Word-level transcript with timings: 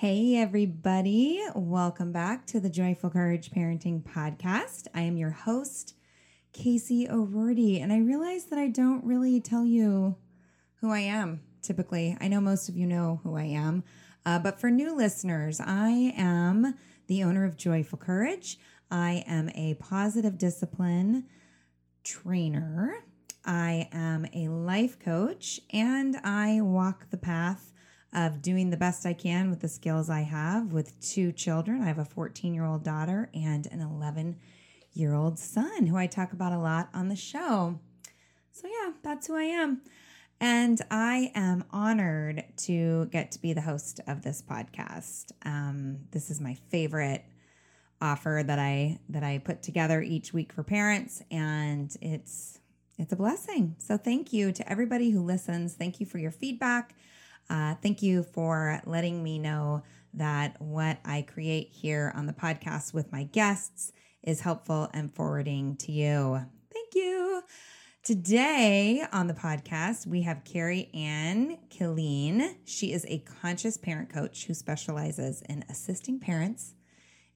Hey, 0.00 0.36
everybody. 0.36 1.42
Welcome 1.56 2.12
back 2.12 2.46
to 2.46 2.60
the 2.60 2.70
Joyful 2.70 3.10
Courage 3.10 3.50
Parenting 3.50 4.04
Podcast. 4.04 4.86
I 4.94 5.00
am 5.00 5.16
your 5.16 5.32
host, 5.32 5.96
Casey 6.52 7.08
O'Rourke, 7.10 7.80
and 7.80 7.92
I 7.92 7.98
realize 7.98 8.44
that 8.44 8.60
I 8.60 8.68
don't 8.68 9.04
really 9.04 9.40
tell 9.40 9.64
you 9.64 10.14
who 10.76 10.92
I 10.92 11.00
am 11.00 11.40
typically. 11.62 12.16
I 12.20 12.28
know 12.28 12.40
most 12.40 12.68
of 12.68 12.76
you 12.76 12.86
know 12.86 13.18
who 13.24 13.36
I 13.36 13.46
am, 13.46 13.82
uh, 14.24 14.38
but 14.38 14.60
for 14.60 14.70
new 14.70 14.94
listeners, 14.94 15.60
I 15.60 16.14
am 16.16 16.76
the 17.08 17.24
owner 17.24 17.44
of 17.44 17.56
Joyful 17.56 17.98
Courage. 17.98 18.56
I 18.92 19.24
am 19.26 19.50
a 19.56 19.74
positive 19.80 20.38
discipline 20.38 21.24
trainer. 22.04 23.02
I 23.44 23.88
am 23.90 24.26
a 24.32 24.46
life 24.46 25.00
coach, 25.00 25.58
and 25.72 26.18
I 26.22 26.60
walk 26.60 27.10
the 27.10 27.18
path 27.18 27.72
of 28.12 28.40
doing 28.40 28.70
the 28.70 28.76
best 28.76 29.04
I 29.04 29.12
can 29.12 29.50
with 29.50 29.60
the 29.60 29.68
skills 29.68 30.08
I 30.08 30.22
have 30.22 30.72
with 30.72 30.98
two 31.00 31.32
children. 31.32 31.82
I 31.82 31.86
have 31.86 31.98
a 31.98 32.04
14 32.04 32.54
year 32.54 32.64
old 32.64 32.82
daughter 32.82 33.30
and 33.34 33.66
an 33.66 33.80
11 33.80 34.36
year 34.94 35.14
old 35.14 35.38
son 35.38 35.86
who 35.86 35.96
I 35.96 36.06
talk 36.06 36.32
about 36.32 36.52
a 36.52 36.58
lot 36.58 36.88
on 36.94 37.08
the 37.08 37.16
show. 37.16 37.78
So, 38.50 38.66
yeah, 38.66 38.92
that's 39.02 39.26
who 39.26 39.36
I 39.36 39.44
am. 39.44 39.82
And 40.40 40.80
I 40.90 41.32
am 41.34 41.64
honored 41.70 42.44
to 42.58 43.06
get 43.06 43.32
to 43.32 43.40
be 43.40 43.52
the 43.52 43.60
host 43.60 44.00
of 44.06 44.22
this 44.22 44.42
podcast. 44.42 45.32
Um, 45.44 45.98
this 46.12 46.30
is 46.30 46.40
my 46.40 46.54
favorite 46.70 47.24
offer 48.00 48.44
that 48.46 48.58
I 48.58 49.00
that 49.08 49.24
I 49.24 49.38
put 49.38 49.62
together 49.62 50.00
each 50.00 50.32
week 50.32 50.52
for 50.52 50.62
parents, 50.62 51.22
and 51.30 51.94
it's 52.00 52.60
it's 52.98 53.12
a 53.12 53.16
blessing. 53.16 53.74
So 53.78 53.96
thank 53.96 54.32
you 54.32 54.52
to 54.52 54.70
everybody 54.70 55.10
who 55.10 55.22
listens. 55.22 55.74
Thank 55.74 55.98
you 55.98 56.06
for 56.06 56.18
your 56.18 56.30
feedback. 56.30 56.94
Uh, 57.50 57.74
thank 57.82 58.02
you 58.02 58.22
for 58.22 58.80
letting 58.84 59.22
me 59.22 59.38
know 59.38 59.82
that 60.14 60.60
what 60.60 60.98
I 61.04 61.22
create 61.22 61.70
here 61.70 62.12
on 62.14 62.26
the 62.26 62.32
podcast 62.32 62.92
with 62.92 63.12
my 63.12 63.24
guests 63.24 63.92
is 64.22 64.40
helpful 64.40 64.88
and 64.92 65.14
forwarding 65.14 65.76
to 65.76 65.92
you. 65.92 66.40
Thank 66.72 66.94
you. 66.94 67.42
Today 68.02 69.04
on 69.12 69.26
the 69.26 69.34
podcast, 69.34 70.06
we 70.06 70.22
have 70.22 70.44
Carrie 70.44 70.90
Anne 70.94 71.58
Killeen. 71.68 72.56
She 72.64 72.92
is 72.92 73.04
a 73.08 73.18
conscious 73.18 73.76
parent 73.76 74.10
coach 74.10 74.46
who 74.46 74.54
specializes 74.54 75.42
in 75.48 75.64
assisting 75.68 76.18
parents 76.18 76.74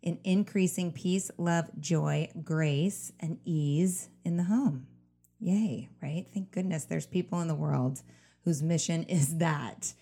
in 0.03 0.19
increasing 0.25 0.93
peace, 0.93 1.31
love, 1.39 1.71
joy, 1.79 2.29
grace, 2.43 3.13
and 3.21 3.39
ease 3.45 4.09
in 4.25 4.37
the 4.37 4.45
home. 4.45 4.87
Yay, 5.39 5.89
right? 6.03 6.27
Thank 6.33 6.51
goodness 6.51 6.85
there's 6.85 7.07
people 7.07 7.41
in 7.41 7.49
the 7.49 7.55
world 7.55 8.03
whose 8.45 8.63
mission 8.63 9.05
is 9.05 9.39
that. 9.39 9.95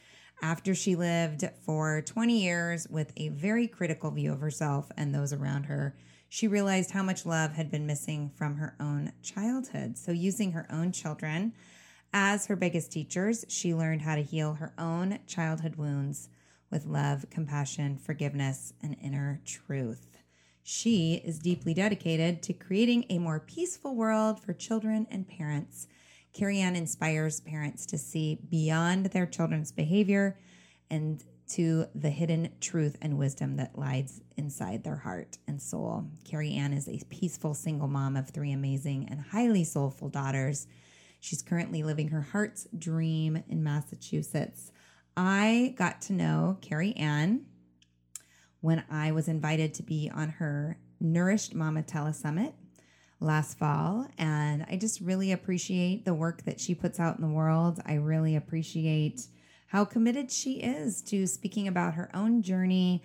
After 0.42 0.74
she 0.74 0.96
lived 0.96 1.44
for 1.64 2.00
20 2.02 2.40
years 2.42 2.88
with 2.88 3.12
a 3.16 3.28
very 3.28 3.68
critical 3.68 4.10
view 4.10 4.32
of 4.32 4.40
herself 4.40 4.90
and 4.96 5.14
those 5.14 5.32
around 5.32 5.64
her, 5.64 5.94
she 6.30 6.48
realized 6.48 6.92
how 6.92 7.02
much 7.02 7.26
love 7.26 7.52
had 7.52 7.70
been 7.70 7.86
missing 7.86 8.30
from 8.36 8.56
her 8.56 8.74
own 8.80 9.12
childhood. 9.22 9.98
So, 9.98 10.12
using 10.12 10.52
her 10.52 10.66
own 10.70 10.92
children 10.92 11.52
as 12.12 12.46
her 12.46 12.56
biggest 12.56 12.90
teachers, 12.90 13.44
she 13.48 13.74
learned 13.74 14.02
how 14.02 14.14
to 14.14 14.22
heal 14.22 14.54
her 14.54 14.72
own 14.78 15.18
childhood 15.26 15.76
wounds 15.76 16.28
with 16.70 16.86
love, 16.86 17.26
compassion, 17.30 17.98
forgiveness, 17.98 18.72
and 18.82 18.96
inner 19.02 19.40
truth. 19.44 20.18
She 20.62 21.14
is 21.24 21.38
deeply 21.38 21.74
dedicated 21.74 22.42
to 22.44 22.52
creating 22.52 23.06
a 23.10 23.18
more 23.18 23.40
peaceful 23.40 23.94
world 23.94 24.40
for 24.40 24.52
children 24.52 25.06
and 25.10 25.28
parents 25.28 25.88
Carrie 26.32 26.60
Anne 26.60 26.76
inspires 26.76 27.40
parents 27.40 27.86
to 27.86 27.98
see 27.98 28.38
beyond 28.48 29.06
their 29.06 29.26
children's 29.26 29.72
behavior 29.72 30.38
and 30.90 31.24
to 31.48 31.86
the 31.94 32.10
hidden 32.10 32.48
truth 32.60 32.96
and 33.02 33.18
wisdom 33.18 33.56
that 33.56 33.76
lies 33.76 34.20
inside 34.36 34.84
their 34.84 34.96
heart 34.96 35.38
and 35.48 35.60
soul. 35.60 36.06
Carrie 36.24 36.54
Anne 36.54 36.72
is 36.72 36.88
a 36.88 37.00
peaceful 37.08 37.54
single 37.54 37.88
mom 37.88 38.16
of 38.16 38.30
three 38.30 38.52
amazing 38.52 39.08
and 39.10 39.20
highly 39.20 39.64
soulful 39.64 40.08
daughters. 40.08 40.68
She's 41.18 41.42
currently 41.42 41.82
living 41.82 42.08
her 42.08 42.22
heart's 42.22 42.68
dream 42.78 43.42
in 43.48 43.64
Massachusetts. 43.64 44.70
I 45.16 45.74
got 45.76 46.00
to 46.02 46.12
know 46.12 46.58
Carrie 46.60 46.96
Anne 46.96 47.46
when 48.60 48.84
I 48.88 49.10
was 49.10 49.26
invited 49.26 49.74
to 49.74 49.82
be 49.82 50.10
on 50.14 50.28
her 50.28 50.78
Nourished 51.00 51.54
Mama 51.54 51.82
Telesummit 51.82 52.52
last 53.20 53.58
fall. 53.58 54.06
And 54.18 54.64
I 54.68 54.76
just 54.76 55.00
really 55.00 55.32
appreciate 55.32 56.04
the 56.04 56.14
work 56.14 56.44
that 56.44 56.58
she 56.58 56.74
puts 56.74 56.98
out 56.98 57.16
in 57.16 57.22
the 57.22 57.32
world. 57.32 57.80
I 57.84 57.94
really 57.94 58.34
appreciate 58.34 59.26
how 59.66 59.84
committed 59.84 60.32
she 60.32 60.54
is 60.54 61.00
to 61.02 61.26
speaking 61.26 61.68
about 61.68 61.94
her 61.94 62.10
own 62.14 62.42
journey 62.42 63.02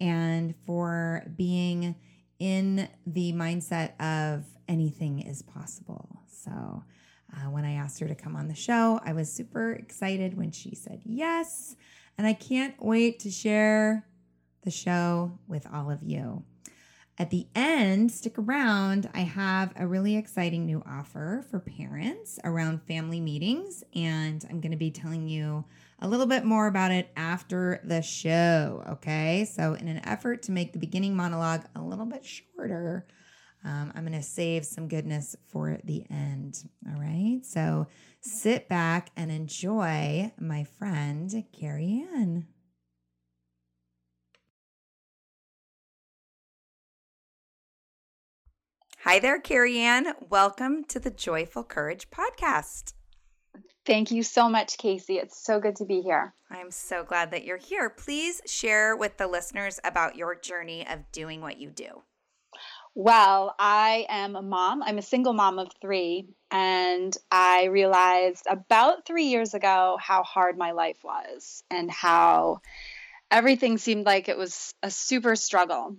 and 0.00 0.54
for 0.66 1.24
being 1.36 1.94
in 2.38 2.88
the 3.06 3.32
mindset 3.32 3.98
of 4.00 4.44
anything 4.68 5.20
is 5.20 5.42
possible. 5.42 6.22
So, 6.26 6.84
uh, 7.34 7.50
when 7.50 7.64
I 7.64 7.74
asked 7.74 8.00
her 8.00 8.08
to 8.08 8.14
come 8.14 8.36
on 8.36 8.48
the 8.48 8.54
show, 8.54 9.00
I 9.04 9.12
was 9.12 9.30
super 9.30 9.72
excited 9.72 10.36
when 10.36 10.50
she 10.50 10.74
said 10.74 11.02
yes. 11.04 11.76
And 12.16 12.26
I 12.26 12.32
can't 12.32 12.74
wait 12.82 13.20
to 13.20 13.30
share 13.30 14.06
the 14.62 14.70
show 14.70 15.38
with 15.46 15.66
all 15.72 15.90
of 15.90 16.02
you. 16.02 16.42
At 17.20 17.30
the 17.30 17.48
end, 17.56 18.12
stick 18.12 18.38
around. 18.38 19.10
I 19.12 19.22
have 19.22 19.72
a 19.74 19.88
really 19.88 20.16
exciting 20.16 20.64
new 20.64 20.84
offer 20.86 21.44
for 21.50 21.58
parents 21.58 22.38
around 22.44 22.84
family 22.84 23.18
meetings, 23.18 23.82
and 23.92 24.44
I'm 24.48 24.60
going 24.60 24.70
to 24.70 24.78
be 24.78 24.92
telling 24.92 25.26
you 25.26 25.64
a 25.98 26.06
little 26.06 26.26
bit 26.26 26.44
more 26.44 26.68
about 26.68 26.92
it 26.92 27.10
after 27.16 27.80
the 27.82 28.02
show. 28.02 28.84
Okay. 28.88 29.48
So, 29.52 29.74
in 29.74 29.88
an 29.88 30.00
effort 30.06 30.44
to 30.44 30.52
make 30.52 30.72
the 30.72 30.78
beginning 30.78 31.16
monologue 31.16 31.64
a 31.74 31.82
little 31.82 32.06
bit 32.06 32.24
shorter, 32.24 33.04
um, 33.64 33.92
I'm 33.96 34.06
going 34.06 34.12
to 34.12 34.22
save 34.22 34.64
some 34.64 34.86
goodness 34.86 35.34
for 35.48 35.80
the 35.82 36.04
end. 36.08 36.62
All 36.86 37.00
right. 37.00 37.40
So, 37.42 37.88
sit 38.20 38.68
back 38.68 39.10
and 39.16 39.32
enjoy 39.32 40.30
my 40.38 40.62
friend, 40.62 41.32
Carrie 41.52 42.06
Anne. 42.14 42.46
Hi 49.08 49.20
there, 49.20 49.40
Carrie 49.40 49.78
Anne. 49.78 50.12
Welcome 50.28 50.84
to 50.88 51.00
the 51.00 51.10
Joyful 51.10 51.64
Courage 51.64 52.10
podcast. 52.10 52.92
Thank 53.86 54.10
you 54.10 54.22
so 54.22 54.50
much, 54.50 54.76
Casey. 54.76 55.14
It's 55.14 55.42
so 55.42 55.60
good 55.60 55.76
to 55.76 55.86
be 55.86 56.02
here. 56.02 56.34
I'm 56.50 56.70
so 56.70 57.04
glad 57.04 57.30
that 57.30 57.46
you're 57.46 57.56
here. 57.56 57.88
Please 57.88 58.42
share 58.44 58.94
with 58.94 59.16
the 59.16 59.26
listeners 59.26 59.80
about 59.82 60.16
your 60.16 60.34
journey 60.34 60.86
of 60.86 61.10
doing 61.10 61.40
what 61.40 61.56
you 61.58 61.70
do. 61.70 62.02
Well, 62.94 63.54
I 63.58 64.04
am 64.10 64.36
a 64.36 64.42
mom. 64.42 64.82
I'm 64.82 64.98
a 64.98 65.02
single 65.02 65.32
mom 65.32 65.58
of 65.58 65.70
three. 65.80 66.28
And 66.50 67.16
I 67.30 67.64
realized 67.64 68.44
about 68.46 69.06
three 69.06 69.28
years 69.28 69.54
ago 69.54 69.96
how 69.98 70.22
hard 70.22 70.58
my 70.58 70.72
life 70.72 70.98
was 71.02 71.64
and 71.70 71.90
how 71.90 72.60
everything 73.30 73.78
seemed 73.78 74.04
like 74.04 74.28
it 74.28 74.36
was 74.36 74.74
a 74.82 74.90
super 74.90 75.34
struggle. 75.34 75.96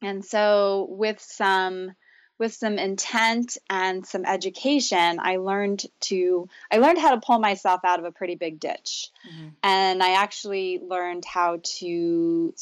And 0.00 0.24
so, 0.24 0.86
with 0.88 1.20
some 1.20 1.92
with 2.38 2.52
some 2.52 2.78
intent 2.78 3.56
and 3.70 4.04
some 4.04 4.24
education, 4.24 5.18
I 5.20 5.36
learned 5.36 5.84
to 6.02 6.48
I 6.70 6.78
learned 6.78 6.98
how 6.98 7.14
to 7.14 7.20
pull 7.20 7.38
myself 7.38 7.80
out 7.84 7.98
of 7.98 8.04
a 8.04 8.12
pretty 8.12 8.34
big 8.34 8.58
ditch, 8.58 9.10
mm-hmm. 9.28 9.48
and 9.62 10.02
I 10.02 10.14
actually 10.22 10.80
learned 10.82 11.24
how 11.24 11.60
to 11.78 12.54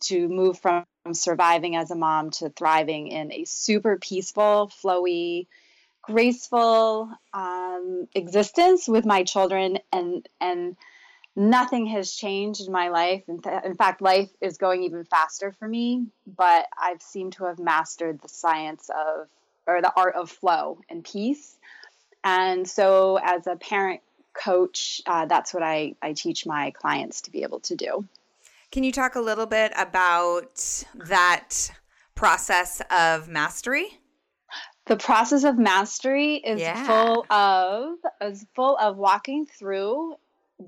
to 0.00 0.28
move 0.28 0.58
from 0.58 0.84
surviving 1.12 1.76
as 1.76 1.90
a 1.90 1.96
mom 1.96 2.30
to 2.32 2.50
thriving 2.50 3.08
in 3.08 3.32
a 3.32 3.44
super 3.44 3.96
peaceful, 3.96 4.70
flowy, 4.82 5.46
graceful 6.02 7.10
um, 7.32 8.08
existence 8.14 8.86
with 8.86 9.06
my 9.06 9.24
children, 9.24 9.78
and 9.92 10.28
and 10.40 10.76
nothing 11.36 11.86
has 11.86 12.12
changed 12.12 12.66
in 12.66 12.72
my 12.72 12.88
life. 12.88 13.22
In, 13.28 13.40
th- 13.42 13.62
in, 13.64 13.74
fact, 13.74 14.00
life 14.00 14.30
is 14.40 14.56
going 14.56 14.82
even 14.82 15.04
faster 15.04 15.52
for 15.52 15.68
me, 15.68 16.06
but 16.26 16.66
I've 16.76 17.02
seemed 17.02 17.34
to 17.34 17.44
have 17.44 17.58
mastered 17.58 18.20
the 18.22 18.28
science 18.28 18.88
of, 18.88 19.28
or 19.66 19.82
the 19.82 19.92
art 19.94 20.16
of 20.16 20.30
flow 20.30 20.80
and 20.88 21.04
peace. 21.04 21.58
And 22.24 22.66
so, 22.66 23.18
as 23.22 23.46
a 23.46 23.56
parent 23.56 24.00
coach, 24.32 25.00
uh, 25.06 25.26
that's 25.26 25.54
what 25.54 25.62
I, 25.62 25.94
I 26.02 26.14
teach 26.14 26.46
my 26.46 26.70
clients 26.72 27.22
to 27.22 27.30
be 27.30 27.42
able 27.42 27.60
to 27.60 27.76
do. 27.76 28.06
Can 28.72 28.82
you 28.82 28.90
talk 28.90 29.14
a 29.14 29.20
little 29.20 29.46
bit 29.46 29.72
about 29.76 30.84
that 30.94 31.70
process 32.14 32.82
of 32.90 33.28
mastery? 33.28 33.86
The 34.86 34.96
process 34.96 35.44
of 35.44 35.58
mastery 35.58 36.36
is 36.36 36.60
yeah. 36.60 36.86
full 36.86 37.26
of 37.28 37.94
is 38.20 38.46
full 38.54 38.76
of 38.76 38.96
walking 38.96 39.46
through 39.46 40.16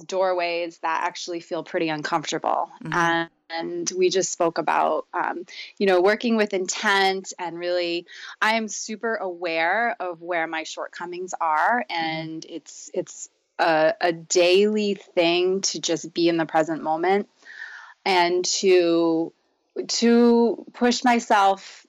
doorways 0.07 0.79
that 0.79 1.05
actually 1.07 1.41
feel 1.41 1.63
pretty 1.63 1.89
uncomfortable. 1.89 2.71
Mm-hmm. 2.83 2.93
And, 2.93 3.31
and 3.51 3.93
we 3.97 4.11
just 4.11 4.31
spoke 4.31 4.59
about, 4.59 5.07
um, 5.15 5.47
you 5.79 5.87
know, 5.87 6.01
working 6.01 6.37
with 6.37 6.53
intent 6.53 7.33
and 7.39 7.59
really, 7.59 8.07
I 8.41 8.57
am 8.57 8.69
super 8.69 9.15
aware 9.15 9.97
of 9.99 10.21
where 10.21 10.47
my 10.47 10.65
shortcomings 10.65 11.35
are, 11.41 11.85
mm-hmm. 11.91 12.05
and 12.05 12.43
mm-hmm. 12.43 12.55
it's 12.55 12.91
it's 12.93 13.29
a, 13.59 13.95
a 14.01 14.13
daily 14.13 14.95
thing 14.95 15.63
to 15.63 15.81
just 15.81 16.13
be 16.13 16.29
in 16.29 16.37
the 16.37 16.47
present 16.47 16.83
moment 16.83 17.29
and 18.05 18.45
to 18.45 19.33
to 19.87 20.67
push 20.73 21.05
myself 21.05 21.87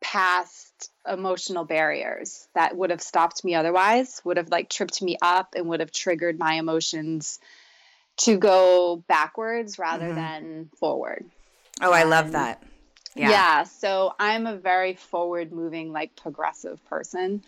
past 0.00 0.67
emotional 1.06 1.64
barriers 1.64 2.48
that 2.54 2.76
would 2.76 2.90
have 2.90 3.02
stopped 3.02 3.44
me 3.44 3.54
otherwise, 3.54 4.20
would 4.24 4.36
have 4.36 4.50
like 4.50 4.68
tripped 4.68 5.00
me 5.02 5.16
up 5.20 5.54
and 5.56 5.66
would 5.66 5.80
have 5.80 5.92
triggered 5.92 6.38
my 6.38 6.54
emotions 6.54 7.38
to 8.18 8.36
go 8.36 9.02
backwards 9.08 9.78
rather 9.78 10.06
mm-hmm. 10.06 10.16
than 10.16 10.70
forward. 10.78 11.24
Oh, 11.80 11.92
I 11.92 12.02
love 12.02 12.32
that. 12.32 12.62
Yeah. 13.14 13.30
yeah. 13.30 13.62
So 13.64 14.14
I'm 14.18 14.46
a 14.46 14.56
very 14.56 14.94
forward 14.94 15.52
moving, 15.52 15.92
like 15.92 16.16
progressive 16.16 16.84
person. 16.86 17.42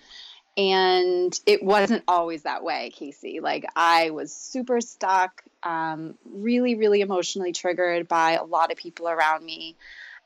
And 0.56 1.38
it 1.46 1.62
wasn't 1.62 2.04
always 2.08 2.42
that 2.42 2.64
way, 2.64 2.90
Casey. 2.90 3.40
Like 3.40 3.64
I 3.76 4.10
was 4.10 4.32
super 4.32 4.80
stuck, 4.80 5.42
um, 5.62 6.16
really, 6.24 6.74
really 6.74 7.00
emotionally 7.00 7.52
triggered 7.52 8.08
by 8.08 8.32
a 8.32 8.44
lot 8.44 8.72
of 8.72 8.76
people 8.76 9.08
around 9.08 9.44
me. 9.44 9.76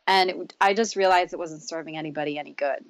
And 0.07 0.31
it, 0.31 0.55
I 0.61 0.75
just 0.75 0.97
realized 0.97 1.33
it 1.33 1.39
wasn't 1.39 1.63
serving 1.63 1.97
anybody 1.97 2.39
any 2.39 2.53
good. 2.53 2.85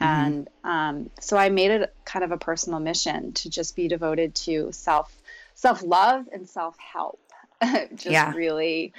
Mm-hmm. 0.00 0.04
And 0.04 0.48
um, 0.64 1.10
so 1.20 1.36
I 1.36 1.48
made 1.48 1.70
it 1.70 1.94
kind 2.04 2.24
of 2.24 2.32
a 2.32 2.38
personal 2.38 2.80
mission 2.80 3.32
to 3.32 3.50
just 3.50 3.74
be 3.76 3.88
devoted 3.88 4.34
to 4.36 4.70
self 4.72 5.14
self 5.54 5.82
love 5.82 6.26
and 6.32 6.48
self 6.48 6.76
help. 6.78 7.20
just 7.62 8.06
yeah. 8.06 8.32
really, 8.34 8.92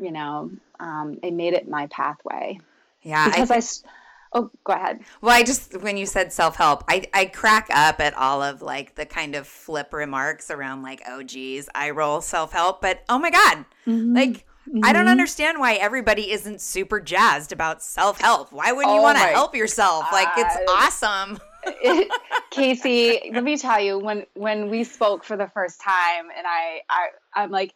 you 0.00 0.12
know, 0.12 0.50
um, 0.78 1.18
it 1.22 1.32
made 1.32 1.54
it 1.54 1.68
my 1.68 1.86
pathway. 1.88 2.58
Yeah, 3.02 3.26
because 3.26 3.50
I, 3.50 3.60
th- 3.60 3.82
I 3.84 3.90
Oh, 4.32 4.50
go 4.64 4.74
ahead. 4.74 5.00
Well, 5.22 5.34
I 5.34 5.42
just 5.42 5.80
when 5.80 5.96
you 5.96 6.04
said 6.04 6.30
self 6.30 6.56
help, 6.56 6.84
I 6.88 7.04
I 7.14 7.24
crack 7.24 7.68
up 7.72 8.00
at 8.00 8.12
all 8.14 8.42
of 8.42 8.60
like 8.60 8.94
the 8.94 9.06
kind 9.06 9.34
of 9.34 9.46
flip 9.46 9.94
remarks 9.94 10.50
around 10.50 10.82
like, 10.82 11.00
oh 11.08 11.22
geez, 11.22 11.70
I 11.74 11.90
roll 11.90 12.20
self 12.20 12.52
help, 12.52 12.82
but 12.82 13.02
oh 13.08 13.18
my 13.18 13.30
god, 13.30 13.64
mm-hmm. 13.86 14.14
like 14.14 14.46
Mm-hmm. 14.68 14.84
I 14.84 14.92
don't 14.92 15.02
mm-hmm. 15.02 15.10
understand 15.10 15.58
why 15.58 15.74
everybody 15.74 16.30
isn't 16.30 16.60
super 16.60 17.00
jazzed 17.00 17.52
about 17.52 17.82
self 17.82 18.20
help. 18.20 18.52
Why 18.52 18.72
wouldn't 18.72 18.92
oh 18.92 18.96
you 18.96 19.02
want 19.02 19.18
to 19.18 19.24
help 19.24 19.54
yourself? 19.54 20.06
Like 20.12 20.28
it's 20.36 20.56
awesome. 20.70 21.38
it, 21.64 22.10
Casey, 22.50 23.30
let 23.34 23.44
me 23.44 23.56
tell 23.56 23.80
you 23.80 23.98
when 23.98 24.26
when 24.34 24.70
we 24.70 24.84
spoke 24.84 25.24
for 25.24 25.36
the 25.36 25.48
first 25.48 25.80
time, 25.80 26.26
and 26.36 26.46
I 26.46 26.80
I 26.90 27.08
I'm 27.34 27.50
like 27.50 27.74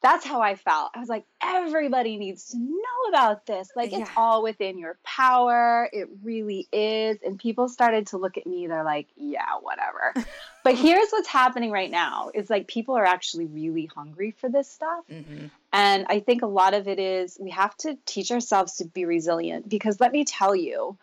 that's 0.00 0.24
how 0.24 0.40
I 0.40 0.54
felt. 0.54 0.92
I 0.94 1.00
was 1.00 1.08
like, 1.08 1.24
everybody 1.42 2.16
needs 2.18 2.50
to 2.50 2.58
know 2.58 3.08
about 3.08 3.46
this. 3.46 3.70
Like, 3.74 3.90
yeah. 3.90 4.00
it's 4.00 4.10
all 4.16 4.44
within 4.44 4.78
your 4.78 4.96
power. 5.02 5.88
It 5.92 6.08
really 6.22 6.68
is. 6.72 7.18
And 7.24 7.38
people 7.38 7.68
started 7.68 8.06
to 8.08 8.18
look 8.18 8.36
at 8.36 8.46
me. 8.46 8.68
They're 8.68 8.84
like, 8.84 9.08
yeah, 9.16 9.56
whatever. 9.60 10.14
but 10.64 10.76
here's 10.76 11.10
what's 11.10 11.26
happening 11.26 11.72
right 11.72 11.90
now 11.90 12.30
is 12.32 12.48
like 12.48 12.68
people 12.68 12.96
are 12.96 13.04
actually 13.04 13.46
really 13.46 13.86
hungry 13.86 14.34
for 14.38 14.48
this 14.48 14.70
stuff. 14.70 15.04
Mm-hmm. 15.10 15.46
And 15.72 16.06
I 16.08 16.20
think 16.20 16.42
a 16.42 16.46
lot 16.46 16.74
of 16.74 16.88
it 16.88 16.98
is 16.98 17.36
we 17.40 17.50
have 17.50 17.76
to 17.78 17.98
teach 18.06 18.30
ourselves 18.30 18.76
to 18.76 18.86
be 18.86 19.04
resilient 19.04 19.68
because 19.68 20.00
let 20.00 20.12
me 20.12 20.24
tell 20.24 20.56
you, 20.56 20.96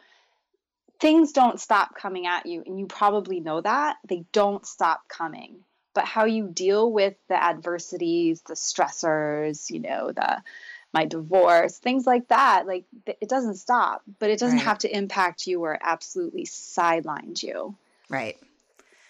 things 1.00 1.33
don't 1.33 1.59
stop 1.59 1.95
coming 1.95 2.25
at 2.25 2.45
you. 2.45 2.63
And 2.65 2.79
you 2.79 2.88
probably 2.88 3.39
know 3.39 3.62
that. 3.62 3.97
They 4.07 4.25
don't 4.31 4.65
stop 4.65 5.07
coming 5.07 5.63
but 5.95 6.06
how 6.06 6.25
you 6.25 6.47
deal 6.47 6.91
with 6.91 7.15
the 7.27 7.41
adversities, 7.41 8.41
the 8.41 8.53
stressors, 8.53 9.71
you 9.71 9.79
know, 9.79 10.12
the 10.12 10.44
my 10.94 11.06
divorce, 11.06 11.77
things 11.77 12.06
like 12.06 12.27
that. 12.27 12.67
Like 12.67 12.85
it 13.07 13.27
doesn't 13.27 13.56
stop, 13.56 14.03
but 14.19 14.29
it 14.29 14.39
doesn't 14.39 14.59
right. 14.59 14.65
have 14.65 14.77
to 14.79 14.95
impact 14.95 15.47
you 15.47 15.63
or 15.63 15.79
absolutely 15.81 16.45
sidelines 16.45 17.41
you. 17.41 17.75
Right. 18.09 18.38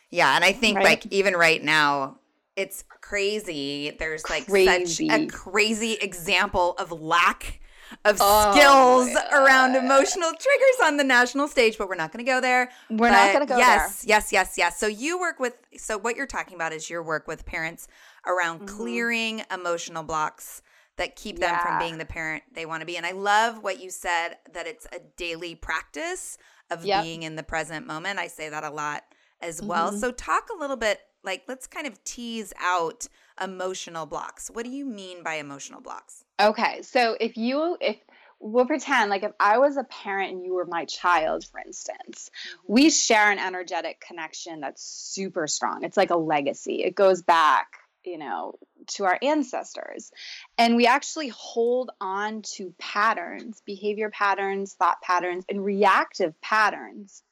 Yeah, 0.09 0.33
and 0.33 0.45
I 0.45 0.53
think 0.53 0.77
right? 0.77 0.85
like 0.85 1.05
even 1.07 1.35
right 1.35 1.61
now, 1.61 2.17
it's 2.55 2.83
crazy. 3.01 3.95
There's 3.97 4.23
like 4.29 4.47
crazy. 4.47 5.09
such 5.09 5.19
a 5.19 5.27
crazy 5.27 5.93
example 5.93 6.73
of 6.77 6.91
lack 6.91 7.59
of 8.03 8.17
oh, 8.19 8.51
skills 8.51 9.09
around 9.31 9.75
emotional 9.75 10.29
triggers 10.29 10.79
on 10.83 10.97
the 10.97 11.03
national 11.03 11.47
stage, 11.47 11.77
but 11.77 11.87
we're 11.87 11.95
not 11.95 12.11
going 12.11 12.23
to 12.23 12.29
go 12.29 12.41
there. 12.41 12.71
We're 12.89 13.09
but 13.09 13.11
not 13.11 13.33
going 13.33 13.47
to 13.47 13.53
go 13.53 13.57
yes, 13.57 14.01
there. 14.01 14.09
Yes, 14.09 14.31
yes, 14.31 14.31
yes. 14.31 14.57
Yes. 14.57 14.79
So 14.79 14.87
you 14.87 15.19
work 15.19 15.39
with 15.39 15.53
so 15.77 15.97
what 15.97 16.15
you're 16.15 16.25
talking 16.25 16.55
about 16.55 16.73
is 16.73 16.89
your 16.89 17.03
work 17.03 17.27
with 17.27 17.45
parents 17.45 17.87
around 18.25 18.61
mm-hmm. 18.61 18.77
clearing 18.77 19.43
emotional 19.51 20.03
blocks 20.03 20.61
that 20.97 21.15
keep 21.15 21.39
them 21.39 21.49
yeah. 21.51 21.63
from 21.63 21.79
being 21.79 21.97
the 21.97 22.05
parent 22.05 22.43
they 22.53 22.65
want 22.65 22.81
to 22.81 22.85
be. 22.85 22.97
And 22.97 23.05
I 23.05 23.11
love 23.11 23.61
what 23.61 23.81
you 23.81 23.89
said 23.89 24.37
that 24.53 24.65
it's 24.65 24.85
a 24.87 24.99
daily 25.17 25.55
practice 25.55 26.37
of 26.71 26.85
yep. 26.85 27.03
being 27.03 27.23
in 27.23 27.35
the 27.35 27.43
present 27.43 27.85
moment. 27.85 28.17
I 28.17 28.27
say 28.27 28.49
that 28.49 28.63
a 28.63 28.69
lot 28.69 29.03
as 29.41 29.61
well. 29.61 29.89
Mm-hmm. 29.89 29.99
So 29.99 30.11
talk 30.11 30.47
a 30.55 30.59
little 30.59 30.77
bit 30.77 31.01
like 31.25 31.43
let's 31.47 31.67
kind 31.67 31.87
of 31.87 32.03
tease 32.03 32.53
out 32.59 33.07
emotional 33.41 34.05
blocks. 34.05 34.49
What 34.49 34.65
do 34.65 34.71
you 34.71 34.85
mean 34.85 35.23
by 35.23 35.35
emotional 35.35 35.81
blocks? 35.81 36.23
Okay. 36.39 36.81
So 36.83 37.17
if 37.19 37.37
you 37.37 37.77
if 37.81 37.97
we'll 38.39 38.65
pretend 38.65 39.09
like 39.09 39.23
if 39.23 39.31
I 39.39 39.57
was 39.57 39.77
a 39.77 39.83
parent 39.83 40.31
and 40.31 40.45
you 40.45 40.53
were 40.53 40.65
my 40.65 40.85
child, 40.85 41.45
for 41.45 41.59
instance, 41.59 42.29
mm-hmm. 42.29 42.73
we 42.73 42.89
share 42.89 43.31
an 43.31 43.39
energetic 43.39 43.99
connection 43.99 44.59
that's 44.59 44.83
super 44.83 45.47
strong. 45.47 45.83
It's 45.83 45.97
like 45.97 46.11
a 46.11 46.17
legacy. 46.17 46.83
It 46.83 46.95
goes 46.95 47.21
back, 47.21 47.67
you 48.05 48.17
know, 48.17 48.55
to 48.87 49.05
our 49.05 49.17
ancestors. 49.21 50.11
And 50.57 50.75
we 50.75 50.85
actually 50.85 51.29
hold 51.29 51.91
on 51.99 52.43
to 52.55 52.73
patterns, 52.77 53.61
behavior 53.65 54.09
patterns, 54.09 54.73
thought 54.73 55.01
patterns, 55.01 55.45
and 55.49 55.63
reactive 55.63 56.39
patterns 56.41 57.23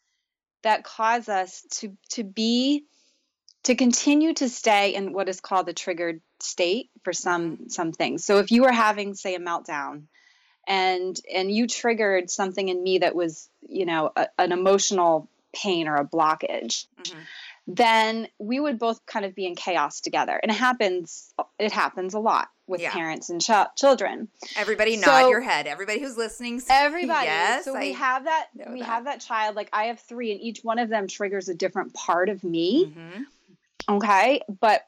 that 0.64 0.84
cause 0.84 1.30
us 1.30 1.64
to 1.70 1.96
to 2.10 2.24
be 2.24 2.86
to 3.64 3.76
continue 3.76 4.34
to 4.34 4.50
stay 4.50 4.94
in 4.94 5.14
what 5.14 5.30
is 5.30 5.40
called 5.40 5.66
the 5.66 5.74
triggered 5.74 6.22
state 6.40 6.90
for 7.04 7.14
some 7.14 7.70
some 7.70 7.92
things. 7.92 8.24
So 8.26 8.40
if 8.40 8.52
you 8.52 8.64
were 8.64 8.72
having 8.72 9.16
say 9.16 9.36
a 9.36 9.40
meltdown 9.40 10.04
and 10.68 11.20
and 11.34 11.52
you 11.52 11.68
triggered 11.68 12.30
something 12.30 12.68
in 12.68 12.82
me 12.84 13.00
that 13.00 13.16
was, 13.16 13.50
you 13.68 13.86
know, 13.86 14.12
a, 14.16 14.28
an 14.38 14.52
emotional 14.52 15.30
pain 15.54 15.88
or 15.88 15.96
a 15.96 16.06
blockage, 16.06 16.88
mm-hmm. 17.02 17.20
then 17.68 18.28
we 18.38 18.60
would 18.60 18.80
both 18.80 19.06
kind 19.06 19.26
of 19.26 19.34
be 19.34 19.46
in 19.46 19.56
chaos 19.56 20.02
together. 20.02 20.38
And 20.42 20.52
it 20.52 20.56
happens 20.56 21.34
it 21.58 21.72
happens 21.72 22.14
a 22.14 22.20
lot 22.20 22.50
with 22.68 22.82
yeah. 22.82 22.92
parents 22.92 23.30
and 23.30 23.42
ch- 23.42 23.76
children. 23.78 24.28
Everybody 24.58 24.98
so, 24.98 25.10
nod 25.10 25.30
your 25.30 25.42
head. 25.42 25.68
Everybody 25.68 26.02
who's 26.02 26.18
listening. 26.18 26.62
Everybody. 26.70 27.28
Yes, 27.28 27.64
so 27.64 27.76
I 27.76 27.80
we 27.80 27.94
have 27.94 28.26
that 28.26 28.48
we 28.70 28.80
that. 28.80 28.86
have 28.86 29.06
that 29.06 29.22
child 29.22 29.56
like 29.56 29.70
I 29.72 29.86
have 29.86 30.02
3 30.02 30.34
and 30.34 30.42
each 30.42 30.60
one 30.64 30.80
of 30.80 30.90
them 30.90 31.08
triggers 31.08 31.48
a 31.48 31.54
different 31.54 31.94
part 31.94 32.28
of 32.28 32.44
me. 32.44 32.88
Mm-hmm 32.88 33.24
Okay. 33.90 34.42
But 34.60 34.82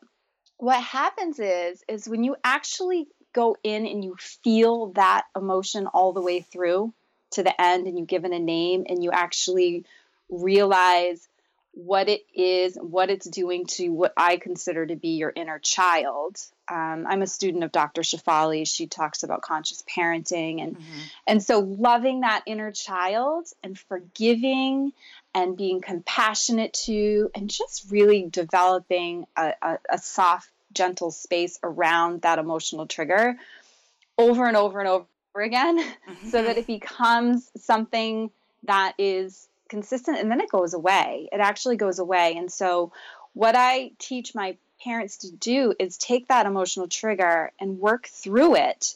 what 0.57 0.81
happens 0.81 1.39
is, 1.39 1.83
is 1.87 2.07
when 2.07 2.23
you 2.23 2.35
actually 2.43 3.07
go 3.33 3.57
in 3.63 3.85
and 3.85 4.03
you 4.03 4.15
feel 4.19 4.93
that 4.93 5.25
emotion 5.35 5.87
all 5.87 6.13
the 6.13 6.21
way 6.21 6.41
through, 6.41 6.93
to 7.35 7.43
the 7.43 7.61
end 7.61 7.87
and 7.87 7.97
you 7.97 8.05
give 8.05 8.25
it 8.25 8.31
a 8.31 8.39
name 8.39 8.85
and 8.89 9.03
you 9.03 9.11
actually 9.11 9.85
realize 10.29 11.27
what 11.71 12.07
it 12.07 12.21
is, 12.33 12.77
what 12.81 13.09
it's 13.09 13.27
doing 13.27 13.65
to 13.65 13.89
what 13.89 14.13
I 14.15 14.37
consider 14.37 14.85
to 14.85 14.95
be 14.95 15.09
your 15.09 15.33
inner 15.35 15.59
child. 15.59 16.37
Um, 16.71 17.05
I'm 17.07 17.21
a 17.21 17.27
student 17.27 17.65
of 17.65 17.73
Dr. 17.73 18.01
Shefali. 18.01 18.65
She 18.65 18.87
talks 18.87 19.23
about 19.23 19.41
conscious 19.41 19.83
parenting, 19.83 20.63
and 20.63 20.77
mm-hmm. 20.77 20.99
and 21.27 21.43
so 21.43 21.59
loving 21.59 22.21
that 22.21 22.43
inner 22.47 22.71
child 22.71 23.47
and 23.61 23.77
forgiving 23.77 24.93
and 25.35 25.57
being 25.57 25.81
compassionate 25.81 26.73
to, 26.73 27.29
and 27.35 27.49
just 27.49 27.91
really 27.91 28.25
developing 28.27 29.25
a, 29.35 29.53
a, 29.61 29.77
a 29.91 29.97
soft, 29.97 30.49
gentle 30.73 31.11
space 31.11 31.59
around 31.61 32.21
that 32.21 32.39
emotional 32.39 32.85
trigger 32.85 33.35
over 34.17 34.47
and 34.47 34.57
over 34.57 34.79
and 34.79 34.87
over 34.87 35.05
again, 35.37 35.77
mm-hmm. 35.77 36.29
so 36.29 36.41
that 36.41 36.57
it 36.57 36.65
becomes 36.65 37.51
something 37.57 38.31
that 38.63 38.93
is 38.97 39.47
consistent 39.69 40.19
and 40.19 40.31
then 40.31 40.39
it 40.39 40.49
goes 40.49 40.73
away. 40.73 41.27
It 41.31 41.39
actually 41.39 41.75
goes 41.75 41.99
away. 41.99 42.35
And 42.37 42.51
so, 42.51 42.93
what 43.33 43.55
I 43.57 43.91
teach 43.99 44.33
my 44.33 44.55
parents 44.81 45.17
to 45.17 45.31
do 45.31 45.73
is 45.77 45.97
take 45.97 46.29
that 46.29 46.45
emotional 46.45 46.87
trigger 46.87 47.51
and 47.59 47.79
work 47.79 48.07
through 48.07 48.55
it 48.55 48.95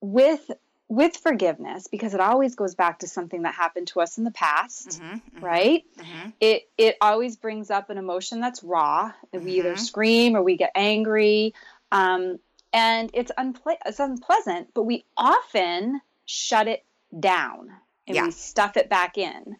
with 0.00 0.48
with 0.88 1.16
forgiveness 1.16 1.86
because 1.86 2.14
it 2.14 2.20
always 2.20 2.54
goes 2.54 2.74
back 2.74 3.00
to 3.00 3.06
something 3.06 3.42
that 3.42 3.54
happened 3.54 3.86
to 3.86 4.00
us 4.00 4.16
in 4.16 4.24
the 4.24 4.30
past 4.30 4.88
mm-hmm, 4.88 5.14
mm-hmm, 5.14 5.44
right 5.44 5.84
mm-hmm. 5.98 6.30
it 6.40 6.68
it 6.78 6.96
always 7.00 7.36
brings 7.36 7.70
up 7.70 7.90
an 7.90 7.98
emotion 7.98 8.40
that's 8.40 8.64
raw 8.64 9.12
and 9.32 9.44
we 9.44 9.52
either 9.52 9.74
mm-hmm. 9.74 9.82
scream 9.82 10.34
or 10.34 10.42
we 10.42 10.56
get 10.56 10.72
angry 10.74 11.52
um, 11.92 12.38
and 12.72 13.10
it's, 13.14 13.32
unple- 13.38 13.76
it's 13.84 14.00
unpleasant 14.00 14.68
but 14.72 14.84
we 14.84 15.04
often 15.16 16.00
shut 16.24 16.68
it 16.68 16.84
down 17.18 17.70
and 18.08 18.16
yeah. 18.16 18.24
we 18.24 18.30
stuff 18.30 18.76
it 18.76 18.88
back 18.88 19.18
in. 19.18 19.56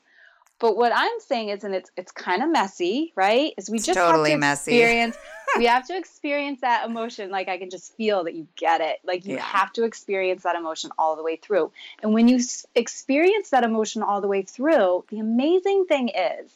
But 0.59 0.77
what 0.77 0.93
I'm 0.95 1.21
saying 1.21 1.51
is, 1.51 1.63
and 1.63 1.75
it's 1.75 1.91
it's 1.97 2.11
kind 2.11 2.43
of 2.43 2.51
messy, 2.51 3.13
right? 3.15 3.53
Is 3.57 3.71
we 3.71 3.79
just 3.79 3.97
totally 3.97 4.33
have 4.33 4.41
to 4.41 4.53
experience. 4.53 5.17
we 5.57 5.67
have 5.67 5.87
to 5.87 5.97
experience 5.97 6.61
that 6.61 6.88
emotion. 6.88 7.31
Like 7.31 7.49
I 7.49 7.59
can 7.59 7.71
just 7.71 7.97
feel 7.97 8.25
that 8.25 8.35
you 8.35 8.47
get 8.57 8.81
it. 8.81 8.99
Like 9.05 9.25
you 9.25 9.37
yeah. 9.37 9.43
have 9.43 9.73
to 9.75 9.85
experience 9.85 10.43
that 10.43 10.57
emotion 10.57 10.90
all 10.99 11.17
the 11.17 11.23
way 11.23 11.37
through. 11.37 11.73
And 12.02 12.12
when 12.12 12.28
you 12.28 12.40
experience 12.75 13.50
that 13.50 13.64
emotion 13.64 14.02
all 14.02 14.21
the 14.21 14.28
way 14.28 14.43
through, 14.43 15.05
the 15.09 15.19
amazing 15.19 15.87
thing 15.87 16.11
is, 16.11 16.50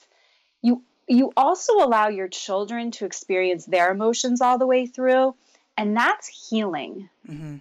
you 0.61 0.83
you 1.09 1.33
also 1.37 1.75
allow 1.75 2.09
your 2.09 2.29
children 2.29 2.91
to 2.93 3.05
experience 3.05 3.67
their 3.67 3.91
emotions 3.91 4.41
all 4.41 4.59
the 4.59 4.67
way 4.67 4.87
through, 4.87 5.35
and 5.77 5.97
that's 5.97 6.29
healing. 6.29 7.09
Mm-hmm. 7.29 7.57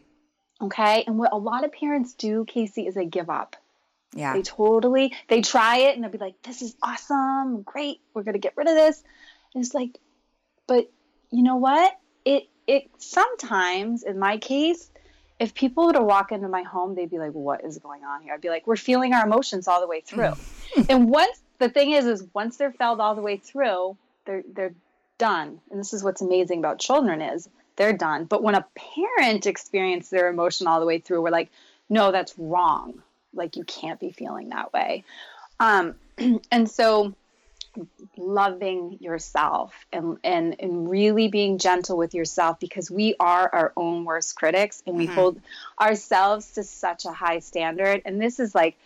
Okay, 0.66 1.04
and 1.08 1.18
what 1.18 1.34
a 1.34 1.38
lot 1.38 1.64
of 1.64 1.72
parents 1.72 2.14
do, 2.14 2.46
Casey, 2.46 2.86
is 2.86 2.94
they 2.94 3.06
give 3.06 3.30
up 3.30 3.56
yeah. 4.14 4.34
They 4.34 4.42
totally 4.42 5.14
they 5.28 5.42
try 5.42 5.78
it 5.78 5.96
and 5.96 6.04
they'll 6.04 6.12
be 6.12 6.18
like, 6.18 6.42
This 6.44 6.62
is 6.62 6.76
awesome, 6.82 7.62
great, 7.62 8.02
we're 8.14 8.24
gonna 8.24 8.40
get 8.40 8.54
rid 8.58 8.68
of 8.68 8.76
this. 8.76 9.02
And 9.54 9.64
it's 9.64 9.74
like, 9.74 9.98
but 10.68 10.90
you 11.32 11.44
know 11.44 11.56
what? 11.56 11.98
It 12.26 12.48
it 12.68 12.90
sometimes 12.98 14.04
in 14.04 14.20
my 14.20 14.38
case, 14.38 14.90
if 15.40 15.54
people 15.54 15.88
were 15.88 15.94
to 15.94 16.02
walk 16.02 16.32
into 16.32 16.48
my 16.48 16.64
home, 16.64 16.96
they'd 16.96 17.10
be 17.10 17.20
like, 17.20 17.32
What 17.32 17.64
is 17.64 17.78
going 17.80 18.04
on 18.04 18.22
here? 18.22 18.34
I'd 18.34 18.42
be 18.42 18.50
like, 18.50 18.68
We're 18.68 18.76
feeling 18.76 19.14
our 19.14 19.26
emotions 19.26 19.68
all 19.68 19.82
the 19.82 19.88
way 19.88 20.02
through. 20.02 20.34
and 20.90 21.10
once 21.10 21.40
the 21.60 21.70
thing 21.70 21.92
is 21.92 22.06
is 22.06 22.24
once 22.34 22.58
they're 22.58 22.72
felt 22.72 23.00
all 23.00 23.16
the 23.16 23.22
way 23.22 23.38
through, 23.38 23.98
they're 24.26 24.44
they're 24.54 24.76
done. 25.18 25.60
And 25.70 25.80
this 25.80 25.94
is 25.94 26.04
what's 26.04 26.22
amazing 26.22 26.60
about 26.60 26.80
children 26.80 27.22
is 27.22 27.50
they're 27.76 27.94
done. 27.94 28.26
But 28.26 28.44
when 28.44 28.56
a 28.56 28.66
parent 28.76 29.46
experiences 29.46 30.10
their 30.10 30.30
emotion 30.30 30.68
all 30.68 30.80
the 30.80 30.86
way 30.86 31.00
through, 31.00 31.22
we're 31.22 31.30
like, 31.30 31.50
no, 31.90 32.12
that's 32.12 32.38
wrong 32.38 33.02
like 33.34 33.56
you 33.56 33.64
can't 33.64 34.00
be 34.00 34.12
feeling 34.12 34.50
that 34.50 34.74
way 34.74 35.04
um, 35.60 35.96
and 36.52 36.70
so 36.70 37.14
loving 38.18 38.98
yourself 39.00 39.74
and, 39.94 40.18
and 40.24 40.56
and 40.60 40.90
really 40.90 41.28
being 41.28 41.58
gentle 41.58 41.98
with 41.98 42.14
yourself 42.14 42.60
because 42.60 42.92
we 42.92 43.16
are 43.20 43.50
our 43.54 43.74
own 43.78 44.04
worst 44.04 44.36
critics 44.36 44.84
and 44.86 44.98
we 44.98 45.06
mm-hmm. 45.06 45.16
hold 45.16 45.42
ourselves 45.80 46.52
to 46.54 46.64
such 46.64 47.06
a 47.06 47.12
high 47.12 47.40
standard 47.40 48.02
and 48.06 48.22
this 48.22 48.40
is 48.40 48.54
like 48.54 48.78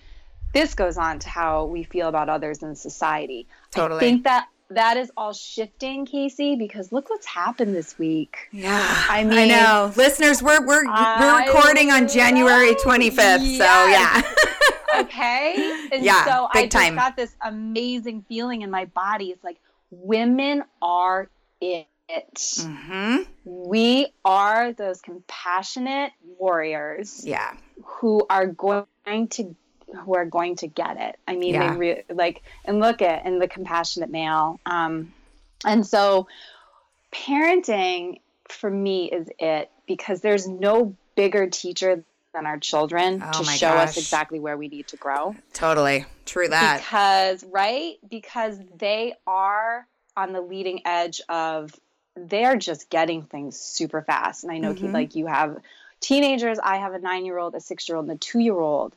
this 0.54 0.76
goes 0.76 0.98
on 0.98 1.20
to 1.20 1.28
how 1.28 1.66
we 1.66 1.84
feel 1.84 2.08
about 2.08 2.30
others 2.30 2.62
in 2.62 2.76
society 2.76 3.48
totally. 3.72 3.98
i 3.98 4.00
think 4.00 4.24
that 4.24 4.48
that 4.72 4.98
is 4.98 5.12
all 5.16 5.32
shifting, 5.32 6.08
Casey, 6.08 6.56
because 6.56 6.92
look 6.92 7.12
what's 7.12 7.28
happened 7.28 7.76
this 7.76 8.00
week. 8.00 8.50
Yeah, 8.52 8.84
I 9.10 9.24
mean, 9.24 9.38
I 9.38 9.48
know, 9.48 9.94
listeners, 9.96 10.42
we're 10.42 10.66
we're 10.66 10.86
we're 10.88 11.46
recording 11.46 11.92
on 11.92 12.08
January 12.08 12.74
twenty 12.82 13.12
fifth, 13.12 13.44
yes. 13.44 13.58
so 13.60 13.64
yeah. 13.64 14.46
okay, 14.96 15.88
and 15.92 16.04
yeah, 16.04 16.26
so 16.26 16.48
I 16.54 16.64
just 16.64 16.76
time. 16.76 16.96
got 16.96 17.16
this 17.16 17.36
amazing 17.42 18.26
feeling 18.28 18.62
in 18.62 18.72
my 18.72 18.86
body. 18.86 19.32
It's 19.32 19.44
like 19.44 19.60
women 19.92 20.64
are 20.82 21.30
it. 21.62 21.88
Mm-hmm. 22.10 23.24
We 23.46 24.08
are 24.24 24.74
those 24.74 25.02
compassionate 25.02 26.12
warriors. 26.38 27.26
Yeah, 27.26 27.56
who 27.84 28.26
are 28.30 28.48
going 28.48 29.28
to 29.30 29.56
who 29.96 30.16
are 30.16 30.26
going 30.26 30.56
to 30.58 30.68
get 30.68 30.98
it. 31.00 31.18
I 31.28 31.36
mean, 31.36 31.54
yeah. 31.54 31.72
they 31.74 31.78
re- 31.78 32.04
like 32.14 32.44
and 32.66 32.80
look 32.80 33.02
at 33.02 33.26
and 33.26 33.42
the 33.42 33.48
compassionate 33.48 34.10
male. 34.10 34.60
Um, 34.66 35.14
and 35.66 35.86
so, 35.86 36.28
parenting 37.14 38.20
for 38.50 38.70
me 38.70 39.10
is 39.12 39.28
it 39.40 39.72
because 39.88 40.22
there's 40.22 40.48
no 40.48 40.96
bigger 41.16 41.48
teacher 41.48 42.04
than 42.36 42.46
our 42.46 42.60
children 42.60 43.24
oh 43.24 43.32
to 43.32 43.46
show 43.46 43.70
gosh. 43.70 43.90
us 43.90 43.98
exactly 43.98 44.40
where 44.40 44.58
we 44.58 44.68
need 44.68 44.88
to 44.90 44.98
grow. 44.98 45.36
Totally 45.54 46.06
true 46.26 46.48
that 46.48 46.80
because 46.80 47.44
right 47.46 47.96
because 48.08 48.60
they 48.78 49.14
are 49.26 49.88
on 50.18 50.34
the 50.34 50.42
leading 50.42 50.82
edge 50.86 51.22
of 51.30 51.74
they're 52.16 52.56
just 52.56 52.90
getting 52.90 53.24
things 53.24 53.60
super 53.60 54.02
fast. 54.02 54.44
And 54.44 54.52
I 54.52 54.60
know 54.60 54.74
mm-hmm. 54.74 54.92
like 54.92 55.16
you 55.16 55.28
have 55.28 55.58
teenagers. 56.00 56.60
I 56.60 56.78
have 56.78 56.94
a 56.94 57.00
nine 57.00 57.26
year 57.26 57.38
old, 57.38 57.56
a 57.56 57.60
six 57.60 57.90
year 57.90 57.98
old, 57.98 58.08
and 58.08 58.16
a 58.16 58.20
two 58.20 58.40
year 58.40 58.60
old 58.60 58.94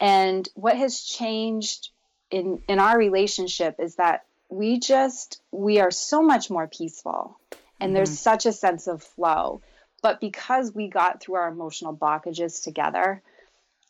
and 0.00 0.48
what 0.54 0.76
has 0.76 1.00
changed 1.00 1.90
in 2.30 2.60
in 2.68 2.78
our 2.78 2.98
relationship 2.98 3.76
is 3.78 3.96
that 3.96 4.24
we 4.48 4.78
just 4.78 5.40
we 5.50 5.80
are 5.80 5.90
so 5.90 6.22
much 6.22 6.50
more 6.50 6.66
peaceful 6.66 7.38
and 7.80 7.88
mm-hmm. 7.88 7.94
there's 7.94 8.18
such 8.18 8.46
a 8.46 8.52
sense 8.52 8.86
of 8.86 9.02
flow. 9.02 9.60
But 10.04 10.20
because 10.20 10.74
we 10.74 10.88
got 10.88 11.20
through 11.20 11.36
our 11.36 11.48
emotional 11.48 11.96
blockages 11.96 12.62
together, 12.62 13.22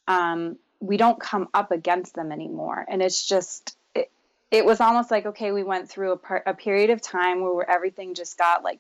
um, 0.07 0.57
we 0.79 0.97
don't 0.97 1.19
come 1.21 1.49
up 1.53 1.73
against 1.73 2.15
them 2.15 2.31
anymore. 2.31 2.87
And 2.89 3.03
it's 3.03 3.27
just 3.27 3.77
it, 3.95 4.11
it 4.51 4.65
was 4.65 4.81
almost 4.81 5.11
like 5.11 5.27
okay, 5.27 5.51
we 5.51 5.65
went 5.65 5.91
through 5.91 6.13
a, 6.13 6.17
per, 6.17 6.43
a 6.47 6.55
period 6.55 6.91
of 6.91 7.03
time 7.03 7.41
where 7.41 7.69
everything 7.69 8.15
just 8.15 8.39
got 8.39 8.63
like 8.63 8.79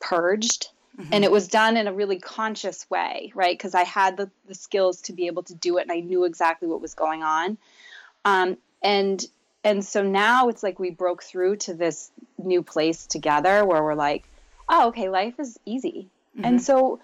purged 0.00 0.68
Mm-hmm. 0.98 1.14
And 1.14 1.24
it 1.24 1.30
was 1.30 1.48
done 1.48 1.76
in 1.76 1.86
a 1.86 1.92
really 1.92 2.18
conscious 2.18 2.88
way, 2.90 3.32
right? 3.34 3.56
Because 3.56 3.74
I 3.74 3.84
had 3.84 4.16
the, 4.18 4.30
the 4.46 4.54
skills 4.54 5.00
to 5.02 5.14
be 5.14 5.26
able 5.26 5.42
to 5.44 5.54
do 5.54 5.78
it 5.78 5.82
and 5.82 5.92
I 5.92 6.00
knew 6.00 6.24
exactly 6.24 6.68
what 6.68 6.82
was 6.82 6.94
going 6.94 7.22
on. 7.22 7.56
Um, 8.24 8.58
and 8.82 9.24
and 9.64 9.84
so 9.84 10.02
now 10.02 10.48
it's 10.48 10.62
like 10.62 10.78
we 10.78 10.90
broke 10.90 11.22
through 11.22 11.56
to 11.56 11.74
this 11.74 12.10
new 12.36 12.62
place 12.62 13.06
together 13.06 13.64
where 13.64 13.82
we're 13.82 13.94
like, 13.94 14.24
oh, 14.68 14.88
okay, 14.88 15.08
life 15.08 15.38
is 15.38 15.58
easy. 15.64 16.08
Mm-hmm. 16.36 16.44
And 16.44 16.62
so 16.62 17.00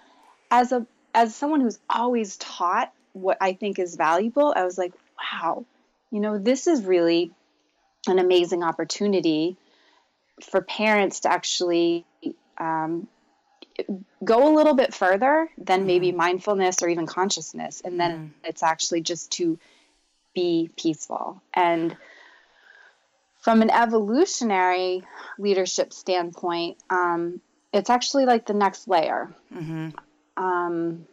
as 0.51 0.71
a 0.71 0.85
as 1.13 1.35
someone 1.35 1.61
who's 1.61 1.79
always 1.89 2.37
taught 2.37 2.93
what 3.13 3.37
I 3.41 3.53
think 3.53 3.79
is 3.79 3.95
valuable, 3.95 4.53
I 4.55 4.63
was 4.63 4.77
like, 4.77 4.93
wow, 5.19 5.65
you 6.11 6.19
know, 6.19 6.37
this 6.37 6.67
is 6.67 6.83
really 6.83 7.31
an 8.07 8.19
amazing 8.19 8.63
opportunity 8.63 9.57
for 10.41 10.61
parents 10.61 11.21
to 11.21 11.31
actually 11.31 12.05
um, 12.57 13.07
go 14.23 14.53
a 14.53 14.55
little 14.55 14.73
bit 14.73 14.93
further 14.93 15.49
than 15.57 15.85
maybe 15.85 16.09
mm-hmm. 16.09 16.17
mindfulness 16.17 16.81
or 16.81 16.89
even 16.89 17.05
consciousness 17.05 17.81
and 17.83 17.99
then 17.99 18.11
mm. 18.17 18.47
it's 18.47 18.63
actually 18.63 19.01
just 19.01 19.31
to 19.31 19.57
be 20.33 20.69
peaceful 20.77 21.41
and 21.53 21.95
from 23.39 23.61
an 23.61 23.69
evolutionary 23.69 25.03
leadership 25.37 25.93
standpoint 25.93 26.77
um, 26.89 27.41
it's 27.73 27.89
actually 27.89 28.25
like 28.25 28.45
the 28.45 28.53
next 28.53 28.87
layer 28.87 29.29
mm-hmm. 29.53 29.89
um, 30.37 31.05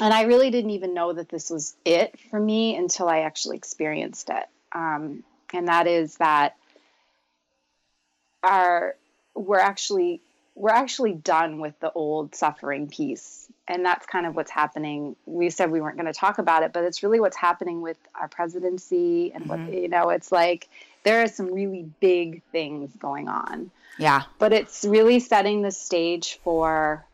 and 0.00 0.14
i 0.14 0.22
really 0.22 0.50
didn't 0.50 0.70
even 0.70 0.94
know 0.94 1.12
that 1.12 1.28
this 1.28 1.50
was 1.50 1.76
it 1.84 2.18
for 2.30 2.40
me 2.40 2.76
until 2.76 3.08
i 3.08 3.20
actually 3.20 3.56
experienced 3.56 4.30
it 4.30 4.46
um, 4.72 5.22
and 5.52 5.68
that 5.68 5.86
is 5.86 6.16
that 6.16 6.56
our 8.42 8.94
we're 9.34 9.58
actually 9.58 10.20
we're 10.56 10.70
actually 10.70 11.12
done 11.12 11.60
with 11.60 11.78
the 11.80 11.92
old 11.92 12.34
suffering 12.34 12.88
piece. 12.88 13.46
And 13.68 13.84
that's 13.84 14.06
kind 14.06 14.26
of 14.26 14.34
what's 14.34 14.50
happening. 14.50 15.14
We 15.26 15.50
said 15.50 15.70
we 15.70 15.82
weren't 15.82 15.96
going 15.96 16.06
to 16.06 16.18
talk 16.18 16.38
about 16.38 16.62
it, 16.62 16.72
but 16.72 16.82
it's 16.82 17.02
really 17.02 17.20
what's 17.20 17.36
happening 17.36 17.82
with 17.82 17.98
our 18.14 18.26
presidency. 18.26 19.32
And 19.34 19.44
mm-hmm. 19.44 19.66
what, 19.66 19.74
you 19.74 19.88
know, 19.88 20.08
it's 20.08 20.32
like 20.32 20.68
there 21.06 21.22
are 21.22 21.28
some 21.28 21.54
really 21.54 21.88
big 22.00 22.42
things 22.50 22.90
going 22.98 23.28
on. 23.28 23.70
Yeah. 23.96 24.24
But 24.40 24.52
it's 24.52 24.84
really 24.84 25.20
setting 25.20 25.62
the 25.62 25.70
stage 25.70 26.40
for 26.42 27.06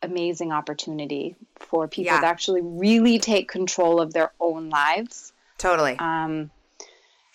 amazing 0.00 0.52
opportunity 0.52 1.34
for 1.56 1.88
people 1.88 2.12
yeah. 2.12 2.20
to 2.20 2.26
actually 2.26 2.60
really 2.62 3.18
take 3.18 3.48
control 3.48 4.00
of 4.00 4.12
their 4.12 4.30
own 4.38 4.70
lives. 4.70 5.32
Totally. 5.58 5.98
Um, 5.98 6.52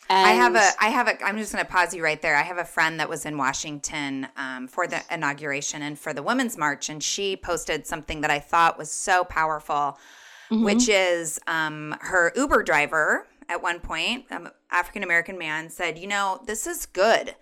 I 0.09 0.31
have 0.31 0.55
a, 0.55 0.67
I 0.79 0.89
have 0.89 1.09
a, 1.09 1.21
I'm 1.25 1.37
just 1.37 1.51
going 1.51 1.65
to 1.65 1.69
pause 1.69 1.93
you 1.93 2.03
right 2.03 2.21
there. 2.21 2.37
I 2.37 2.43
have 2.43 2.57
a 2.57 2.65
friend 2.65 2.97
that 3.01 3.09
was 3.09 3.25
in 3.25 3.37
Washington 3.37 4.29
um, 4.37 4.69
for 4.69 4.87
the 4.87 5.01
inauguration 5.11 5.81
and 5.81 5.99
for 5.99 6.13
the 6.13 6.23
Women's 6.23 6.57
March, 6.57 6.87
and 6.89 7.03
she 7.03 7.35
posted 7.35 7.85
something 7.85 8.21
that 8.21 8.31
I 8.31 8.39
thought 8.39 8.77
was 8.77 8.91
so 8.91 9.23
powerful, 9.25 9.97
mm-hmm. 10.49 10.63
which 10.63 10.87
is 10.87 11.39
um, 11.47 11.95
her 12.01 12.31
Uber 12.35 12.63
driver 12.63 13.27
at 13.51 13.61
one 13.61 13.79
point, 13.79 14.25
um, 14.31 14.49
African 14.71 15.03
American 15.03 15.37
man, 15.37 15.69
said, 15.69 15.99
You 15.99 16.07
know, 16.07 16.41
this 16.45 16.65
is 16.65 16.85
good 16.85 17.35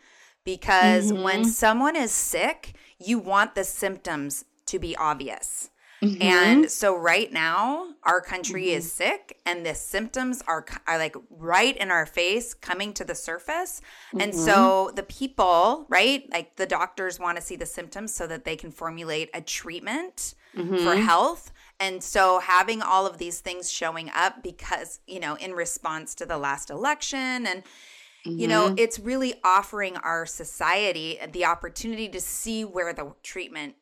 because 0.44 1.12
mm-hmm. 1.12 1.24
when 1.24 1.46
someone 1.46 1.96
is 1.96 2.12
sick, 2.12 2.74
you 2.98 3.20
want 3.20 3.56
the 3.56 3.64
symptoms 3.64 4.46
to 4.66 4.80
be 4.80 4.96
obvious. 4.96 5.70
Mm-hmm. 6.02 6.22
And 6.22 6.72
so 6.72 6.96
right 6.96 7.32
now 7.32 7.90
our 8.04 8.22
country 8.22 8.68
mm-hmm. 8.68 8.78
is 8.78 8.92
sick 8.92 9.38
and 9.46 9.66
the 9.66 9.76
symptoms 9.76 10.42
are 10.48 10.66
are 10.88 10.98
like 10.98 11.16
right 11.30 11.76
in 11.76 11.92
our 11.92 12.06
face 12.06 12.54
coming 12.54 12.94
to 12.94 13.04
the 13.04 13.16
surface. 13.16 13.82
Mm-hmm. 14.10 14.22
And 14.22 14.36
so 14.36 14.92
the 14.96 15.04
people, 15.04 15.86
right? 15.90 16.24
Like 16.32 16.56
the 16.56 16.66
doctors 16.66 17.20
want 17.20 17.38
to 17.38 17.44
see 17.44 17.58
the 17.58 17.66
symptoms 17.66 18.14
so 18.14 18.28
that 18.28 18.46
they 18.46 18.56
can 18.56 18.72
formulate 18.72 19.30
a 19.34 19.42
treatment 19.42 20.36
for 20.56 20.62
mm-hmm. 20.62 21.02
health. 21.02 21.52
And 21.80 22.04
so 22.04 22.40
having 22.40 22.82
all 22.82 23.08
of 23.08 23.18
these 23.18 23.40
things 23.40 23.72
showing 23.72 24.12
up 24.14 24.44
because, 24.44 25.00
you 25.08 25.20
know, 25.20 25.36
in 25.36 25.54
response 25.54 26.14
to 26.16 26.26
the 26.26 26.38
last 26.38 26.70
election 26.70 27.48
and 27.48 27.64
you 28.26 28.48
know, 28.48 28.66
mm-hmm. 28.66 28.76
it's 28.78 29.00
really 29.00 29.36
offering 29.46 29.96
our 29.98 30.26
society 30.26 31.18
the 31.32 31.46
opportunity 31.46 32.10
to 32.10 32.20
see 32.20 32.66
where 32.66 32.94
the 32.94 33.14
treatment 33.24 33.76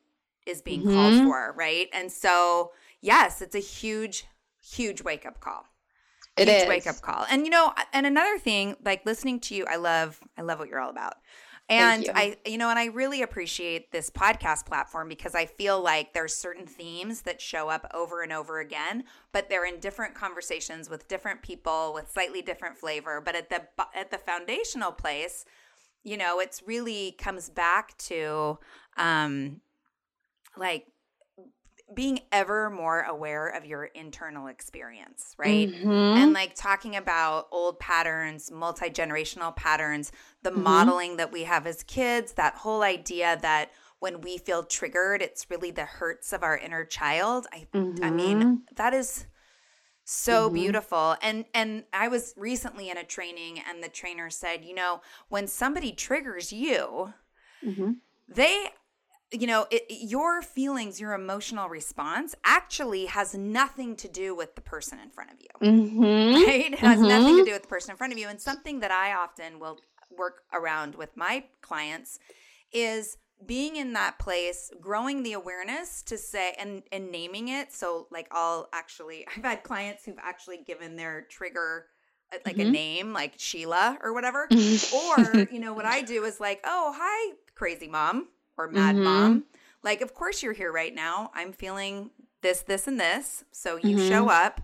is 0.46 0.62
being 0.62 0.82
mm-hmm. 0.82 0.94
called 0.94 1.24
for, 1.24 1.54
right? 1.58 1.88
And 1.92 2.12
so, 2.12 2.72
yes, 3.02 3.42
it's 3.42 3.56
a 3.56 3.60
huge, 3.60 4.26
huge 4.62 5.02
wake 5.02 5.26
up 5.26 5.40
call. 5.40 5.66
It 6.38 6.48
huge 6.48 6.64
is. 6.64 6.68
wake 6.68 6.88
up 6.88 7.02
call. 7.02 7.26
And 7.30 7.46
you 7.46 7.50
know, 7.50 7.74
and 7.94 8.06
another 8.06 8.38
thing, 8.38 8.76
like 8.86 9.06
listening 9.06 9.40
to 9.42 9.56
you, 9.56 9.66
I 9.66 9.78
love, 9.78 10.20
I 10.38 10.44
love 10.44 10.60
what 10.60 10.70
you're 10.70 10.80
all 10.80 10.92
about. 10.92 11.16
And 11.70 12.06
you. 12.06 12.12
I, 12.16 12.38
you 12.46 12.58
know, 12.58 12.70
and 12.70 12.80
I 12.80 12.86
really 12.86 13.22
appreciate 13.22 13.92
this 13.92 14.10
podcast 14.10 14.66
platform 14.66 15.10
because 15.10 15.36
I 15.36 15.46
feel 15.46 15.82
like 15.82 16.14
there's 16.14 16.34
certain 16.34 16.66
themes 16.66 17.24
that 17.24 17.42
show 17.42 17.68
up 17.68 17.90
over 17.94 18.22
and 18.22 18.32
over 18.32 18.60
again, 18.60 19.04
but 19.34 19.50
they're 19.50 19.66
in 19.66 19.80
different 19.80 20.16
conversations 20.16 20.90
with 20.90 21.10
different 21.10 21.42
people 21.42 21.92
with 21.94 22.10
slightly 22.10 22.42
different 22.42 22.78
flavor. 22.78 23.22
But 23.24 23.36
at 23.36 23.50
the 23.50 23.64
at 23.94 24.12
the 24.12 24.18
foundational 24.18 24.94
place, 24.94 25.44
you 26.04 26.16
know, 26.16 26.40
it's 26.40 26.64
really 26.66 27.16
comes 27.18 27.50
back 27.50 27.98
to 27.98 28.60
um, 28.96 29.60
like 30.56 30.88
being 31.94 32.20
ever 32.32 32.70
more 32.70 33.02
aware 33.02 33.48
of 33.48 33.66
your 33.66 33.86
internal 33.86 34.48
experience, 34.48 35.34
right? 35.38 35.70
Mm-hmm. 35.70 35.90
And 35.90 36.34
like 36.34 36.54
talking 36.54 36.96
about 36.96 37.48
old 37.52 37.80
patterns, 37.80 38.52
multi 38.52 38.90
generational 38.90 39.56
patterns, 39.56 40.12
the 40.44 40.52
mm-hmm. 40.52 40.64
modeling 40.64 41.18
that 41.18 41.32
we 41.32 41.44
have 41.44 41.66
as 41.66 41.84
kids, 41.84 42.34
that 42.34 42.56
whole 42.56 42.84
idea 42.84 43.38
that 43.42 43.72
when 44.00 44.22
we 44.22 44.38
feel 44.38 44.64
triggered, 44.64 45.22
it's 45.22 45.50
really 45.50 45.72
the 45.72 45.86
hurts 45.86 46.34
of 46.34 46.44
our 46.44 46.58
inner 46.58 46.84
child. 46.84 47.48
I, 47.54 47.68
mm-hmm. 47.74 48.04
I 48.04 48.12
mean, 48.12 48.40
mm-hmm. 48.42 48.56
that 48.76 48.94
is 48.94 49.26
so 50.10 50.46
mm-hmm. 50.46 50.56
beautiful 50.56 51.18
and 51.22 51.44
and 51.54 51.84
i 51.92 52.08
was 52.08 52.34
recently 52.38 52.90
in 52.90 52.96
a 52.96 53.04
training 53.04 53.62
and 53.70 53.84
the 53.84 53.90
trainer 53.90 54.30
said 54.30 54.64
you 54.64 54.74
know 54.74 55.02
when 55.28 55.46
somebody 55.46 55.92
triggers 55.92 56.54
you 56.54 57.12
mm-hmm. 57.62 57.92
they 58.30 58.70
you 59.32 59.48
know, 59.48 59.68
it, 59.70 59.84
your 59.90 60.42
feelings, 60.42 61.00
your 61.00 61.14
emotional 61.14 61.68
response 61.68 62.34
actually 62.46 63.08
has 63.08 63.34
nothing 63.34 63.96
to 63.98 64.08
do 64.08 64.34
with 64.34 64.56
the 64.56 64.62
person 64.62 65.00
in 65.00 65.10
front 65.10 65.32
of 65.32 65.38
you. 65.42 65.68
Mm-hmm. 65.68 66.36
Right? 66.46 66.74
It 66.74 66.80
has 66.80 67.00
mm-hmm. 67.00 67.10
nothing 67.10 67.38
to 67.38 67.46
do 67.46 67.52
with 67.52 67.64
the 67.64 67.68
person 67.68 67.92
in 67.92 67.98
front 67.98 68.14
of 68.14 68.20
you. 68.20 68.28
And 68.28 68.40
something 68.40 68.80
that 68.80 68.92
I 68.92 69.14
often 69.14 69.60
will 69.60 69.80
work 70.18 70.44
around 70.54 70.96
with 70.96 71.16
my 71.18 71.46
clients 71.62 72.20
is 72.72 73.18
being 73.46 73.76
in 73.76 73.94
that 73.94 74.18
place, 74.18 74.72
growing 74.80 75.24
the 75.24 75.34
awareness 75.34 76.02
to 76.04 76.18
say 76.18 76.56
and 76.58 76.84
and 76.92 77.12
naming 77.12 77.50
it. 77.50 77.74
So 77.74 78.08
like 78.12 78.28
I'll 78.32 78.70
actually 78.74 79.26
I've 79.36 79.44
had 79.44 79.64
clients 79.64 80.06
who've 80.06 80.20
actually 80.22 80.60
given 80.66 80.96
their 80.96 81.24
trigger 81.30 81.88
uh, 82.34 82.38
like 82.46 82.58
mm-hmm. 82.58 82.70
a 82.70 82.72
name 82.72 83.14
like 83.14 83.34
Sheila 83.38 84.00
or 84.02 84.14
whatever. 84.14 84.48
or, 84.94 85.48
you 85.52 85.60
know, 85.60 85.74
what 85.74 85.86
I 85.86 86.02
do 86.02 86.24
is 86.24 86.40
like, 86.40 86.62
"Oh, 86.64 86.94
hi 86.98 87.36
crazy 87.56 87.88
mom." 87.88 88.30
Or 88.58 88.70
mad 88.70 88.96
mm-hmm. 88.96 89.04
mom. 89.04 89.44
Like, 89.84 90.02
of 90.02 90.14
course 90.14 90.44
you're 90.44 90.54
here 90.54 90.72
right 90.72 90.94
now. 90.94 91.32
I'm 91.34 91.54
feeling 91.54 92.12
this, 92.42 92.62
this, 92.62 92.88
and 92.88 93.00
this. 93.00 93.44
So 93.52 93.78
you 93.78 93.98
mm-hmm. 93.98 94.10
show 94.10 94.30
up 94.30 94.62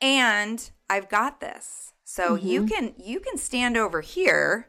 and 0.00 0.70
I've 0.88 1.08
got 1.08 1.40
this. 1.40 1.92
So 2.04 2.36
mm-hmm. 2.36 2.46
you 2.46 2.66
can 2.66 2.94
you 2.98 3.20
can 3.20 3.36
stand 3.36 3.76
over 3.76 4.00
here 4.00 4.68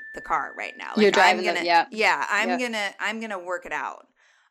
the 0.13 0.21
car 0.21 0.53
right 0.57 0.77
now. 0.77 0.91
Like, 0.95 1.03
You're 1.03 1.11
driving 1.11 1.47
I'm 1.47 1.55
gonna, 1.55 1.61
it, 1.61 1.65
yeah. 1.65 1.85
Yeah, 1.91 2.25
I'm 2.29 2.59
gonna 2.59 2.91
I'm 2.99 3.19
gonna 3.19 3.39
work 3.39 3.65
it 3.65 3.71
out. 3.71 4.07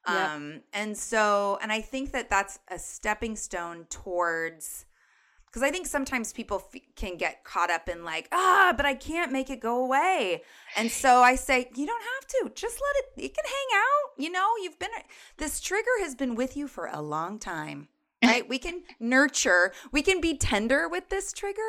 Um, 0.07 0.63
and 0.73 0.97
so, 0.97 1.59
and 1.63 1.71
I 1.71 1.83
think 1.83 2.13
that 2.13 2.31
that's 2.31 2.59
a 2.69 2.79
stepping 2.79 3.37
stone 3.37 3.87
towards 3.91 4.87
because 5.47 5.63
I 5.63 5.71
think 5.71 5.87
sometimes 5.87 6.33
people 6.33 6.63
f- 6.73 6.81
can 6.95 7.17
get 7.17 7.43
caught 7.43 7.71
up 7.71 7.89
in 7.89 8.05
like, 8.05 8.29
ah, 8.31 8.73
but 8.77 8.87
I 8.87 8.95
can't 8.95 9.33
make 9.33 9.51
it 9.51 9.61
go 9.61 9.85
away. 9.85 10.43
And 10.77 10.91
so 10.91 11.23
I 11.23 11.35
say, 11.35 11.69
you 11.75 11.87
don't 11.87 12.03
have 12.03 12.27
to. 12.29 12.53
Just 12.55 12.81
let 12.81 13.05
it. 13.05 13.25
It 13.25 13.35
can 13.35 13.45
hang 13.45 13.79
out. 13.79 14.23
You 14.23 14.31
know, 14.31 14.47
you've 14.63 14.79
been 14.79 14.91
this 15.39 15.61
trigger 15.61 15.91
has 16.01 16.15
been 16.15 16.37
with 16.37 16.57
you 16.57 16.69
for 16.69 16.87
a 16.87 17.01
long 17.01 17.39
time. 17.39 17.89
Right? 18.23 18.47
we 18.47 18.59
can 18.59 18.83
nurture. 19.01 19.73
We 19.93 20.03
can 20.03 20.21
be 20.21 20.37
tender 20.37 20.91
with 20.91 21.09
this 21.09 21.33
trigger, 21.33 21.63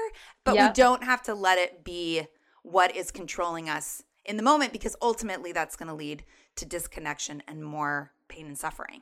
but 0.43 0.55
yep. 0.55 0.71
we 0.71 0.73
don't 0.73 1.01
have 1.01 1.21
to 1.23 1.33
let 1.33 1.57
it 1.57 1.85
be 1.85 2.27
what 2.63 2.95
is 2.95 3.11
controlling 3.11 3.69
us 3.69 4.03
in 4.25 4.37
the 4.37 4.43
moment 4.43 4.73
because 4.73 4.95
ultimately 5.01 5.51
that's 5.51 5.75
going 5.75 5.87
to 5.87 5.95
lead 5.95 6.23
to 6.55 6.65
disconnection 6.65 7.41
and 7.47 7.63
more 7.63 8.11
pain 8.27 8.45
and 8.45 8.57
suffering. 8.57 9.01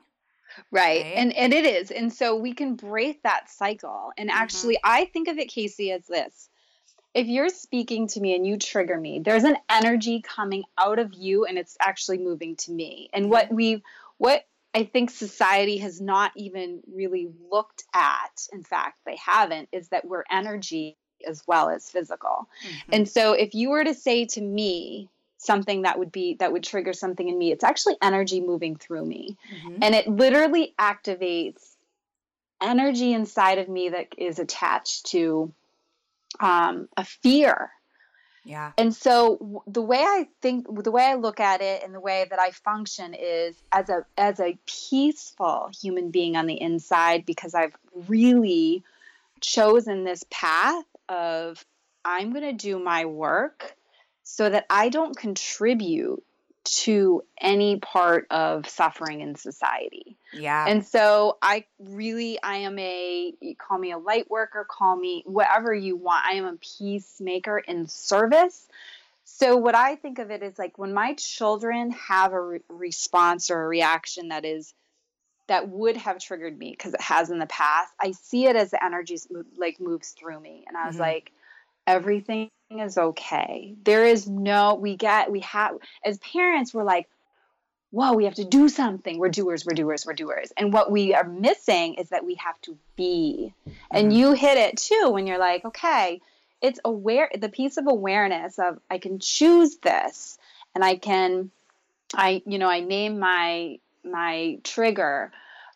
Right. 0.72 1.04
right. 1.04 1.14
And 1.16 1.34
and 1.34 1.54
it 1.54 1.66
is. 1.66 1.92
And 1.92 2.12
so 2.12 2.36
we 2.36 2.54
can 2.54 2.76
break 2.76 3.24
that 3.24 3.50
cycle. 3.50 4.12
And 4.18 4.30
mm-hmm. 4.30 4.42
actually. 4.42 4.78
I 4.84 5.06
think 5.06 5.28
of 5.28 5.38
it 5.38 5.50
Casey 5.50 5.92
as 5.92 6.06
this. 6.08 6.50
If 7.14 7.28
you're 7.28 7.50
speaking 7.50 8.08
to 8.10 8.20
me 8.20 8.36
and 8.36 8.46
you 8.46 8.58
trigger 8.58 9.00
me, 9.00 9.20
there's 9.20 9.44
an 9.44 9.58
energy 9.68 10.22
coming 10.22 10.64
out 10.78 11.00
of 11.00 11.14
you 11.14 11.46
and 11.46 11.58
it's 11.58 11.76
actually 11.82 12.20
moving 12.20 12.56
to 12.58 12.72
me. 12.72 13.10
And 13.14 13.30
what 13.30 13.48
mm-hmm. 13.48 13.56
we 13.56 13.84
what 14.18 14.46
I 14.74 14.84
think 14.84 15.10
society 15.10 15.78
has 15.78 16.00
not 16.00 16.32
even 16.36 16.82
really 16.94 17.30
looked 17.52 17.84
at, 17.94 18.48
in 18.54 18.64
fact, 18.64 19.00
they 19.06 19.16
haven't, 19.16 19.70
is 19.72 19.90
that 19.90 20.06
we're 20.06 20.24
energy 20.30 20.98
as 21.28 21.44
well 21.48 21.70
as 21.70 21.90
physical. 21.90 22.48
Mm-hmm. 22.66 22.94
And 22.94 23.10
so 23.10 23.34
if 23.34 23.54
you 23.54 23.70
were 23.70 23.84
to 23.84 23.94
say 23.94 24.26
to 24.26 24.42
me 24.42 25.10
something 25.38 25.84
that 25.84 25.98
would 25.98 26.12
be 26.12 26.36
that 26.36 26.52
would 26.52 26.64
trigger 26.64 26.94
something 26.94 27.28
in 27.28 27.38
me, 27.38 27.52
it's 27.52 27.64
actually 27.64 27.96
energy 28.02 28.42
moving 28.42 28.76
through 28.76 29.06
me. 29.06 29.38
Mm-hmm. 29.54 29.84
And 29.84 29.96
it 29.96 30.08
literally 30.08 30.74
activates 30.80 31.76
energy 32.62 33.14
inside 33.14 33.58
of 33.58 33.70
me 33.70 33.90
that 33.90 34.08
is 34.18 34.40
attached 34.40 35.08
to 35.08 35.52
um, 36.40 36.88
a 36.98 37.04
fear. 37.06 37.72
Yeah. 38.46 38.72
And 38.78 38.96
so 38.96 39.38
w- 39.38 39.62
the 39.68 39.82
way 39.82 40.02
I 40.02 40.28
think 40.42 40.66
the 40.84 40.92
way 40.92 41.04
I 41.04 41.16
look 41.16 41.40
at 41.40 41.62
it 41.62 41.84
and 41.84 41.94
the 41.94 42.00
way 42.00 42.26
that 42.30 42.40
I 42.40 42.52
function 42.52 43.14
is 43.14 43.56
as 43.72 43.90
a 43.90 44.06
as 44.18 44.40
a 44.40 44.58
peaceful 44.66 45.70
human 45.80 46.10
being 46.10 46.36
on 46.36 46.48
the 46.48 46.60
inside 46.60 47.26
because 47.26 47.54
I've 47.54 47.76
really 48.08 48.84
chosen 49.42 50.04
this 50.04 50.24
path 50.30 50.86
of 51.10 51.64
I'm 52.06 52.32
going 52.32 52.46
to 52.46 52.54
do 52.54 52.80
my 52.80 53.06
work 53.06 53.76
so 54.24 54.50
that 54.50 54.66
I 54.70 54.90
don't 54.90 55.18
contribute 55.18 56.24
to 56.66 57.24
any 57.40 57.78
part 57.78 58.28
of 58.30 58.70
suffering 58.70 59.22
in 59.22 59.36
society. 59.36 60.18
Yeah. 60.34 60.66
And 60.68 60.86
so 60.86 61.38
I 61.42 61.66
really 61.80 62.42
I 62.42 62.58
am 62.58 62.78
a 62.78 63.34
call 63.58 63.80
me 63.80 63.92
a 63.92 63.98
light 63.98 64.30
worker, 64.30 64.66
call 64.70 64.96
me 64.96 65.24
whatever 65.26 65.74
you 65.74 65.96
want. 65.96 66.26
I 66.26 66.34
am 66.34 66.46
a 66.46 66.58
peacemaker 66.58 67.58
in 67.58 67.88
service. 67.88 68.68
So 69.24 69.58
what 69.58 69.76
I 69.76 69.96
think 69.96 70.20
of 70.20 70.32
it 70.32 70.44
is 70.44 70.60
like 70.60 70.78
when 70.78 70.94
my 70.94 71.14
children 71.14 71.92
have 71.92 72.34
a 72.34 72.42
re- 72.42 72.60
response 72.68 73.50
or 73.50 73.64
a 73.64 73.68
reaction 73.68 74.30
that 74.30 74.44
is 74.44 74.74
that 75.50 75.68
would 75.68 75.98
have 75.98 76.20
triggered 76.20 76.58
me 76.58 76.72
because 76.72 76.94
it 76.94 77.02
has 77.02 77.30
in 77.30 77.40
the 77.40 77.46
past. 77.46 77.92
I 78.00 78.12
see 78.12 78.46
it 78.46 78.56
as 78.56 78.72
the 78.72 78.84
energy 78.84 79.18
like 79.58 79.80
moves 79.80 80.12
through 80.12 80.40
me, 80.40 80.64
and 80.68 80.78
I 80.78 80.88
was 80.88 80.96
mm-hmm. 80.96 81.04
like, 81.04 81.32
everything 81.86 82.50
is 82.72 82.98
okay. 82.98 83.76
There 83.84 84.06
is 84.06 84.28
no 84.28 84.76
we 84.76 84.96
get 84.96 85.32
we 85.32 85.42
have 85.42 85.78
as 86.06 86.20
parents 86.20 86.74
we're 86.74 86.84
like, 86.84 87.10
whoa, 87.92 88.14
we 88.14 88.26
have 88.26 88.36
to 88.36 88.46
do 88.46 88.70
something. 88.70 89.18
We're 89.18 89.30
doers, 89.30 89.66
we're 89.66 89.74
doers, 89.74 90.06
we're 90.06 90.14
doers. 90.14 90.54
And 90.56 90.72
what 90.72 90.92
we 90.92 91.16
are 91.16 91.24
missing 91.24 91.96
is 91.96 92.10
that 92.10 92.24
we 92.24 92.36
have 92.36 92.62
to 92.62 92.78
be. 92.96 93.54
Mm-hmm. 93.68 93.78
And 93.92 94.14
you 94.14 94.34
hit 94.34 94.58
it 94.58 94.78
too 94.78 95.10
when 95.10 95.26
you're 95.26 95.40
like, 95.40 95.66
okay, 95.66 96.22
it's 96.62 96.80
aware 96.86 97.30
the 97.36 97.50
piece 97.50 97.78
of 97.78 97.88
awareness 97.88 98.60
of 98.60 98.80
I 98.90 99.00
can 99.00 99.20
choose 99.20 99.78
this 99.78 100.38
and 100.76 100.84
I 100.84 100.96
can 100.98 101.52
I 102.14 102.42
you 102.46 102.60
know 102.60 102.70
I 102.70 102.82
name 102.82 103.20
my 103.20 103.80
my 104.04 104.60
trigger. 104.64 105.32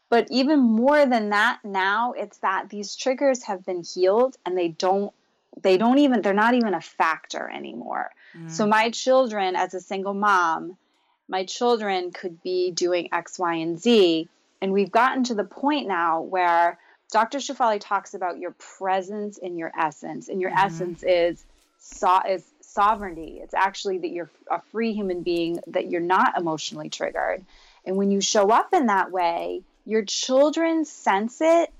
But 0.10 0.28
even 0.30 0.60
more 0.60 1.06
than 1.06 1.30
that 1.30 1.60
now, 1.64 2.14
it's 2.14 2.38
that 2.40 2.70
these 2.70 2.96
triggers 2.96 3.44
have 3.44 3.66
been 3.66 3.84
healed 3.84 4.38
and 4.46 4.58
they 4.58 4.68
don't 4.68 5.14
they 5.62 5.78
don't 5.78 6.00
even 6.00 6.22
they're 6.22 6.34
not 6.34 6.54
even 6.54 6.74
a 6.74 6.82
factor 6.82 7.50
anymore. 7.50 8.12
Mm. 8.38 8.52
So 8.52 8.66
my 8.66 8.90
children 8.90 9.56
as 9.56 9.74
a 9.74 9.80
single 9.80 10.14
mom, 10.14 10.78
my 11.28 11.46
children 11.46 12.12
could 12.12 12.42
be 12.42 12.72
doing 12.72 13.10
X, 13.12 13.40
Y, 13.40 13.56
and 13.56 13.80
Z. 13.80 14.28
And 14.62 14.72
we've 14.72 14.92
gotten 14.92 15.24
to 15.26 15.36
the 15.36 15.44
point 15.44 15.88
now 15.88 16.22
where 16.22 16.80
Dr. 17.12 17.38
shefali 17.38 17.80
talks 17.80 18.14
about 18.14 18.40
your 18.40 18.52
presence 18.52 19.38
in 19.38 19.58
your 19.58 19.72
essence. 19.78 20.30
And 20.30 20.42
your 20.42 20.50
mm-hmm. 20.50 20.66
essence 20.66 21.04
is 21.04 21.46
so, 21.80 22.20
is 22.28 22.44
sovereignty. 22.62 23.40
It's 23.42 23.54
actually 23.54 24.00
that 24.00 24.10
you're 24.10 24.32
a 24.50 24.62
free 24.72 24.94
human 24.94 25.22
being, 25.22 25.60
that 25.68 25.92
you're 25.92 26.02
not 26.02 26.38
emotionally 26.38 26.90
triggered. 26.90 27.46
And 27.86 27.98
when 27.98 28.12
you 28.12 28.22
show 28.22 28.50
up 28.50 28.74
in 28.74 28.88
that 28.88 29.12
way, 29.12 29.62
your 29.86 30.04
children 30.04 30.86
sense 30.86 31.42
it 31.42 31.72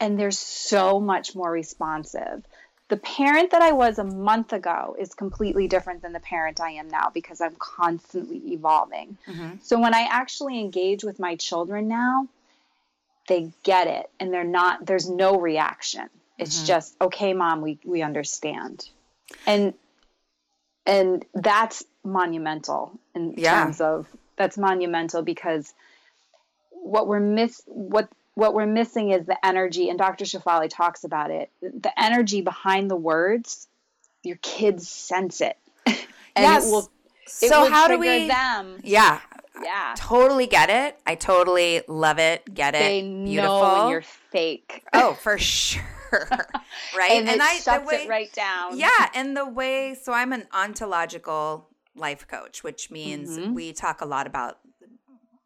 and 0.00 0.18
they're 0.18 0.30
so 0.30 1.00
much 1.00 1.34
more 1.34 1.50
responsive. 1.50 2.44
The 2.88 2.96
parent 2.96 3.50
that 3.50 3.60
I 3.60 3.72
was 3.72 3.98
a 3.98 4.04
month 4.04 4.52
ago 4.52 4.96
is 4.98 5.12
completely 5.12 5.68
different 5.68 6.02
than 6.02 6.12
the 6.12 6.20
parent 6.20 6.60
I 6.60 6.72
am 6.72 6.88
now 6.88 7.10
because 7.12 7.40
I'm 7.40 7.54
constantly 7.58 8.40
evolving. 8.52 9.18
Mm-hmm. 9.26 9.56
So 9.62 9.78
when 9.78 9.94
I 9.94 10.08
actually 10.10 10.58
engage 10.60 11.04
with 11.04 11.18
my 11.18 11.36
children 11.36 11.88
now, 11.88 12.28
they 13.28 13.52
get 13.62 13.88
it 13.88 14.10
and 14.18 14.32
they're 14.32 14.44
not 14.44 14.86
there's 14.86 15.08
no 15.08 15.38
reaction. 15.38 16.08
It's 16.38 16.58
mm-hmm. 16.58 16.66
just, 16.66 16.96
"Okay, 17.00 17.34
mom, 17.34 17.60
we 17.60 17.78
we 17.84 18.00
understand." 18.00 18.88
And 19.46 19.74
and 20.86 21.24
that's 21.34 21.84
monumental 22.02 22.98
in 23.14 23.34
yeah. 23.36 23.64
terms 23.64 23.82
of 23.82 24.06
that's 24.38 24.56
monumental 24.56 25.22
because 25.22 25.74
what 26.70 27.06
we're 27.06 27.20
miss 27.20 27.62
what 27.66 28.08
what 28.34 28.54
we're 28.54 28.66
missing 28.66 29.10
is 29.10 29.26
the 29.26 29.44
energy 29.44 29.88
and 29.88 29.98
dr 29.98 30.24
shefali 30.24 30.70
talks 30.70 31.04
about 31.04 31.30
it. 31.30 31.50
The 31.60 31.92
energy 32.00 32.40
behind 32.40 32.90
the 32.90 32.96
words 32.96 33.66
your 34.22 34.38
kids 34.42 34.88
sense 34.88 35.40
it. 35.40 35.56
And 36.36 36.44
yes. 36.44 36.68
it 36.68 36.70
will 36.70 36.90
it 37.24 37.48
so 37.50 37.62
will 37.62 37.70
how 37.70 37.88
do 37.88 37.98
we 37.98 38.28
them. 38.28 38.78
Yeah. 38.84 39.18
Yeah. 39.60 39.94
Totally 39.96 40.46
get 40.46 40.70
it. 40.70 40.96
I 41.04 41.16
totally 41.16 41.82
love 41.88 42.20
it. 42.20 42.54
Get 42.54 42.76
it. 42.76 42.78
They 42.78 43.02
beautiful 43.02 43.60
know 43.60 43.82
when 43.82 43.90
you're 43.90 44.02
fake. 44.02 44.84
Oh 44.92 45.14
for 45.22 45.36
sure. 45.38 45.82
Right? 46.96 47.10
And, 47.12 47.28
and 47.28 47.42
i 47.42 47.58
shuts 47.58 47.86
way, 47.86 48.04
it 48.04 48.08
right 48.08 48.32
down. 48.32 48.78
Yeah 48.78 49.08
and 49.14 49.36
the 49.36 49.46
way 49.46 49.96
so 50.00 50.12
i'm 50.12 50.32
an 50.32 50.46
ontological 50.54 51.68
life 51.98 52.26
coach 52.26 52.62
which 52.62 52.90
means 52.90 53.38
mm-hmm. 53.38 53.54
we 53.54 53.72
talk 53.72 54.00
a 54.00 54.06
lot 54.06 54.26
about 54.26 54.58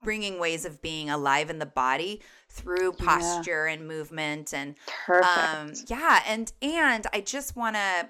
bringing 0.02 0.38
ways 0.38 0.64
of 0.64 0.82
being 0.82 1.08
alive 1.08 1.48
in 1.48 1.58
the 1.58 1.66
body 1.66 2.20
through 2.48 2.92
posture 2.92 3.66
yeah. 3.66 3.74
and 3.74 3.86
movement 3.86 4.52
and 4.52 4.74
Perfect. 5.06 5.26
um 5.26 5.72
yeah 5.86 6.22
and 6.26 6.52
and 6.60 7.06
i 7.12 7.20
just 7.20 7.56
want 7.56 7.76
to 7.76 8.08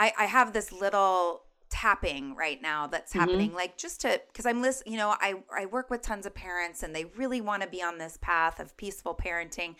I, 0.00 0.12
I 0.16 0.24
have 0.26 0.52
this 0.52 0.70
little 0.72 1.42
tapping 1.70 2.34
right 2.34 2.62
now 2.62 2.86
that's 2.86 3.12
mm-hmm. 3.12 3.20
happening 3.20 3.52
like 3.52 3.76
just 3.76 4.00
to 4.00 4.20
because 4.28 4.46
i'm 4.46 4.62
listening 4.62 4.94
you 4.94 4.98
know 4.98 5.14
i 5.20 5.34
i 5.54 5.66
work 5.66 5.90
with 5.90 6.00
tons 6.00 6.24
of 6.24 6.34
parents 6.34 6.82
and 6.82 6.94
they 6.94 7.04
really 7.16 7.40
want 7.40 7.62
to 7.62 7.68
be 7.68 7.82
on 7.82 7.98
this 7.98 8.18
path 8.22 8.58
of 8.58 8.74
peaceful 8.76 9.14
parenting 9.14 9.74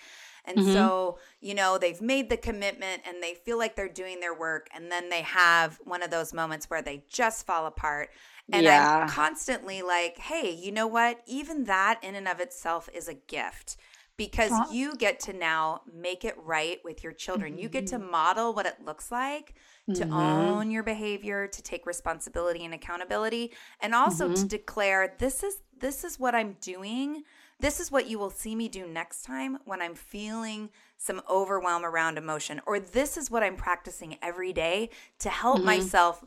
and 0.48 0.58
mm-hmm. 0.58 0.72
so 0.72 1.18
you 1.40 1.54
know 1.54 1.78
they've 1.78 2.00
made 2.00 2.28
the 2.28 2.36
commitment 2.36 3.02
and 3.06 3.22
they 3.22 3.34
feel 3.34 3.58
like 3.58 3.76
they're 3.76 3.88
doing 3.88 4.20
their 4.20 4.34
work 4.34 4.68
and 4.74 4.90
then 4.90 5.08
they 5.08 5.22
have 5.22 5.78
one 5.84 6.02
of 6.02 6.10
those 6.10 6.32
moments 6.32 6.68
where 6.70 6.82
they 6.82 7.04
just 7.08 7.46
fall 7.46 7.66
apart 7.66 8.10
and 8.52 8.64
yeah. 8.64 9.00
i'm 9.02 9.08
constantly 9.08 9.82
like 9.82 10.18
hey 10.18 10.50
you 10.50 10.72
know 10.72 10.86
what 10.86 11.20
even 11.26 11.64
that 11.64 12.00
in 12.02 12.14
and 12.14 12.26
of 12.26 12.40
itself 12.40 12.88
is 12.94 13.08
a 13.08 13.14
gift 13.14 13.76
because 14.18 14.50
huh? 14.50 14.66
you 14.70 14.96
get 14.96 15.20
to 15.20 15.32
now 15.32 15.80
make 15.94 16.24
it 16.24 16.34
right 16.44 16.80
with 16.84 17.02
your 17.02 17.12
children. 17.12 17.52
Mm-hmm. 17.52 17.62
You 17.62 17.68
get 17.68 17.86
to 17.88 17.98
mm-hmm. 17.98 18.10
model 18.10 18.52
what 18.52 18.66
it 18.66 18.74
looks 18.84 19.10
like 19.10 19.54
to 19.94 20.04
mm-hmm. 20.04 20.12
own 20.12 20.70
your 20.70 20.82
behavior, 20.82 21.46
to 21.46 21.62
take 21.62 21.86
responsibility 21.86 22.64
and 22.64 22.74
accountability, 22.74 23.52
and 23.80 23.94
also 23.94 24.26
mm-hmm. 24.26 24.34
to 24.34 24.46
declare 24.46 25.14
this 25.18 25.42
is 25.42 25.62
this 25.80 26.04
is 26.04 26.18
what 26.18 26.34
I'm 26.34 26.56
doing. 26.60 27.22
This 27.60 27.80
is 27.80 27.90
what 27.90 28.06
you 28.06 28.18
will 28.18 28.30
see 28.30 28.54
me 28.54 28.68
do 28.68 28.86
next 28.86 29.22
time 29.22 29.58
when 29.64 29.82
I'm 29.82 29.94
feeling 29.94 30.70
some 30.96 31.22
overwhelm 31.28 31.84
around 31.84 32.18
emotion 32.18 32.60
or 32.66 32.78
this 32.78 33.16
is 33.16 33.30
what 33.30 33.42
I'm 33.42 33.56
practicing 33.56 34.16
every 34.22 34.52
day 34.52 34.90
to 35.20 35.28
help 35.28 35.58
mm-hmm. 35.58 35.66
myself 35.66 36.24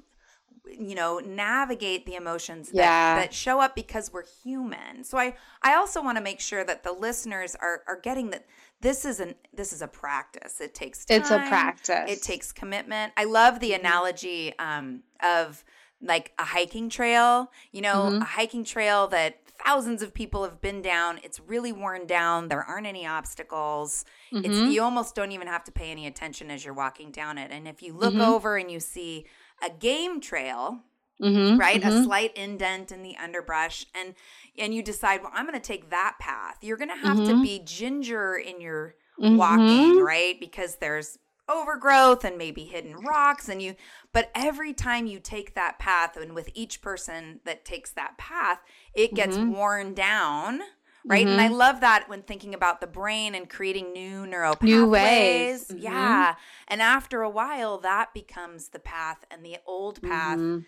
you 0.66 0.96
know 0.96 1.20
navigate 1.20 2.06
the 2.06 2.16
emotions 2.16 2.70
that, 2.70 2.78
yeah. 2.78 3.16
that 3.16 3.34
show 3.34 3.60
up 3.60 3.76
because 3.76 4.14
we're 4.14 4.26
human 4.44 5.04
so 5.04 5.18
i 5.18 5.36
i 5.64 5.74
also 5.74 6.04
want 6.04 6.18
to 6.18 6.24
make 6.24 6.40
sure 6.40 6.64
that 6.64 6.84
the 6.84 6.92
listeners 6.92 7.56
are 7.56 7.82
are 7.88 8.00
getting 8.00 8.30
that 8.30 8.46
this 8.80 9.04
is 9.04 9.20
an 9.20 9.34
this 9.54 9.74
is 9.74 9.82
a 9.82 9.88
practice 9.88 10.62
it 10.62 10.74
takes 10.74 11.04
time, 11.06 11.20
it's 11.20 11.32
a 11.32 11.40
practice 11.40 12.10
it 12.10 12.22
takes 12.22 12.52
commitment 12.52 13.12
i 13.18 13.24
love 13.24 13.60
the 13.60 13.72
mm-hmm. 13.72 13.86
analogy 13.86 14.58
um, 14.60 15.02
of 15.24 15.64
like 16.02 16.32
a 16.40 16.46
hiking 16.46 16.90
trail 16.90 17.52
you 17.72 17.82
know 17.82 18.10
mm-hmm. 18.10 18.22
a 18.22 18.26
hiking 18.26 18.64
trail 18.64 19.08
that 19.08 19.40
thousands 19.66 20.02
of 20.02 20.14
people 20.14 20.44
have 20.44 20.62
been 20.62 20.82
down 20.82 21.20
it's 21.24 21.40
really 21.40 21.72
worn 21.72 22.06
down 22.06 22.48
there 22.48 22.64
aren't 22.64 22.88
any 22.88 23.06
obstacles 23.06 24.06
mm-hmm. 24.34 24.46
it's 24.46 24.74
you 24.74 24.82
almost 24.82 25.16
don't 25.16 25.32
even 25.32 25.48
have 25.48 25.64
to 25.64 25.72
pay 25.72 25.92
any 25.92 26.08
attention 26.08 26.50
as 26.50 26.66
you're 26.66 26.74
walking 26.74 27.12
down 27.12 27.38
it 27.38 27.52
and 27.52 27.68
if 27.68 27.82
you 27.82 27.94
look 27.94 28.14
mm-hmm. 28.14 28.22
over 28.22 28.58
and 28.58 28.72
you 28.72 28.80
see 28.80 29.26
a 29.62 29.70
game 29.70 30.20
trail, 30.20 30.80
mm-hmm, 31.22 31.58
right? 31.58 31.82
Mm-hmm. 31.82 32.02
A 32.02 32.04
slight 32.04 32.36
indent 32.36 32.92
in 32.92 33.04
the 33.04 33.16
underbrush, 33.18 33.86
and 33.96 34.16
and 34.58 34.74
you 34.74 34.84
decide, 34.84 35.22
well, 35.22 35.32
I'm 35.34 35.46
going 35.46 35.60
to 35.60 35.66
take 35.66 35.90
that 35.90 36.18
path. 36.20 36.58
You're 36.62 36.78
going 36.78 36.90
to 36.90 36.96
have 36.96 37.18
mm-hmm. 37.18 37.38
to 37.38 37.42
be 37.42 37.62
ginger 37.64 38.36
in 38.36 38.60
your 38.62 38.96
walking, 39.18 39.66
mm-hmm. 39.66 40.04
right? 40.04 40.40
Because 40.40 40.78
there's 40.78 41.18
overgrowth 41.50 42.24
and 42.24 42.38
maybe 42.38 42.64
hidden 42.64 42.96
rocks 42.96 43.50
and 43.50 43.62
you 43.62 43.76
but 44.14 44.32
every 44.34 44.74
time 44.74 45.06
you 45.06 45.20
take 45.20 45.54
that 45.54 45.80
path 45.80 46.16
and 46.16 46.34
with 46.34 46.50
each 46.54 46.82
person 46.82 47.40
that 47.46 47.66
takes 47.66 47.92
that 47.92 48.18
path 48.18 48.60
it 48.94 49.14
gets 49.14 49.38
mm-hmm. 49.38 49.52
worn 49.52 49.94
down 49.94 50.62
right? 51.06 51.26
Mm-hmm. 51.26 51.32
And 51.32 51.42
I 51.42 51.48
mm-hmm. 51.48 51.56
love 51.56 51.82
that 51.82 52.10
when 52.10 52.22
thinking 52.22 52.54
about 52.54 52.82
the 52.82 52.88
brain 52.88 53.36
and 53.36 53.50
creating 53.50 53.94
new 53.94 54.28
neural 54.28 54.56
pathways. 54.56 54.70
New 54.70 54.88
ways. 54.88 55.68
Mm-hmm. 55.68 55.84
Yeah. 55.84 56.36
And 56.68 56.82
after 56.82 57.22
a 57.22 57.30
while, 57.30 57.80
that 57.80 58.14
becomes 58.14 58.70
the 58.70 58.80
path, 58.80 59.26
and 59.30 59.44
the 59.46 59.58
old 59.66 60.02
path 60.02 60.40
mm-hmm. 60.40 60.60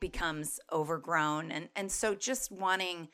becomes 0.00 0.60
overgrown. 0.72 1.50
And 1.50 1.68
and 1.74 1.90
so 1.90 2.14
just 2.14 2.52
wanting 2.52 3.08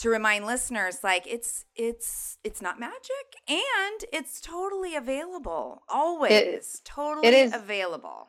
to 0.00 0.08
remind 0.08 0.46
listeners 0.46 0.98
like 1.02 1.26
it's 1.26 1.64
it's 1.76 2.38
it's 2.42 2.60
not 2.60 2.80
magic 2.80 3.36
and 3.48 4.04
it's 4.12 4.40
totally 4.40 4.96
available 4.96 5.82
always 5.88 6.32
it, 6.32 6.80
totally 6.84 7.26
it 7.26 7.34
is 7.34 7.54
available 7.54 8.28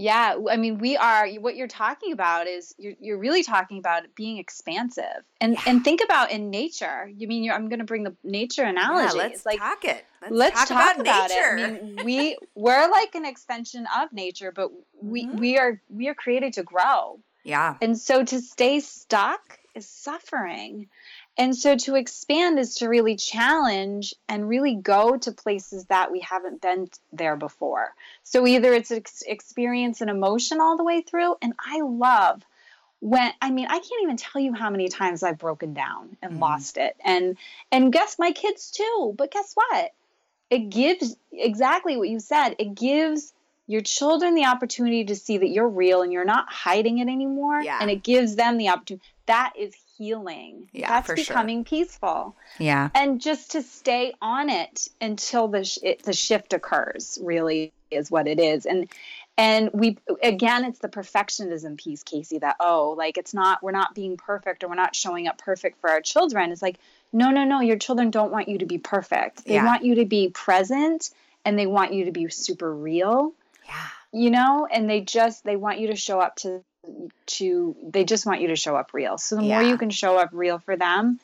yeah, 0.00 0.36
I 0.48 0.56
mean, 0.56 0.78
we 0.78 0.96
are. 0.96 1.28
What 1.40 1.56
you're 1.56 1.66
talking 1.66 2.12
about 2.12 2.46
is 2.46 2.72
you're, 2.78 2.92
you're 3.00 3.18
really 3.18 3.42
talking 3.42 3.80
about 3.80 4.04
being 4.14 4.38
expansive, 4.38 5.24
and 5.40 5.54
yeah. 5.54 5.62
and 5.66 5.82
think 5.82 6.00
about 6.04 6.30
in 6.30 6.50
nature. 6.50 7.10
You 7.12 7.26
mean 7.26 7.50
I'm 7.50 7.68
going 7.68 7.80
to 7.80 7.84
bring 7.84 8.04
the 8.04 8.14
nature 8.22 8.62
analogy? 8.62 9.16
Yeah, 9.16 9.24
let's 9.24 9.44
like, 9.44 9.58
talk 9.58 9.84
it. 9.84 10.06
Let's, 10.22 10.32
let's 10.32 10.68
talk, 10.68 10.68
talk, 10.68 10.98
about, 11.00 11.30
about 11.30 11.30
it. 11.32 11.60
I 11.60 11.82
mean, 11.82 11.98
we 12.04 12.38
we're 12.54 12.88
like 12.88 13.16
an 13.16 13.26
extension 13.26 13.88
of 14.00 14.12
nature, 14.12 14.52
but 14.52 14.70
we 15.02 15.26
mm-hmm. 15.26 15.36
we 15.36 15.58
are 15.58 15.82
we 15.88 16.06
are 16.06 16.14
created 16.14 16.52
to 16.52 16.62
grow. 16.62 17.18
Yeah, 17.42 17.74
and 17.82 17.98
so 17.98 18.24
to 18.24 18.40
stay 18.40 18.78
stuck 18.78 19.57
is 19.78 19.88
suffering. 19.88 20.88
And 21.38 21.56
so 21.56 21.76
to 21.76 21.94
expand 21.94 22.58
is 22.58 22.76
to 22.76 22.88
really 22.88 23.16
challenge 23.16 24.14
and 24.28 24.48
really 24.48 24.74
go 24.74 25.16
to 25.16 25.32
places 25.32 25.86
that 25.86 26.12
we 26.12 26.20
haven't 26.20 26.60
been 26.60 26.90
there 27.12 27.36
before. 27.36 27.94
So 28.24 28.46
either 28.46 28.74
it's 28.74 28.90
ex- 28.90 29.22
experience 29.22 30.00
an 30.00 30.08
emotion 30.08 30.60
all 30.60 30.76
the 30.76 30.84
way 30.84 31.00
through, 31.00 31.36
and 31.40 31.54
I 31.64 31.80
love 31.80 32.42
when 33.00 33.32
I 33.40 33.50
mean 33.52 33.66
I 33.66 33.78
can't 33.78 34.02
even 34.02 34.16
tell 34.16 34.42
you 34.42 34.52
how 34.52 34.70
many 34.70 34.88
times 34.88 35.22
I've 35.22 35.38
broken 35.38 35.72
down 35.72 36.16
and 36.20 36.34
mm 36.34 36.40
lost 36.40 36.76
it. 36.76 36.96
And 37.04 37.36
and 37.70 37.92
guess 37.92 38.18
my 38.18 38.32
kids 38.32 38.70
too. 38.70 39.14
But 39.16 39.30
guess 39.30 39.54
what? 39.54 39.92
It 40.50 40.70
gives 40.70 41.16
exactly 41.32 41.96
what 41.96 42.08
you 42.08 42.20
said. 42.20 42.56
It 42.58 42.74
gives 42.74 43.32
your 43.68 43.82
children 43.82 44.34
the 44.34 44.46
opportunity 44.46 45.04
to 45.04 45.14
see 45.14 45.38
that 45.38 45.48
you're 45.48 45.68
real 45.68 46.02
and 46.02 46.12
you're 46.12 46.24
not 46.24 46.50
hiding 46.50 46.98
it 46.98 47.08
anymore. 47.08 47.60
Yeah. 47.60 47.78
And 47.80 47.90
it 47.90 48.02
gives 48.02 48.34
them 48.34 48.56
the 48.56 48.70
opportunity. 48.70 49.04
That 49.28 49.52
is 49.58 49.74
healing. 49.98 50.68
Yeah, 50.72 50.88
That's 50.88 51.12
becoming 51.12 51.58
sure. 51.58 51.64
peaceful. 51.64 52.36
Yeah. 52.58 52.88
And 52.94 53.20
just 53.20 53.52
to 53.52 53.62
stay 53.62 54.14
on 54.22 54.48
it 54.48 54.88
until 55.02 55.48
the 55.48 55.64
sh- 55.64 55.78
it, 55.82 56.02
the 56.02 56.14
shift 56.14 56.54
occurs 56.54 57.18
really 57.22 57.72
is 57.90 58.10
what 58.10 58.26
it 58.26 58.40
is. 58.40 58.64
And 58.64 58.88
and 59.36 59.70
we 59.74 59.98
again 60.22 60.64
it's 60.64 60.78
the 60.78 60.88
perfectionism 60.88 61.76
piece 61.76 62.02
Casey 62.02 62.38
that 62.38 62.56
oh 62.58 62.94
like 62.96 63.18
it's 63.18 63.34
not 63.34 63.62
we're 63.62 63.70
not 63.70 63.94
being 63.94 64.16
perfect 64.16 64.64
or 64.64 64.68
we're 64.68 64.74
not 64.74 64.96
showing 64.96 65.28
up 65.28 65.36
perfect 65.36 65.78
for 65.80 65.90
our 65.90 66.00
children. 66.00 66.50
It's 66.50 66.62
like 66.62 66.78
no 67.12 67.30
no 67.30 67.44
no 67.44 67.60
your 67.60 67.76
children 67.76 68.10
don't 68.10 68.32
want 68.32 68.48
you 68.48 68.58
to 68.58 68.66
be 68.66 68.78
perfect. 68.78 69.44
They 69.44 69.54
yeah. 69.54 69.66
want 69.66 69.84
you 69.84 69.96
to 69.96 70.06
be 70.06 70.30
present 70.30 71.10
and 71.44 71.58
they 71.58 71.66
want 71.66 71.92
you 71.92 72.06
to 72.06 72.12
be 72.12 72.30
super 72.30 72.74
real. 72.74 73.34
Yeah. 73.66 73.86
You 74.10 74.30
know, 74.30 74.66
and 74.70 74.88
they 74.88 75.02
just 75.02 75.44
they 75.44 75.56
want 75.56 75.80
you 75.80 75.88
to 75.88 75.96
show 75.96 76.18
up 76.18 76.36
to 76.36 76.64
to 77.26 77.76
they 77.82 78.04
just 78.04 78.26
want 78.26 78.40
you 78.40 78.48
to 78.48 78.56
show 78.56 78.76
up 78.76 78.92
real. 78.92 79.18
So 79.18 79.36
the 79.36 79.44
yeah. 79.44 79.60
more 79.60 79.68
you 79.68 79.78
can 79.78 79.90
show 79.90 80.16
up 80.16 80.30
real 80.32 80.58
for 80.58 80.76
them, 80.76 81.20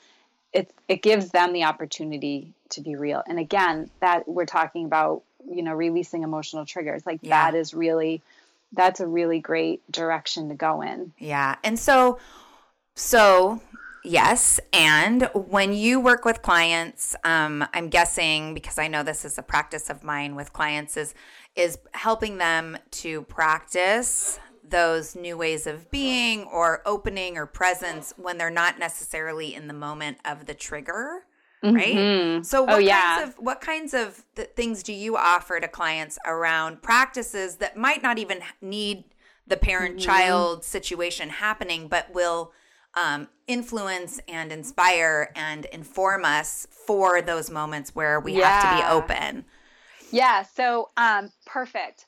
it 0.53 0.71
it 0.89 1.03
gives 1.03 1.31
them 1.31 1.53
the 1.53 1.65
opportunity 1.65 2.53
to 2.71 2.81
be 2.81 2.97
real. 2.97 3.23
And 3.27 3.39
again, 3.39 3.91
that 4.01 4.29
we're 4.29 4.47
talking 4.47 4.85
about, 4.85 5.23
you 5.49 5.63
know, 5.63 5.75
releasing 5.75 6.23
emotional 6.23 6.67
triggers. 6.67 7.05
Like 7.07 7.21
yeah. 7.23 7.51
that 7.51 7.59
is 7.59 7.75
really 7.75 8.23
that's 8.73 9.01
a 9.01 9.07
really 9.07 9.39
great 9.39 9.81
direction 9.91 10.49
to 10.49 10.55
go 10.55 10.83
in. 10.83 11.13
Yeah. 11.19 11.57
And 11.63 11.79
so 11.79 12.19
so 12.95 13.61
yes 14.05 14.61
and 14.73 15.31
when 15.33 15.73
you 15.73 15.99
work 15.99 16.27
with 16.27 16.43
clients 16.43 17.17
um, 17.25 17.67
i'm 17.73 17.89
guessing 17.89 18.53
because 18.53 18.79
i 18.79 18.87
know 18.87 19.03
this 19.03 19.25
is 19.25 19.39
a 19.39 19.43
practice 19.43 19.89
of 19.89 20.05
mine 20.05 20.37
with 20.37 20.53
clients 20.53 20.97
is 20.97 21.15
is 21.57 21.79
helping 21.93 22.37
them 22.37 22.77
to 22.91 23.23
practice 23.23 24.39
those 24.67 25.15
new 25.15 25.37
ways 25.37 25.67
of 25.67 25.91
being 25.91 26.45
or 26.45 26.83
opening 26.87 27.37
or 27.37 27.47
presence 27.47 28.15
when 28.17 28.39
they're 28.39 28.51
not 28.51 28.79
necessarily 28.79 29.55
in 29.55 29.69
the 29.69 29.75
moment 29.75 30.19
of 30.25 30.47
the 30.47 30.55
trigger 30.55 31.25
right 31.73 31.95
mm-hmm. 31.95 32.43
so 32.43 32.63
what 32.63 32.75
oh, 32.75 32.79
yeah. 32.79 33.17
kinds 33.17 33.29
of 33.29 33.35
what 33.39 33.61
kinds 33.61 33.95
of 33.95 34.25
things 34.55 34.83
do 34.83 34.93
you 34.93 35.17
offer 35.17 35.61
to 35.61 35.69
clients 35.69 36.19
around 36.27 36.83
practices 36.83 37.57
that 37.57 37.77
might 37.77 38.03
not 38.03 38.19
even 38.19 38.41
need 38.61 39.05
the 39.47 39.57
parent 39.57 39.99
child 39.99 40.59
mm-hmm. 40.59 40.65
situation 40.65 41.29
happening 41.31 41.89
but 41.89 42.13
will 42.13 42.53
um, 42.97 43.29
influence 43.47 44.21
and 44.29 44.53
inspire 44.53 45.33
and 45.35 45.65
inform 45.67 46.25
us 46.25 46.67
for 46.71 47.21
those 47.23 47.51
moments 47.51 47.95
where 47.95 48.21
we 48.21 48.39
yeah. 48.39 48.61
have 48.61 48.79
to 48.79 48.83
be 48.83 48.93
open 48.93 49.45
yeah 50.11 50.43
so 50.43 50.91
um, 50.97 51.31
perfect 51.47 52.07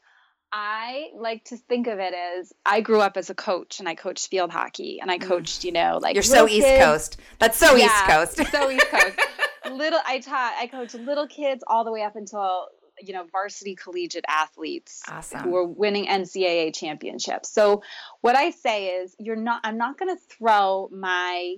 I 0.59 1.11
like 1.15 1.45
to 1.45 1.59
think 1.59 1.87
of 1.87 1.99
it 1.99 2.15
as 2.15 2.51
I 2.65 2.81
grew 2.81 3.03
up 3.03 3.19
as 3.19 3.29
a 3.29 3.35
coach 3.35 3.79
and 3.79 3.87
I 3.87 3.95
coached 3.95 4.29
field 4.29 4.51
hockey 4.51 5.01
and 5.03 5.11
I 5.11 5.19
mm. 5.19 5.23
coached, 5.23 5.65
you 5.65 5.73
know, 5.73 5.99
like 6.01 6.15
You're 6.15 6.23
so 6.23 6.49
East 6.49 6.67
Coast. 6.67 7.19
That's 7.39 7.59
so 7.59 7.75
yeah, 7.75 7.85
East 7.85 8.39
Coast. 8.39 8.51
so 8.51 8.71
East 8.71 8.87
Coast. 8.89 9.21
little 9.71 10.01
I 10.07 10.19
taught 10.21 10.55
I 10.59 10.67
coached 10.67 10.95
little 10.95 11.27
kids 11.27 11.63
all 11.67 11.85
the 11.85 11.93
way 11.93 12.01
up 12.01 12.17
until 12.17 12.69
you 13.03 13.13
know 13.13 13.27
varsity 13.31 13.75
collegiate 13.75 14.25
athletes 14.27 15.03
awesome. 15.07 15.41
who 15.41 15.51
were 15.51 15.67
winning 15.67 16.07
NCAA 16.07 16.75
championships. 16.75 17.51
So 17.51 17.83
what 18.23 18.35
I 18.35 18.49
say 18.49 19.01
is 19.01 19.15
you're 19.19 19.37
not 19.37 19.61
I'm 19.63 19.77
not 19.77 19.99
going 19.99 20.17
to 20.17 20.23
throw 20.39 20.89
my 20.91 21.57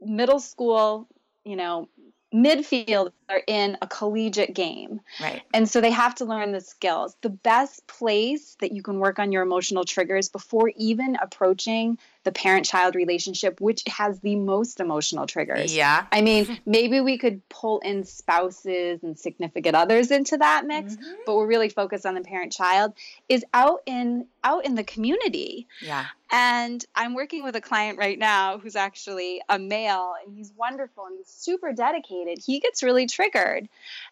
middle 0.00 0.40
school, 0.40 1.08
you 1.44 1.56
know, 1.56 1.90
midfield 2.32 3.12
are 3.28 3.42
in 3.46 3.76
a 3.82 3.86
collegiate 3.86 4.54
game. 4.54 5.00
Right. 5.20 5.42
And 5.52 5.68
so 5.68 5.80
they 5.80 5.90
have 5.90 6.14
to 6.16 6.24
learn 6.24 6.52
the 6.52 6.60
skills. 6.60 7.16
The 7.20 7.30
best 7.30 7.86
place 7.86 8.56
that 8.60 8.72
you 8.72 8.82
can 8.82 8.98
work 8.98 9.18
on 9.18 9.32
your 9.32 9.42
emotional 9.42 9.84
triggers 9.84 10.28
before 10.28 10.72
even 10.76 11.16
approaching 11.20 11.98
the 12.24 12.32
parent 12.32 12.66
child 12.66 12.94
relationship, 12.94 13.60
which 13.60 13.82
has 13.88 14.20
the 14.20 14.36
most 14.36 14.80
emotional 14.80 15.26
triggers. 15.26 15.74
Yeah. 15.74 16.06
I 16.12 16.20
mean, 16.20 16.58
maybe 16.64 17.00
we 17.00 17.18
could 17.18 17.46
pull 17.48 17.80
in 17.80 18.04
spouses 18.04 19.02
and 19.02 19.18
significant 19.18 19.74
others 19.74 20.10
into 20.10 20.36
that 20.38 20.64
mix, 20.66 20.94
mm-hmm. 20.94 21.12
but 21.26 21.36
we're 21.36 21.46
really 21.46 21.68
focused 21.68 22.06
on 22.06 22.14
the 22.14 22.20
parent 22.20 22.52
child 22.52 22.94
is 23.28 23.44
out 23.52 23.80
in 23.86 24.26
out 24.44 24.64
in 24.64 24.74
the 24.74 24.84
community. 24.84 25.66
Yeah. 25.80 26.06
And 26.30 26.84
I'm 26.94 27.14
working 27.14 27.44
with 27.44 27.54
a 27.56 27.60
client 27.60 27.98
right 27.98 28.18
now 28.18 28.58
who's 28.58 28.76
actually 28.76 29.42
a 29.48 29.58
male 29.58 30.14
and 30.24 30.34
he's 30.34 30.52
wonderful 30.56 31.06
and 31.06 31.16
he's 31.18 31.28
super 31.28 31.72
dedicated. 31.72 32.38
He 32.44 32.58
gets 32.60 32.82
really 32.82 33.06
triggered. 33.06 33.68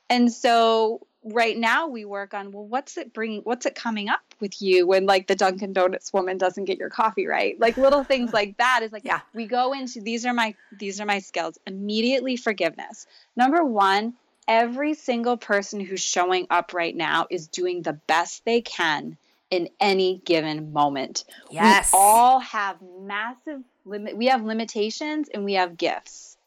And 0.09 0.33
so 0.33 1.07
right 1.23 1.57
now 1.57 1.87
we 1.87 2.05
work 2.05 2.33
on 2.33 2.51
well 2.51 2.65
what's 2.65 2.97
it 2.97 3.13
bringing 3.13 3.43
what's 3.43 3.67
it 3.67 3.75
coming 3.75 4.09
up 4.09 4.23
with 4.41 4.63
you 4.63 4.87
when 4.87 5.05
like 5.05 5.27
the 5.27 5.35
Dunkin 5.35 5.73
Donuts 5.73 6.13
woman 6.13 6.39
doesn't 6.39 6.65
get 6.65 6.79
your 6.79 6.89
coffee 6.89 7.27
right? 7.27 7.59
Like 7.61 7.77
little 7.77 8.05
things 8.05 8.33
like 8.33 8.57
that 8.57 8.81
is 8.83 8.93
like 8.93 9.05
yeah. 9.05 9.21
we 9.35 9.47
go 9.47 9.73
into 9.73 10.01
these 10.01 10.25
are 10.25 10.33
my 10.33 10.55
these 10.79 11.01
are 11.01 11.07
my 11.07 11.19
skills. 11.19 11.59
Immediately 11.67 12.37
forgiveness. 12.37 13.07
Number 13.37 13.65
1 13.65 14.15
every 14.49 14.95
single 14.95 15.37
person 15.37 15.79
who's 15.79 16.01
showing 16.01 16.47
up 16.51 16.73
right 16.73 16.97
now 16.97 17.27
is 17.31 17.49
doing 17.49 17.83
the 17.83 17.93
best 17.93 18.45
they 18.45 18.61
can 18.63 19.17
in 19.51 19.69
any 19.79 20.23
given 20.25 20.73
moment. 20.73 21.25
Yes. 21.51 21.93
we 21.93 21.99
all 21.99 22.41
have 22.41 22.79
massive 23.01 23.61
limit 23.85 24.17
we 24.17 24.27
have 24.27 24.43
limitations 24.43 25.29
and 25.33 25.45
we 25.45 25.55
have 25.55 25.77
gifts. 25.77 26.39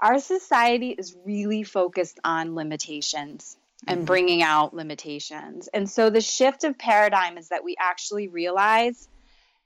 Our 0.00 0.18
society 0.18 0.90
is 0.90 1.16
really 1.24 1.62
focused 1.62 2.18
on 2.24 2.56
limitations 2.56 3.56
and 3.86 3.98
mm-hmm. 3.98 4.06
bringing 4.06 4.42
out 4.42 4.74
limitations. 4.74 5.68
And 5.68 5.88
so 5.88 6.10
the 6.10 6.20
shift 6.20 6.64
of 6.64 6.78
paradigm 6.78 7.38
is 7.38 7.48
that 7.48 7.64
we 7.64 7.76
actually 7.78 8.28
realize 8.28 9.08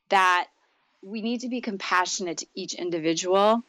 that 0.08 0.48
we 1.02 1.22
need 1.22 1.40
to 1.42 1.48
be 1.48 1.60
compassionate 1.60 2.38
to 2.38 2.46
each 2.54 2.74
individual 2.74 3.62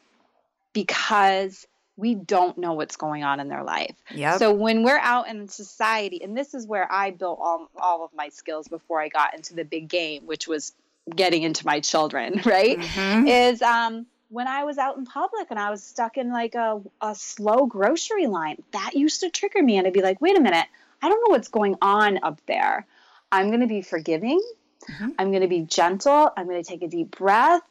because 0.72 1.66
we 1.96 2.14
don't 2.14 2.56
know 2.56 2.72
what's 2.72 2.96
going 2.96 3.24
on 3.24 3.40
in 3.40 3.48
their 3.48 3.62
life. 3.62 3.94
Yep. 4.12 4.38
So 4.38 4.52
when 4.52 4.82
we're 4.82 4.98
out 4.98 5.28
in 5.28 5.48
society, 5.48 6.22
and 6.22 6.36
this 6.36 6.54
is 6.54 6.66
where 6.66 6.90
I 6.90 7.10
built 7.10 7.38
all, 7.40 7.68
all 7.76 8.04
of 8.04 8.10
my 8.14 8.30
skills 8.30 8.68
before 8.68 9.00
I 9.00 9.08
got 9.08 9.34
into 9.34 9.54
the 9.54 9.64
big 9.64 9.88
game, 9.88 10.26
which 10.26 10.48
was 10.48 10.72
getting 11.14 11.42
into 11.42 11.66
my 11.66 11.80
children, 11.80 12.40
right? 12.44 12.78
Mm-hmm. 12.78 13.26
Is 13.26 13.62
um 13.62 14.06
when 14.30 14.46
I 14.46 14.64
was 14.64 14.78
out 14.78 14.96
in 14.96 15.04
public 15.04 15.48
and 15.50 15.58
I 15.58 15.70
was 15.70 15.82
stuck 15.82 16.16
in 16.16 16.32
like 16.32 16.54
a, 16.54 16.80
a 17.00 17.14
slow 17.14 17.66
grocery 17.66 18.26
line, 18.28 18.62
that 18.70 18.94
used 18.94 19.20
to 19.20 19.30
trigger 19.30 19.62
me. 19.62 19.76
And 19.76 19.86
I'd 19.86 19.92
be 19.92 20.02
like, 20.02 20.20
wait 20.20 20.38
a 20.38 20.40
minute, 20.40 20.66
I 21.02 21.08
don't 21.08 21.20
know 21.20 21.32
what's 21.32 21.48
going 21.48 21.76
on 21.82 22.20
up 22.22 22.40
there. 22.46 22.86
I'm 23.32 23.48
going 23.48 23.60
to 23.60 23.66
be 23.66 23.82
forgiving. 23.82 24.40
Mm-hmm. 24.88 25.08
I'm 25.18 25.30
going 25.30 25.42
to 25.42 25.48
be 25.48 25.62
gentle. 25.62 26.30
I'm 26.36 26.46
going 26.46 26.62
to 26.62 26.68
take 26.68 26.82
a 26.82 26.88
deep 26.88 27.16
breath. 27.16 27.62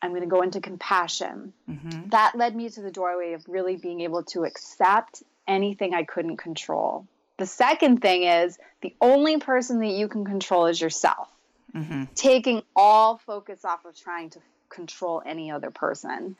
I'm 0.00 0.10
going 0.10 0.22
to 0.22 0.28
go 0.28 0.42
into 0.42 0.60
compassion. 0.60 1.52
Mm-hmm. 1.68 2.08
That 2.10 2.34
led 2.36 2.56
me 2.56 2.70
to 2.70 2.80
the 2.80 2.90
doorway 2.90 3.34
of 3.34 3.44
really 3.48 3.76
being 3.76 4.00
able 4.00 4.22
to 4.24 4.44
accept 4.44 5.22
anything 5.46 5.94
I 5.94 6.04
couldn't 6.04 6.36
control. 6.36 7.06
The 7.38 7.46
second 7.46 8.02
thing 8.02 8.22
is 8.22 8.58
the 8.82 8.94
only 9.00 9.38
person 9.38 9.80
that 9.80 9.88
you 9.88 10.06
can 10.06 10.24
control 10.24 10.66
is 10.66 10.80
yourself. 10.80 11.28
Mm-hmm. 11.74 12.04
Taking 12.14 12.62
all 12.76 13.18
focus 13.18 13.64
off 13.64 13.84
of 13.84 13.96
trying 13.96 14.30
to 14.30 14.40
control 14.72 15.22
any 15.24 15.50
other 15.50 15.70
person. 15.70 16.36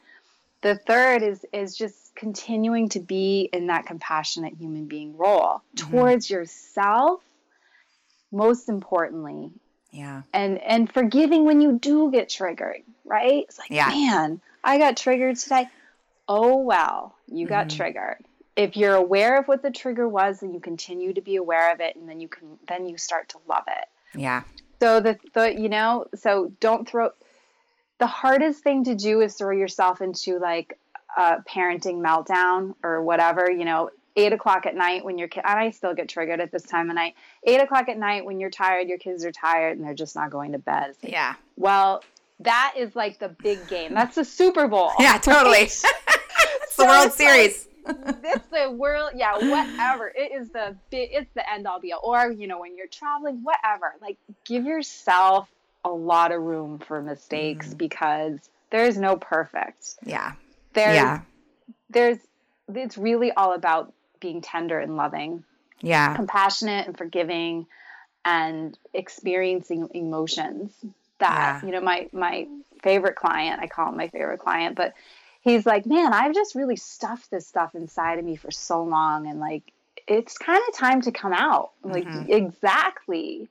The 0.63 0.77
third 0.77 1.23
is 1.23 1.45
is 1.53 1.77
just 1.77 2.15
continuing 2.15 2.89
to 2.91 3.01
be 3.01 3.49
in 3.53 3.67
that 3.67 3.87
compassionate 3.87 4.55
human 4.55 4.87
being 4.87 5.17
role 5.17 5.63
mm-hmm. 5.77 5.91
towards 5.91 6.31
yourself 6.31 7.21
most 8.31 8.69
importantly. 8.69 9.51
Yeah. 9.91 10.23
And 10.33 10.59
and 10.59 10.91
forgiving 10.91 11.45
when 11.45 11.61
you 11.61 11.79
do 11.79 12.11
get 12.11 12.29
triggered, 12.29 12.83
right? 13.05 13.45
It's 13.49 13.59
like, 13.59 13.71
yeah. 13.71 13.89
man, 13.89 14.41
I 14.65 14.79
got 14.79 14.97
triggered 14.97 15.37
today. 15.37 15.69
Oh 16.29 16.57
well, 16.59 17.15
you 17.27 17.47
got 17.47 17.69
mm-hmm. 17.69 17.77
triggered. 17.77 18.25
If 18.55 18.77
you're 18.77 18.95
aware 18.95 19.39
of 19.39 19.49
what 19.49 19.63
the 19.63 19.71
trigger 19.71 20.09
was, 20.09 20.41
then 20.41 20.55
you 20.55 20.61
continue 20.61 21.13
to 21.15 21.21
be 21.21 21.37
aware 21.37 21.73
of 21.73 21.81
it 21.81 21.97
and 21.97 22.09
then 22.09 22.21
you 22.21 22.29
can 22.29 22.59
then 22.69 22.87
you 22.87 22.97
start 22.99 23.29
to 23.31 23.39
love 23.49 23.65
it. 23.69 24.19
Yeah. 24.19 24.43
So 24.81 25.01
the, 25.01 25.19
the 25.35 25.55
you 25.55 25.69
know, 25.69 26.07
so 26.15 26.53
don't 26.61 26.89
throw 26.89 27.11
the 28.03 28.09
hardest 28.09 28.65
thing 28.65 28.83
to 28.83 28.97
do 28.97 29.21
is 29.21 29.35
throw 29.35 29.53
yourself 29.53 30.01
into 30.01 30.41
like 30.41 30.77
a 31.17 31.37
parenting 31.49 32.03
meltdown 32.05 32.75
or 32.83 33.01
whatever, 33.01 33.49
you 33.49 33.65
know, 33.65 33.91
eight 34.17 34.33
o'clock 34.33 34.67
at 34.67 34.75
night 34.75 35.05
when 35.05 35.19
your 35.19 35.29
kid, 35.29 35.45
and 35.47 35.57
I 35.57 35.71
still 35.71 35.95
get 35.95 36.09
triggered 36.09 36.41
at 36.41 36.51
this 36.51 36.65
time 36.65 36.91
of 36.91 36.97
night, 36.97 37.15
eight 37.45 37.61
o'clock 37.61 37.89
at 37.89 37.97
night 37.97 38.25
when 38.25 38.41
you're 38.41 38.51
tired, 38.51 38.89
your 38.89 38.99
kids 38.99 39.25
are 39.25 39.31
tired 39.31 39.79
and 39.79 39.87
they're 39.87 39.95
just 39.95 40.17
not 40.17 40.31
going 40.31 40.51
to 40.51 40.59
bed. 40.59 40.97
Like, 41.01 41.13
yeah. 41.13 41.37
Well, 41.57 42.03
that 42.41 42.75
is 42.77 42.97
like 42.97 43.21
the 43.21 43.29
big 43.29 43.69
game. 43.69 43.95
That's 43.95 44.17
the 44.17 44.25
Super 44.25 44.67
Bowl. 44.67 44.91
Yeah, 44.99 45.19
totally. 45.19 45.59
it's 45.59 45.85
so 46.71 46.83
the 46.83 46.87
World 46.89 47.13
Series. 47.13 47.69
Like, 47.87 47.97
it's 48.25 48.49
the 48.49 48.69
world. 48.73 49.13
Yeah, 49.15 49.35
whatever. 49.35 50.09
It 50.09 50.33
is 50.33 50.49
the. 50.49 50.77
It's 50.91 51.31
the 51.35 51.49
end 51.49 51.69
all 51.69 51.79
be 51.79 51.93
all. 51.93 52.01
Or 52.03 52.33
you 52.33 52.49
know, 52.49 52.59
when 52.59 52.77
you're 52.77 52.89
traveling, 52.89 53.45
whatever. 53.45 53.95
Like, 54.01 54.19
give 54.45 54.65
yourself 54.65 55.49
a 55.85 55.91
lot 55.91 56.33
of 56.33 56.43
room 56.43 56.79
for 56.79 57.03
mistakes 57.03 57.75
mm. 57.75 57.79
because 57.79 58.39
there's 58.71 58.97
no 58.97 59.17
perfect. 59.17 59.95
Yeah. 60.05 60.33
There's, 60.75 60.95
yeah. 60.95 61.21
There's, 61.91 62.19
it's 62.75 62.97
really 62.97 63.33
all 63.33 63.53
about 63.53 63.93
being 64.21 64.41
tender 64.41 64.79
and 64.79 64.97
loving. 64.97 65.45
Yeah. 65.81 66.15
Compassionate 66.15 66.87
and 66.87 66.97
forgiving 66.97 67.67
and 68.25 68.79
experiencing 68.95 69.89
emotions 69.95 70.73
that, 71.19 71.61
yeah. 71.63 71.67
you 71.67 71.73
know, 71.73 71.81
my, 71.81 72.09
my 72.13 72.47
favorite 72.83 73.17
client, 73.17 73.61
I 73.61 73.67
call 73.67 73.89
him 73.89 73.97
my 73.97 74.09
favorite 74.09 74.39
client, 74.39 74.77
but 74.77 74.95
he's 75.41 75.67
like, 75.67 75.87
man, 75.87 76.13
I've 76.13 76.35
just 76.35 76.55
really 76.55 76.77
stuffed 76.77 77.31
this 77.31 77.47
stuff 77.47 77.75
inside 77.75 78.19
of 78.19 78.25
me 78.25 78.37
for 78.37 78.51
so 78.51 78.85
long. 78.85 79.27
And 79.27 79.41
like, 79.41 79.73
it's 80.07 80.39
kind 80.39 80.63
of 80.69 80.75
time 80.75 81.03
to 81.03 81.13
come 81.13 81.33
out. 81.33 81.73
Like, 81.83 82.05
mm-hmm. 82.05 82.33
exactly. 82.33 83.49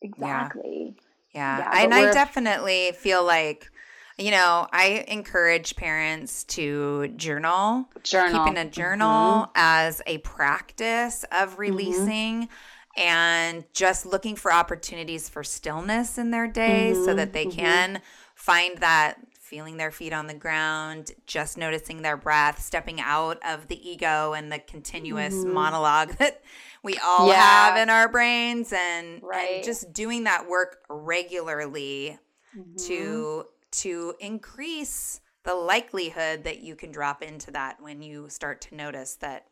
Exactly. 0.00 0.94
Yeah. 0.94 1.02
Yeah. 1.34 1.58
yeah 1.58 1.84
and 1.84 1.94
I 1.94 2.12
definitely 2.12 2.92
feel 2.92 3.24
like, 3.24 3.70
you 4.18 4.30
know, 4.30 4.68
I 4.72 5.04
encourage 5.08 5.76
parents 5.76 6.44
to 6.44 7.08
journal, 7.16 7.88
journal. 8.02 8.44
keeping 8.44 8.58
a 8.58 8.68
journal 8.68 9.42
mm-hmm. 9.42 9.52
as 9.54 10.02
a 10.06 10.18
practice 10.18 11.24
of 11.24 11.50
mm-hmm. 11.50 11.60
releasing. 11.60 12.42
Mm-hmm. 12.42 12.52
And 12.94 13.64
just 13.72 14.04
looking 14.04 14.36
for 14.36 14.52
opportunities 14.52 15.26
for 15.26 15.42
stillness 15.42 16.18
in 16.18 16.30
their 16.30 16.46
day 16.46 16.90
mm-hmm. 16.92 17.06
so 17.06 17.14
that 17.14 17.32
they 17.32 17.46
mm-hmm. 17.46 17.58
can 17.58 18.02
find 18.34 18.76
that 18.78 19.18
feeling 19.52 19.76
their 19.76 19.90
feet 19.90 20.14
on 20.14 20.26
the 20.26 20.34
ground, 20.34 21.12
just 21.26 21.58
noticing 21.58 22.00
their 22.00 22.16
breath, 22.16 22.58
stepping 22.58 23.02
out 23.02 23.38
of 23.46 23.68
the 23.68 23.86
ego 23.86 24.32
and 24.32 24.50
the 24.50 24.58
continuous 24.58 25.34
mm-hmm. 25.34 25.52
monologue 25.52 26.08
that 26.18 26.40
we 26.82 26.96
all 27.04 27.28
yeah. 27.28 27.34
have 27.34 27.76
in 27.76 27.90
our 27.90 28.08
brains 28.08 28.72
and, 28.72 29.22
right. 29.22 29.56
and 29.56 29.64
just 29.64 29.92
doing 29.92 30.24
that 30.24 30.48
work 30.48 30.78
regularly 30.88 32.18
mm-hmm. 32.56 32.76
to 32.86 33.44
to 33.72 34.14
increase 34.20 35.20
the 35.44 35.54
likelihood 35.54 36.44
that 36.44 36.62
you 36.62 36.74
can 36.74 36.90
drop 36.90 37.22
into 37.22 37.50
that 37.50 37.76
when 37.78 38.00
you 38.00 38.30
start 38.30 38.62
to 38.62 38.74
notice 38.74 39.16
that 39.16 39.48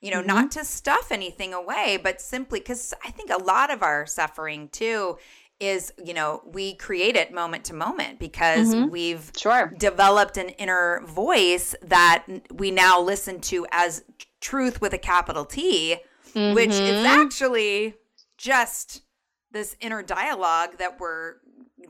you 0.00 0.10
know 0.10 0.18
mm-hmm. 0.18 0.28
not 0.28 0.50
to 0.50 0.64
stuff 0.64 1.12
anything 1.12 1.52
away 1.52 1.98
but 2.02 2.20
simply 2.20 2.60
cuz 2.60 2.94
I 3.04 3.10
think 3.10 3.30
a 3.30 3.42
lot 3.42 3.70
of 3.70 3.82
our 3.82 4.06
suffering 4.06 4.68
too 4.70 5.18
is 5.60 5.92
you 6.04 6.12
know 6.12 6.42
we 6.44 6.74
create 6.74 7.16
it 7.16 7.32
moment 7.32 7.64
to 7.64 7.74
moment 7.74 8.18
because 8.18 8.74
mm-hmm. 8.74 8.90
we've 8.90 9.30
sure. 9.36 9.72
developed 9.78 10.36
an 10.36 10.48
inner 10.50 11.00
voice 11.06 11.74
that 11.82 12.24
we 12.52 12.70
now 12.70 13.00
listen 13.00 13.40
to 13.40 13.66
as 13.70 14.04
truth 14.40 14.80
with 14.80 14.92
a 14.92 14.98
capital 14.98 15.44
T 15.44 15.96
mm-hmm. 16.34 16.54
which 16.54 16.70
is 16.70 16.80
mm-hmm. 16.80 17.06
actually 17.06 17.94
just 18.36 19.02
this 19.52 19.76
inner 19.80 20.02
dialogue 20.02 20.78
that 20.78 20.98
we're 20.98 21.34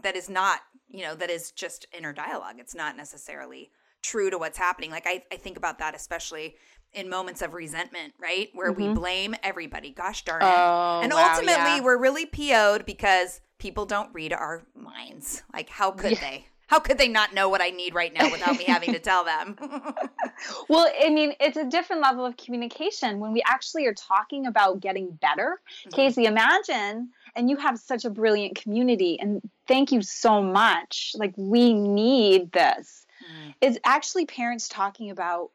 that 0.02 0.16
is 0.16 0.28
not 0.28 0.60
you 0.88 1.02
know 1.02 1.14
that 1.14 1.30
is 1.30 1.50
just 1.50 1.86
inner 1.96 2.12
dialogue 2.12 2.56
it's 2.58 2.74
not 2.74 2.96
necessarily 2.96 3.70
true 4.02 4.30
to 4.30 4.38
what's 4.38 4.58
happening 4.58 4.90
like 4.90 5.06
i, 5.06 5.22
I 5.32 5.36
think 5.36 5.56
about 5.56 5.78
that 5.78 5.94
especially 5.94 6.56
in 6.92 7.08
moments 7.08 7.42
of 7.42 7.54
resentment 7.54 8.12
right 8.20 8.50
where 8.52 8.70
mm-hmm. 8.70 8.88
we 8.88 8.94
blame 8.94 9.34
everybody 9.42 9.90
gosh 9.90 10.24
darn 10.24 10.42
it 10.42 10.44
oh, 10.44 11.00
and 11.02 11.12
wow, 11.12 11.30
ultimately 11.30 11.76
yeah. 11.76 11.80
we're 11.80 11.98
really 11.98 12.26
po'd 12.26 12.84
because 12.84 13.40
people 13.64 13.86
don't 13.86 14.12
read 14.12 14.30
our 14.30 14.62
minds 14.76 15.42
like 15.54 15.70
how 15.70 15.90
could 15.90 16.12
yeah. 16.12 16.20
they 16.20 16.44
how 16.66 16.78
could 16.80 16.98
they 16.98 17.08
not 17.08 17.32
know 17.32 17.48
what 17.48 17.62
I 17.62 17.70
need 17.70 17.94
right 17.94 18.12
now 18.12 18.30
without 18.30 18.58
me 18.58 18.64
having 18.64 18.92
to 18.92 18.98
tell 18.98 19.24
them? 19.24 19.56
well, 20.68 20.90
I 21.02 21.10
mean, 21.10 21.34
it's 21.38 21.58
a 21.58 21.64
different 21.64 22.00
level 22.02 22.24
of 22.24 22.36
communication 22.38 23.20
when 23.20 23.32
we 23.32 23.42
actually 23.46 23.86
are 23.86 23.94
talking 23.94 24.46
about 24.46 24.80
getting 24.80 25.10
better. 25.10 25.60
Mm-hmm. 25.80 25.90
Casey, 25.90 26.24
imagine, 26.24 27.10
and 27.36 27.50
you 27.50 27.56
have 27.58 27.78
such 27.78 28.06
a 28.06 28.10
brilliant 28.10 28.56
community, 28.56 29.20
and 29.20 29.42
thank 29.68 29.92
you 29.92 30.00
so 30.00 30.42
much. 30.42 31.12
Like, 31.16 31.34
we 31.36 31.74
need 31.74 32.50
this. 32.50 33.04
Mm. 33.22 33.54
It's 33.60 33.78
actually 33.84 34.24
parents 34.24 34.68
talking 34.68 35.10
about, 35.10 35.50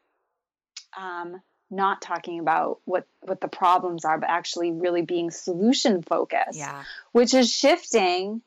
um, 0.96 1.42
not 1.70 2.02
talking 2.02 2.40
about 2.40 2.80
what 2.84 3.06
what 3.22 3.40
the 3.40 3.48
problems 3.48 4.04
are, 4.04 4.18
but 4.18 4.28
actually 4.28 4.72
really 4.72 5.02
being 5.02 5.30
solution 5.30 6.02
focused. 6.02 6.58
Yeah. 6.58 6.82
Which 7.12 7.34
is 7.34 7.52
shifting 7.52 8.42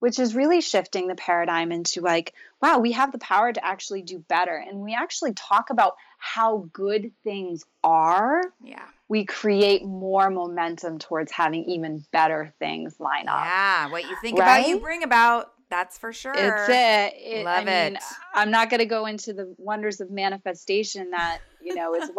which 0.00 0.18
is 0.18 0.34
really 0.34 0.60
shifting 0.60 1.08
the 1.08 1.14
paradigm 1.14 1.72
into 1.72 2.00
like, 2.00 2.34
wow, 2.62 2.78
we 2.78 2.92
have 2.92 3.12
the 3.12 3.18
power 3.18 3.52
to 3.52 3.64
actually 3.64 4.02
do 4.02 4.18
better. 4.18 4.54
And 4.54 4.80
we 4.80 4.94
actually 4.94 5.32
talk 5.34 5.70
about 5.70 5.96
how 6.18 6.68
good 6.72 7.12
things 7.24 7.64
are. 7.82 8.42
Yeah. 8.62 8.84
We 9.08 9.24
create 9.24 9.84
more 9.84 10.30
momentum 10.30 10.98
towards 10.98 11.32
having 11.32 11.64
even 11.64 12.04
better 12.12 12.52
things 12.58 13.00
line 13.00 13.28
up. 13.28 13.44
Yeah. 13.44 13.90
What 13.90 14.04
you 14.04 14.16
think 14.20 14.38
right? 14.38 14.60
about, 14.60 14.68
you 14.68 14.80
bring 14.80 15.02
about. 15.02 15.52
That's 15.70 15.98
for 15.98 16.12
sure. 16.12 16.32
It's 16.34 16.68
it. 16.68 17.14
it 17.18 17.44
Love 17.44 17.66
I 17.66 17.70
it. 17.70 17.92
Mean, 17.92 17.98
I'm 18.32 18.50
not 18.50 18.70
going 18.70 18.80
to 18.80 18.86
go 18.86 19.04
into 19.06 19.34
the 19.34 19.54
wonders 19.58 20.00
of 20.00 20.10
manifestation 20.10 21.10
that 21.10 21.40
you 21.68 21.74
know 21.74 21.94
is. 21.94 22.10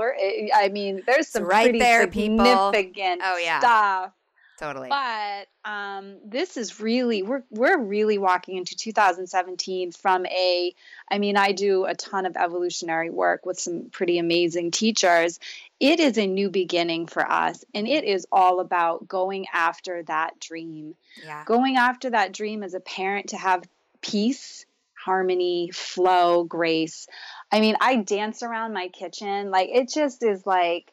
I 0.53 0.69
mean, 0.69 1.03
there's 1.05 1.27
some 1.27 1.43
right 1.43 1.65
pretty 1.65 1.79
there, 1.79 2.01
significant 2.01 3.21
people. 3.21 3.21
Oh, 3.23 3.37
yeah. 3.37 3.59
stuff 3.59 4.13
Totally. 4.59 4.89
But 4.89 5.47
um, 5.63 6.17
this 6.25 6.57
is 6.57 6.81
really 6.81 7.23
we're 7.23 7.43
we're 7.49 7.79
really 7.79 8.17
walking 8.17 8.57
into 8.57 8.75
2017 8.75 9.93
from 9.93 10.25
a. 10.25 10.75
I 11.09 11.17
mean, 11.17 11.37
I 11.37 11.53
do 11.53 11.85
a 11.85 11.95
ton 11.95 12.25
of 12.25 12.35
evolutionary 12.35 13.09
work 13.09 13.45
with 13.45 13.57
some 13.57 13.89
pretty 13.89 14.19
amazing 14.19 14.71
teachers. 14.71 15.39
It 15.79 16.01
is 16.01 16.17
a 16.17 16.27
new 16.27 16.49
beginning 16.49 17.07
for 17.07 17.25
us, 17.25 17.63
and 17.73 17.87
it 17.87 18.03
is 18.03 18.27
all 18.33 18.59
about 18.59 19.07
going 19.07 19.45
after 19.53 20.03
that 20.03 20.41
dream. 20.41 20.95
Yeah. 21.23 21.45
Going 21.45 21.77
after 21.77 22.09
that 22.09 22.33
dream 22.33 22.61
as 22.61 22.73
a 22.73 22.81
parent 22.81 23.29
to 23.29 23.37
have 23.37 23.63
peace, 24.01 24.65
harmony, 25.03 25.69
flow, 25.73 26.43
grace. 26.43 27.07
I 27.51 27.59
mean, 27.61 27.75
I 27.81 27.97
dance 27.97 28.43
around 28.43 28.73
my 28.73 28.89
kitchen 28.89 29.51
like 29.51 29.69
it 29.71 29.89
just 29.89 30.23
is 30.23 30.45
like 30.45 30.91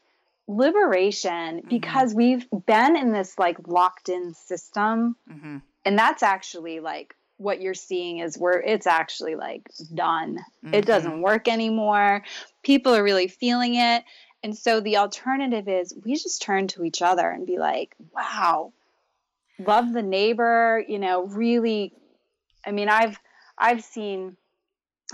liberation 0.48 1.58
mm-hmm. 1.58 1.68
because 1.68 2.14
we've 2.14 2.46
been 2.66 2.96
in 2.96 3.12
this 3.12 3.38
like 3.38 3.56
locked 3.66 4.08
in 4.08 4.32
system 4.34 5.16
mm-hmm. 5.30 5.58
and 5.84 5.98
that's 5.98 6.22
actually 6.22 6.80
like 6.80 7.14
what 7.38 7.60
you're 7.60 7.74
seeing 7.74 8.18
is 8.18 8.38
where 8.38 8.60
it's 8.60 8.86
actually 8.86 9.34
like 9.34 9.68
done 9.92 10.38
mm-hmm. 10.64 10.72
it 10.72 10.86
doesn't 10.86 11.20
work 11.20 11.48
anymore 11.48 12.22
people 12.62 12.94
are 12.94 13.02
really 13.02 13.26
feeling 13.26 13.74
it 13.74 14.04
and 14.44 14.56
so 14.56 14.78
the 14.80 14.98
alternative 14.98 15.66
is 15.66 15.92
we 16.04 16.14
just 16.14 16.40
turn 16.40 16.68
to 16.68 16.84
each 16.84 17.02
other 17.02 17.28
and 17.28 17.44
be 17.44 17.58
like 17.58 17.96
wow 18.14 18.72
love 19.58 19.92
the 19.92 20.02
neighbor 20.02 20.82
you 20.86 21.00
know 21.00 21.26
really 21.26 21.92
i 22.64 22.70
mean 22.70 22.88
i've 22.88 23.18
i've 23.58 23.82
seen 23.82 24.36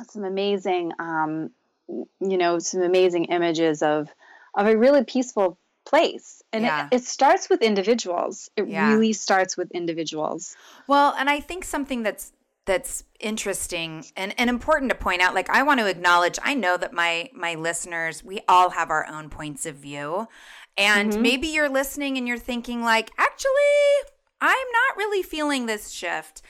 some 0.08 0.24
amazing 0.24 0.92
um 0.98 1.50
you 1.88 2.38
know 2.38 2.58
some 2.58 2.82
amazing 2.82 3.26
images 3.26 3.82
of 3.82 4.08
of 4.54 4.66
a 4.66 4.76
really 4.76 5.04
peaceful 5.04 5.58
place. 5.84 6.42
And 6.52 6.64
yeah. 6.64 6.88
it, 6.90 6.96
it, 6.96 7.04
starts 7.04 7.48
with 7.48 7.62
individuals. 7.62 8.50
It 8.56 8.68
yeah. 8.68 8.92
really 8.92 9.12
starts 9.12 9.56
with 9.56 9.70
individuals. 9.72 10.56
Well, 10.86 11.14
and 11.18 11.28
I 11.28 11.40
think 11.40 11.64
something 11.64 12.02
that's 12.02 12.32
that's 12.64 13.02
interesting 13.18 14.04
and, 14.16 14.34
and 14.38 14.48
important 14.48 14.88
to 14.88 14.94
point 14.94 15.20
out 15.20 15.34
like 15.34 15.50
i 15.50 15.64
want 15.64 15.80
to 15.80 15.88
acknowledge 15.88 16.38
i 16.44 16.54
know 16.54 16.76
that 16.76 16.92
my 16.92 17.28
my 17.34 17.56
listeners 17.56 18.22
we 18.22 18.40
all 18.48 18.70
have 18.70 18.88
our 18.88 19.04
own 19.08 19.28
points 19.28 19.66
of 19.66 19.74
view 19.74 20.28
and 20.76 21.10
mm-hmm. 21.10 21.22
maybe 21.22 21.48
you're 21.48 21.68
listening 21.68 22.16
and 22.16 22.28
you're 22.28 22.38
thinking 22.38 22.80
like 22.80 23.10
actually 23.18 23.50
i'm 24.40 24.66
not 24.72 24.96
really 24.96 25.24
feeling 25.24 25.66
this 25.66 25.90
shift 25.90 26.40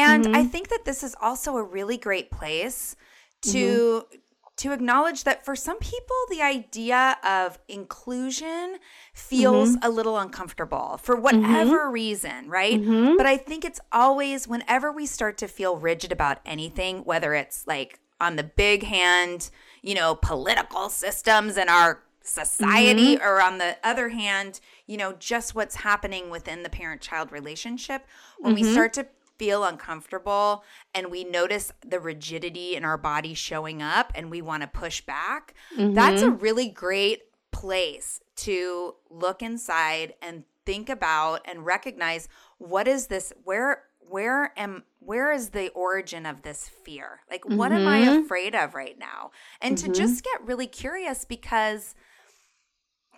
and 0.00 0.24
mm-hmm. 0.24 0.36
i 0.36 0.44
think 0.44 0.68
that 0.68 0.84
this 0.84 1.02
is 1.02 1.14
also 1.20 1.56
a 1.56 1.62
really 1.62 1.96
great 1.96 2.30
place 2.30 2.96
to 3.42 4.04
mm-hmm 4.06 4.16
to 4.60 4.72
acknowledge 4.72 5.24
that 5.24 5.42
for 5.42 5.56
some 5.56 5.78
people, 5.78 6.16
the 6.28 6.42
idea 6.42 7.16
of 7.24 7.58
inclusion 7.66 8.76
feels 9.14 9.70
mm-hmm. 9.70 9.86
a 9.86 9.88
little 9.88 10.18
uncomfortable 10.18 11.00
for 11.02 11.16
whatever 11.16 11.78
mm-hmm. 11.78 11.92
reason, 11.94 12.46
right? 12.46 12.78
Mm-hmm. 12.78 13.16
But 13.16 13.24
I 13.24 13.38
think 13.38 13.64
it's 13.64 13.80
always 13.90 14.46
whenever 14.46 14.92
we 14.92 15.06
start 15.06 15.38
to 15.38 15.48
feel 15.48 15.78
rigid 15.78 16.12
about 16.12 16.40
anything, 16.44 17.04
whether 17.04 17.32
it's 17.32 17.66
like 17.66 18.00
on 18.20 18.36
the 18.36 18.44
big 18.44 18.82
hand, 18.82 19.48
you 19.80 19.94
know, 19.94 20.14
political 20.14 20.90
systems 20.90 21.56
in 21.56 21.70
our 21.70 22.02
society, 22.22 23.16
mm-hmm. 23.16 23.26
or 23.26 23.40
on 23.40 23.56
the 23.56 23.78
other 23.82 24.10
hand, 24.10 24.60
you 24.86 24.98
know, 24.98 25.14
just 25.14 25.54
what's 25.54 25.76
happening 25.76 26.28
within 26.28 26.64
the 26.64 26.68
parent 26.68 27.00
child 27.00 27.32
relationship, 27.32 28.06
when 28.38 28.54
we 28.54 28.60
mm-hmm. 28.60 28.72
start 28.72 28.92
to 28.92 29.06
feel 29.40 29.64
uncomfortable 29.64 30.62
and 30.94 31.10
we 31.10 31.24
notice 31.24 31.72
the 31.82 31.98
rigidity 31.98 32.76
in 32.76 32.84
our 32.84 32.98
body 32.98 33.32
showing 33.32 33.80
up 33.80 34.12
and 34.14 34.30
we 34.30 34.42
want 34.42 34.62
to 34.62 34.66
push 34.66 35.00
back, 35.00 35.54
mm-hmm. 35.74 35.94
that's 35.94 36.20
a 36.20 36.30
really 36.30 36.68
great 36.68 37.22
place 37.50 38.20
to 38.36 38.94
look 39.08 39.40
inside 39.40 40.12
and 40.20 40.44
think 40.66 40.90
about 40.90 41.40
and 41.46 41.64
recognize 41.64 42.28
what 42.58 42.86
is 42.86 43.06
this 43.06 43.32
where 43.44 43.84
where 43.98 44.52
am 44.58 44.84
where 44.98 45.32
is 45.32 45.50
the 45.50 45.68
origin 45.70 46.26
of 46.26 46.42
this 46.42 46.68
fear 46.68 47.20
like 47.30 47.42
mm-hmm. 47.42 47.56
what 47.56 47.72
am 47.72 47.88
i 47.88 48.02
mm-hmm. 48.02 48.24
afraid 48.24 48.54
of 48.54 48.74
right 48.74 48.98
now 48.98 49.30
and 49.62 49.76
mm-hmm. 49.76 49.90
to 49.90 49.98
just 49.98 50.22
get 50.22 50.46
really 50.46 50.66
curious 50.66 51.24
because 51.24 51.94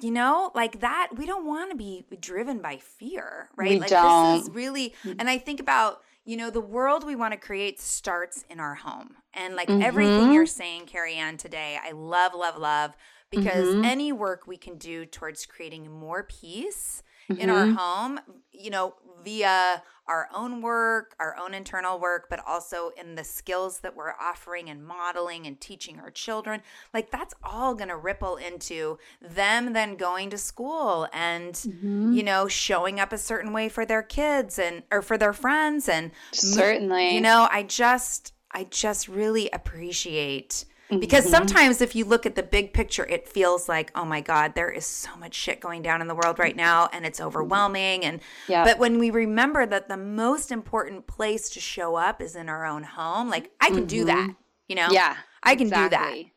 you 0.00 0.10
know 0.10 0.50
like 0.54 0.80
that 0.80 1.10
we 1.16 1.26
don't 1.26 1.46
want 1.46 1.70
to 1.70 1.76
be 1.76 2.04
driven 2.20 2.60
by 2.60 2.76
fear 2.76 3.48
right 3.56 3.70
we 3.70 3.80
like 3.80 3.90
don't. 3.90 4.36
this 4.36 4.48
is 4.48 4.54
really 4.54 4.94
mm. 5.04 5.14
and 5.18 5.28
i 5.28 5.38
think 5.38 5.60
about 5.60 6.02
you 6.24 6.36
know, 6.36 6.50
the 6.50 6.60
world 6.60 7.04
we 7.04 7.16
want 7.16 7.32
to 7.32 7.38
create 7.38 7.80
starts 7.80 8.44
in 8.48 8.60
our 8.60 8.74
home. 8.74 9.16
And 9.34 9.56
like 9.56 9.68
mm-hmm. 9.68 9.82
everything 9.82 10.32
you're 10.32 10.46
saying, 10.46 10.86
Carrie 10.86 11.14
Anne, 11.14 11.36
today, 11.36 11.78
I 11.82 11.92
love, 11.92 12.34
love, 12.34 12.56
love 12.56 12.96
because 13.30 13.66
mm-hmm. 13.66 13.84
any 13.84 14.12
work 14.12 14.46
we 14.46 14.56
can 14.56 14.76
do 14.76 15.06
towards 15.06 15.46
creating 15.46 15.90
more 15.90 16.22
peace 16.22 17.02
mm-hmm. 17.28 17.40
in 17.40 17.50
our 17.50 17.64
mm-hmm. 17.66 17.76
home, 17.76 18.20
you 18.52 18.70
know, 18.70 18.94
via 19.24 19.82
our 20.06 20.28
own 20.34 20.62
work, 20.62 21.14
our 21.18 21.36
own 21.36 21.54
internal 21.54 21.98
work, 21.98 22.26
but 22.28 22.40
also 22.46 22.90
in 23.00 23.14
the 23.14 23.24
skills 23.24 23.80
that 23.80 23.96
we're 23.96 24.12
offering 24.20 24.68
and 24.68 24.84
modeling 24.84 25.46
and 25.46 25.60
teaching 25.60 25.98
our 26.00 26.10
children. 26.10 26.60
Like 26.92 27.10
that's 27.10 27.34
all 27.42 27.74
going 27.74 27.88
to 27.88 27.96
ripple 27.96 28.36
into 28.36 28.98
them 29.20 29.72
then 29.72 29.96
going 29.96 30.30
to 30.30 30.38
school 30.38 31.08
and 31.12 31.54
mm-hmm. 31.54 32.12
you 32.12 32.22
know 32.22 32.48
showing 32.48 33.00
up 33.00 33.12
a 33.12 33.18
certain 33.18 33.52
way 33.52 33.68
for 33.68 33.86
their 33.86 34.02
kids 34.02 34.58
and 34.58 34.82
or 34.90 35.02
for 35.02 35.16
their 35.16 35.32
friends 35.32 35.88
and 35.88 36.10
certainly 36.32 37.14
you 37.14 37.20
know 37.20 37.48
I 37.50 37.62
just 37.62 38.32
I 38.50 38.64
just 38.64 39.08
really 39.08 39.48
appreciate 39.50 40.64
because 41.00 41.24
mm-hmm. 41.24 41.34
sometimes 41.34 41.80
if 41.80 41.94
you 41.94 42.04
look 42.04 42.26
at 42.26 42.34
the 42.34 42.42
big 42.42 42.72
picture, 42.72 43.06
it 43.06 43.28
feels 43.28 43.68
like, 43.68 43.90
oh 43.94 44.04
my 44.04 44.20
God, 44.20 44.54
there 44.54 44.70
is 44.70 44.84
so 44.84 45.16
much 45.16 45.34
shit 45.34 45.60
going 45.60 45.82
down 45.82 46.00
in 46.00 46.08
the 46.08 46.14
world 46.14 46.38
right 46.38 46.56
now 46.56 46.88
and 46.92 47.06
it's 47.06 47.20
overwhelming. 47.20 48.04
And 48.04 48.20
yeah. 48.48 48.64
but 48.64 48.78
when 48.78 48.98
we 48.98 49.10
remember 49.10 49.64
that 49.66 49.88
the 49.88 49.96
most 49.96 50.50
important 50.50 51.06
place 51.06 51.48
to 51.50 51.60
show 51.60 51.96
up 51.96 52.20
is 52.20 52.36
in 52.36 52.48
our 52.48 52.66
own 52.66 52.82
home, 52.82 53.30
like 53.30 53.50
I 53.60 53.68
can 53.68 53.78
mm-hmm. 53.78 53.86
do 53.86 54.04
that, 54.06 54.34
you 54.68 54.76
know? 54.76 54.88
Yeah. 54.90 55.16
I 55.42 55.56
can 55.56 55.68
exactly. 55.68 56.24
do 56.24 56.30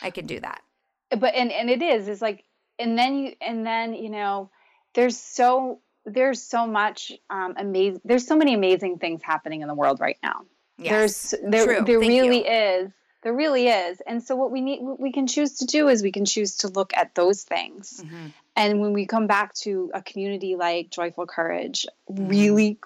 that. 0.00 0.06
I 0.06 0.10
can 0.10 0.26
do 0.26 0.40
that. 0.40 0.62
But 1.10 1.34
and 1.34 1.52
and 1.52 1.70
it 1.70 1.82
is, 1.82 2.08
it's 2.08 2.22
like 2.22 2.44
and 2.78 2.98
then 2.98 3.16
you 3.16 3.32
and 3.40 3.66
then, 3.66 3.94
you 3.94 4.10
know, 4.10 4.50
there's 4.94 5.18
so 5.18 5.80
there's 6.04 6.42
so 6.42 6.66
much 6.66 7.12
um 7.30 7.54
amazing 7.56 8.00
there's 8.04 8.26
so 8.26 8.36
many 8.36 8.54
amazing 8.54 8.98
things 8.98 9.22
happening 9.22 9.62
in 9.62 9.68
the 9.68 9.74
world 9.74 10.00
right 10.00 10.18
now. 10.22 10.42
Yes. 10.78 10.90
There's 11.30 11.50
there 11.50 11.64
True. 11.64 11.84
there 11.84 12.00
Thank 12.00 12.10
really 12.10 12.46
you. 12.46 12.84
is 12.84 12.92
there 13.22 13.32
really 13.32 13.68
is. 13.68 14.00
And 14.06 14.22
so 14.22 14.36
what 14.36 14.50
we 14.50 14.60
need 14.60 14.82
what 14.82 15.00
we 15.00 15.12
can 15.12 15.26
choose 15.26 15.58
to 15.58 15.64
do 15.66 15.88
is 15.88 16.02
we 16.02 16.12
can 16.12 16.24
choose 16.24 16.58
to 16.58 16.68
look 16.68 16.96
at 16.96 17.14
those 17.14 17.42
things. 17.42 18.02
Mm-hmm. 18.04 18.26
And 18.54 18.80
when 18.80 18.92
we 18.92 19.06
come 19.06 19.26
back 19.26 19.54
to 19.54 19.90
a 19.92 20.02
community 20.02 20.56
like 20.56 20.90
Joyful 20.90 21.26
Courage, 21.26 21.86
mm-hmm. 22.10 22.28
really 22.28 22.78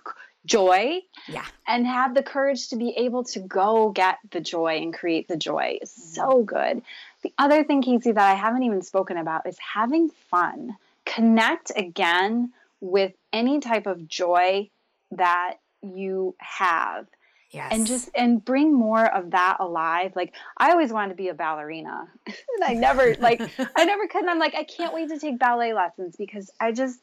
joy 0.46 1.00
yeah 1.28 1.44
and 1.66 1.86
have 1.86 2.14
the 2.14 2.22
courage 2.22 2.68
to 2.68 2.76
be 2.76 2.94
able 2.96 3.24
to 3.24 3.40
go 3.40 3.90
get 3.90 4.16
the 4.30 4.40
joy 4.40 4.78
and 4.78 4.94
create 4.94 5.28
the 5.28 5.36
joy 5.36 5.78
is 5.82 5.90
mm-hmm. 5.90 6.14
so 6.14 6.42
good 6.42 6.82
the 7.22 7.32
other 7.36 7.62
thing 7.62 7.82
casey 7.82 8.12
that 8.12 8.30
i 8.30 8.34
haven't 8.34 8.62
even 8.62 8.80
spoken 8.80 9.18
about 9.18 9.46
is 9.46 9.58
having 9.58 10.08
fun 10.30 10.74
connect 11.04 11.70
again 11.76 12.50
with 12.80 13.12
any 13.32 13.60
type 13.60 13.86
of 13.86 14.08
joy 14.08 14.68
that 15.10 15.56
you 15.82 16.34
have 16.38 17.06
Yes. 17.50 17.72
And 17.72 17.86
just 17.86 18.10
and 18.14 18.44
bring 18.44 18.72
more 18.72 19.04
of 19.04 19.32
that 19.32 19.56
alive. 19.58 20.12
Like 20.14 20.34
I 20.56 20.70
always 20.70 20.92
wanted 20.92 21.10
to 21.10 21.14
be 21.16 21.28
a 21.28 21.34
ballerina. 21.34 22.08
and 22.26 22.64
I 22.64 22.74
never 22.74 23.16
like 23.16 23.40
I 23.76 23.84
never 23.84 24.06
could 24.06 24.20
and 24.22 24.30
I'm 24.30 24.38
like 24.38 24.54
I 24.54 24.64
can't 24.64 24.94
wait 24.94 25.08
to 25.08 25.18
take 25.18 25.38
ballet 25.38 25.74
lessons 25.74 26.16
because 26.16 26.50
I 26.60 26.72
just 26.72 27.00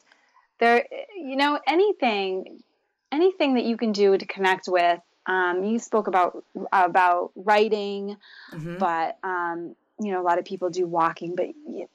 there 0.59 0.85
you 1.15 1.35
know 1.35 1.59
anything 1.67 2.63
anything 3.11 3.55
that 3.55 3.65
you 3.65 3.77
can 3.77 3.91
do 3.91 4.17
to 4.17 4.25
connect 4.25 4.67
with 4.67 4.99
um, 5.25 5.65
you 5.65 5.79
spoke 5.79 6.07
about 6.07 6.43
about 6.71 7.31
writing 7.35 8.17
mm-hmm. 8.53 8.77
but 8.77 9.17
um, 9.23 9.75
you 9.99 10.11
know 10.11 10.21
a 10.21 10.23
lot 10.23 10.39
of 10.39 10.45
people 10.45 10.69
do 10.69 10.85
walking 10.85 11.35
but 11.35 11.47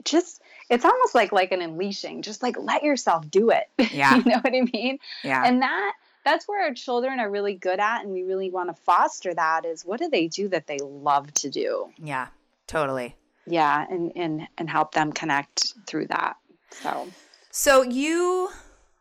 just 0.05 0.43
it's 0.69 0.85
almost 0.85 1.15
like 1.15 1.33
like 1.33 1.53
an 1.53 1.63
unleashing 1.63 2.23
just 2.23 2.43
like 2.43 2.57
let 2.59 2.83
yourself 2.83 3.29
do 3.31 3.51
it 3.51 3.69
yeah 3.93 4.17
you 4.17 4.25
know 4.25 4.39
what 4.41 4.55
i 4.55 4.61
mean 4.73 4.99
yeah 5.23 5.43
and 5.45 5.63
that 5.63 5.93
that's 6.25 6.47
where 6.47 6.65
our 6.65 6.75
children 6.75 7.21
are 7.21 7.31
really 7.31 7.55
good 7.55 7.81
at 7.81 8.03
and 8.03 8.13
we 8.13 8.23
really 8.23 8.51
want 8.51 8.69
to 8.69 8.83
foster 8.83 9.33
that 9.35 9.65
is 9.65 9.85
what 9.85 10.01
do 10.01 10.09
they 10.09 10.29
do 10.29 10.49
that 10.49 10.67
they 10.67 10.79
love 10.79 11.33
to 11.35 11.51
do 11.51 11.91
yeah 11.99 12.29
totally 12.67 13.15
yeah 13.47 13.87
and 13.91 14.13
and 14.17 14.49
and 14.59 14.71
help 14.71 14.93
them 14.95 15.13
connect 15.13 15.75
through 15.87 16.07
that 16.07 16.37
so 16.71 17.09
so 17.51 17.83
you 17.83 18.49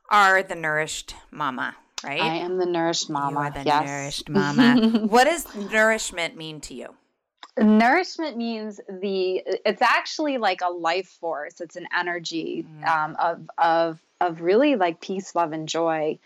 are 0.09 0.43
the 0.43 0.55
nourished 0.55 1.15
mama 1.31 1.75
right? 2.03 2.21
I 2.21 2.37
am 2.37 2.57
the 2.57 2.65
nourished 2.65 3.09
mama. 3.09 3.31
You 3.31 3.37
are 3.37 3.51
the 3.51 3.63
yes. 3.63 3.85
nourished 3.85 4.29
mama. 4.29 4.99
what 5.07 5.25
does 5.25 5.53
nourishment 5.71 6.35
mean 6.35 6.61
to 6.61 6.73
you? 6.73 6.87
Nourishment 7.57 8.37
means 8.37 8.79
the. 8.89 9.43
It's 9.65 9.81
actually 9.81 10.37
like 10.37 10.61
a 10.61 10.69
life 10.69 11.09
force. 11.19 11.59
It's 11.59 11.75
an 11.75 11.87
energy 11.97 12.65
mm. 12.67 12.87
um, 12.87 13.15
of 13.19 13.49
of 13.57 13.99
of 14.21 14.41
really 14.41 14.75
like 14.75 15.01
peace, 15.01 15.35
love, 15.35 15.51
and 15.51 15.67
joy, 15.67 16.17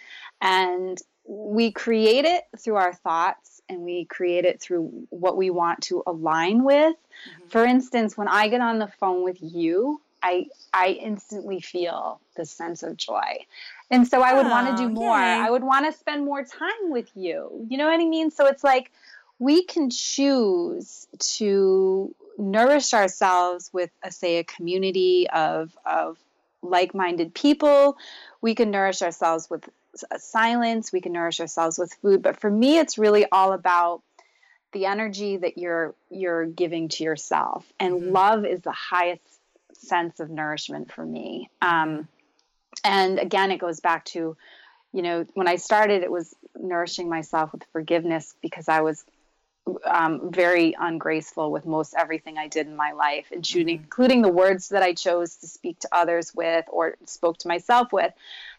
and 0.41 1.01
we 1.27 1.71
create 1.71 2.25
it 2.25 2.43
through 2.57 2.75
our 2.75 2.93
thoughts 2.93 3.61
and 3.67 3.81
we 3.81 4.05
create 4.05 4.45
it 4.45 4.61
through 4.61 5.07
what 5.09 5.37
we 5.37 5.49
want 5.49 5.81
to 5.83 6.03
align 6.05 6.63
with. 6.63 6.95
Mm-hmm. 6.95 7.49
For 7.49 7.65
instance, 7.65 8.17
when 8.17 8.27
I 8.27 8.47
get 8.47 8.61
on 8.61 8.79
the 8.79 8.87
phone 8.87 9.23
with 9.23 9.37
you, 9.41 10.01
I 10.21 10.47
I 10.73 10.89
instantly 10.89 11.61
feel 11.61 12.19
the 12.35 12.45
sense 12.45 12.83
of 12.83 12.97
joy. 12.97 13.45
And 13.91 14.07
so 14.07 14.21
I 14.21 14.33
would 14.33 14.47
oh, 14.47 14.49
want 14.49 14.75
to 14.75 14.83
do 14.83 14.89
more. 14.89 15.17
Yay. 15.17 15.23
I 15.23 15.49
would 15.49 15.63
want 15.63 15.85
to 15.85 15.97
spend 15.97 16.25
more 16.25 16.43
time 16.43 16.89
with 16.89 17.09
you. 17.15 17.65
You 17.69 17.77
know 17.77 17.85
what 17.85 17.99
I 17.99 18.05
mean? 18.05 18.31
So 18.31 18.47
it's 18.47 18.63
like 18.63 18.91
we 19.39 19.63
can 19.63 19.89
choose 19.89 21.07
to 21.19 22.13
nourish 22.37 22.93
ourselves 22.93 23.69
with 23.71 23.91
a 24.03 24.11
say 24.11 24.37
a 24.37 24.43
community 24.43 25.27
of 25.29 25.75
of 25.85 26.17
like-minded 26.61 27.33
people. 27.33 27.97
We 28.41 28.55
can 28.55 28.71
nourish 28.71 29.01
ourselves 29.01 29.49
with 29.49 29.69
silence. 30.17 30.91
We 30.91 31.01
can 31.01 31.13
nourish 31.13 31.39
ourselves 31.39 31.77
with 31.77 31.93
food. 32.01 32.21
But 32.21 32.39
for 32.39 32.49
me, 32.49 32.77
it's 32.77 32.97
really 32.97 33.25
all 33.31 33.53
about 33.53 34.01
the 34.73 34.85
energy 34.85 35.37
that 35.37 35.57
you're 35.57 35.95
you're 36.09 36.45
giving 36.45 36.89
to 36.89 37.03
yourself. 37.03 37.65
And 37.79 37.95
mm-hmm. 37.95 38.11
love 38.11 38.45
is 38.45 38.61
the 38.61 38.71
highest 38.71 39.21
sense 39.73 40.19
of 40.19 40.29
nourishment 40.29 40.91
for 40.91 41.05
me. 41.05 41.49
Um, 41.61 42.07
and 42.83 43.19
again, 43.19 43.51
it 43.51 43.57
goes 43.57 43.79
back 43.79 44.05
to, 44.05 44.35
you 44.93 45.01
know, 45.01 45.25
when 45.33 45.47
I 45.47 45.55
started, 45.55 46.03
it 46.03 46.11
was 46.11 46.35
nourishing 46.55 47.09
myself 47.09 47.51
with 47.51 47.63
forgiveness 47.71 48.35
because 48.41 48.67
I 48.69 48.81
was 48.81 49.03
um, 49.85 50.31
very 50.31 50.75
ungraceful 50.79 51.51
with 51.51 51.65
most 51.65 51.95
everything 51.97 52.37
I 52.37 52.47
did 52.47 52.67
in 52.67 52.75
my 52.75 52.91
life, 52.91 53.27
including, 53.31 53.77
mm-hmm. 53.77 53.83
including 53.83 54.21
the 54.21 54.29
words 54.29 54.69
that 54.69 54.83
I 54.83 54.93
chose 54.93 55.37
to 55.37 55.47
speak 55.47 55.79
to 55.79 55.89
others 55.91 56.33
with 56.35 56.65
or 56.69 56.95
spoke 57.05 57.37
to 57.39 57.47
myself 57.47 57.91
with. 57.91 58.13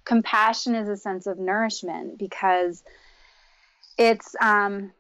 Compassion 0.05 0.75
is 0.75 0.89
a 0.89 0.97
sense 0.97 1.27
of 1.27 1.39
nourishment 1.39 2.19
because 2.19 2.83
it's 3.97 4.35
um, 4.41 4.93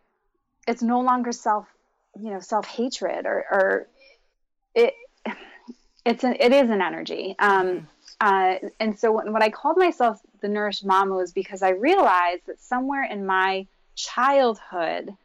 it's 0.66 0.82
no 0.82 1.00
longer 1.00 1.32
self, 1.32 1.66
you 2.18 2.30
know, 2.30 2.40
self 2.40 2.66
hatred 2.66 3.26
or, 3.26 3.44
or 3.50 3.88
it 4.74 4.94
it's 6.04 6.22
an 6.22 6.36
it 6.38 6.52
is 6.52 6.70
an 6.70 6.82
energy. 6.82 7.34
Um, 7.38 7.66
mm-hmm. 7.66 7.84
uh, 8.20 8.68
and 8.78 8.98
so 8.98 9.12
when, 9.12 9.32
when 9.32 9.42
I 9.42 9.50
called 9.50 9.76
myself 9.76 10.20
the 10.40 10.48
nourished 10.48 10.84
mama 10.84 11.14
was 11.14 11.32
because 11.32 11.62
I 11.62 11.70
realized 11.70 12.46
that 12.46 12.60
somewhere 12.60 13.04
in 13.04 13.26
my 13.26 13.66
childhood 13.96 15.16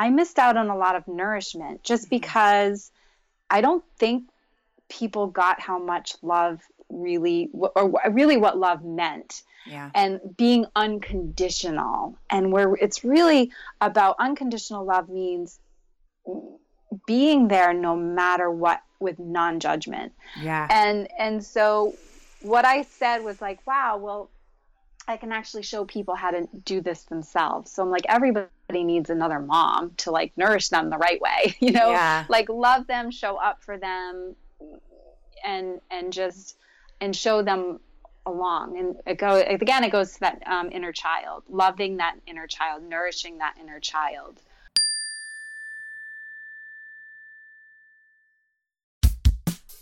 I 0.00 0.08
missed 0.08 0.38
out 0.38 0.56
on 0.56 0.70
a 0.70 0.76
lot 0.76 0.96
of 0.96 1.06
nourishment 1.06 1.82
just 1.82 2.04
mm-hmm. 2.04 2.16
because 2.16 2.90
I 3.50 3.60
don't 3.60 3.84
think 3.98 4.30
people 4.88 5.26
got 5.26 5.60
how 5.60 5.78
much 5.78 6.16
love 6.22 6.62
really 6.88 7.50
or 7.52 8.00
really 8.10 8.38
what 8.38 8.56
love 8.56 8.82
meant 8.82 9.42
yeah. 9.66 9.90
and 9.94 10.18
being 10.38 10.64
unconditional 10.74 12.16
and 12.30 12.50
where 12.50 12.74
it's 12.76 13.04
really 13.04 13.52
about 13.82 14.16
unconditional 14.18 14.86
love 14.86 15.10
means 15.10 15.60
being 17.06 17.48
there 17.48 17.74
no 17.74 17.94
matter 17.94 18.50
what 18.50 18.82
with 18.98 19.18
non-judgment 19.18 20.12
yeah 20.42 20.66
and 20.70 21.06
and 21.16 21.44
so 21.44 21.94
what 22.42 22.64
i 22.64 22.82
said 22.82 23.18
was 23.18 23.40
like 23.40 23.64
wow 23.68 23.96
well 23.96 24.28
I 25.10 25.16
can 25.16 25.32
actually 25.32 25.64
show 25.64 25.84
people 25.84 26.14
how 26.14 26.30
to 26.30 26.48
do 26.64 26.80
this 26.80 27.02
themselves. 27.02 27.72
So 27.72 27.82
I'm 27.82 27.90
like, 27.90 28.04
everybody 28.08 28.46
needs 28.70 29.10
another 29.10 29.38
mom 29.38 29.92
to 29.98 30.10
like 30.10 30.32
nourish 30.36 30.68
them 30.68 30.90
the 30.90 30.98
right 30.98 31.20
way, 31.20 31.56
you 31.60 31.72
know, 31.72 31.90
yeah. 31.90 32.24
like 32.28 32.48
love 32.48 32.86
them, 32.86 33.10
show 33.10 33.36
up 33.36 33.62
for 33.62 33.78
them, 33.78 34.34
and 35.44 35.80
and 35.90 36.12
just 36.12 36.56
and 37.00 37.14
show 37.14 37.42
them 37.42 37.80
along. 38.26 38.78
And 38.78 38.96
it 39.06 39.18
goes 39.18 39.44
again, 39.46 39.84
it 39.84 39.90
goes 39.90 40.14
to 40.14 40.20
that 40.20 40.42
um, 40.46 40.70
inner 40.72 40.92
child, 40.92 41.44
loving 41.48 41.98
that 41.98 42.16
inner 42.26 42.46
child, 42.46 42.82
nourishing 42.82 43.38
that 43.38 43.56
inner 43.60 43.80
child. 43.80 44.40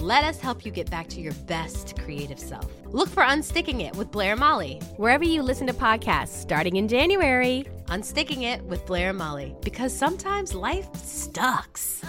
Let 0.00 0.24
us 0.24 0.40
help 0.40 0.66
you 0.66 0.72
get 0.72 0.90
back 0.90 1.06
to 1.10 1.20
your 1.20 1.32
best 1.46 1.96
creative 2.00 2.40
self. 2.40 2.68
Look 2.86 3.08
for 3.08 3.22
Unsticking 3.22 3.80
It 3.80 3.94
with 3.94 4.10
Blair 4.10 4.34
Molly, 4.34 4.80
wherever 4.96 5.22
you 5.22 5.40
listen 5.40 5.68
to 5.68 5.72
podcasts 5.72 6.40
starting 6.40 6.76
in 6.76 6.88
January. 6.88 7.64
Unsticking 7.86 8.42
It 8.42 8.64
with 8.64 8.84
Blair 8.86 9.10
and 9.10 9.18
Molly, 9.18 9.54
because 9.62 9.96
sometimes 9.96 10.52
life 10.52 10.88
sucks. 10.96 12.02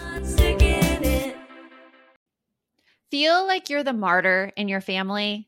Feel 3.11 3.45
like 3.45 3.69
you're 3.69 3.83
the 3.83 3.93
martyr 3.93 4.51
in 4.57 4.67
your 4.67 4.81
family? 4.81 5.47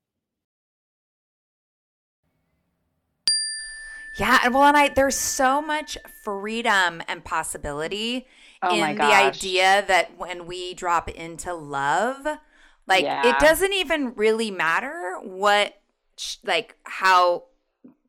Yeah, 4.15 4.39
and 4.43 4.53
well, 4.53 4.63
and 4.63 4.75
I 4.77 4.89
there's 4.89 5.15
so 5.15 5.61
much 5.61 5.97
freedom 6.23 7.01
and 7.07 7.23
possibility 7.23 8.27
oh 8.61 8.75
in 8.75 8.95
the 8.95 9.03
idea 9.03 9.85
that 9.87 10.17
when 10.17 10.45
we 10.45 10.73
drop 10.73 11.09
into 11.09 11.53
love, 11.53 12.27
like 12.87 13.03
yeah. 13.03 13.29
it 13.29 13.39
doesn't 13.39 13.73
even 13.73 14.13
really 14.15 14.51
matter 14.51 15.17
what 15.23 15.79
like 16.43 16.75
how 16.83 17.45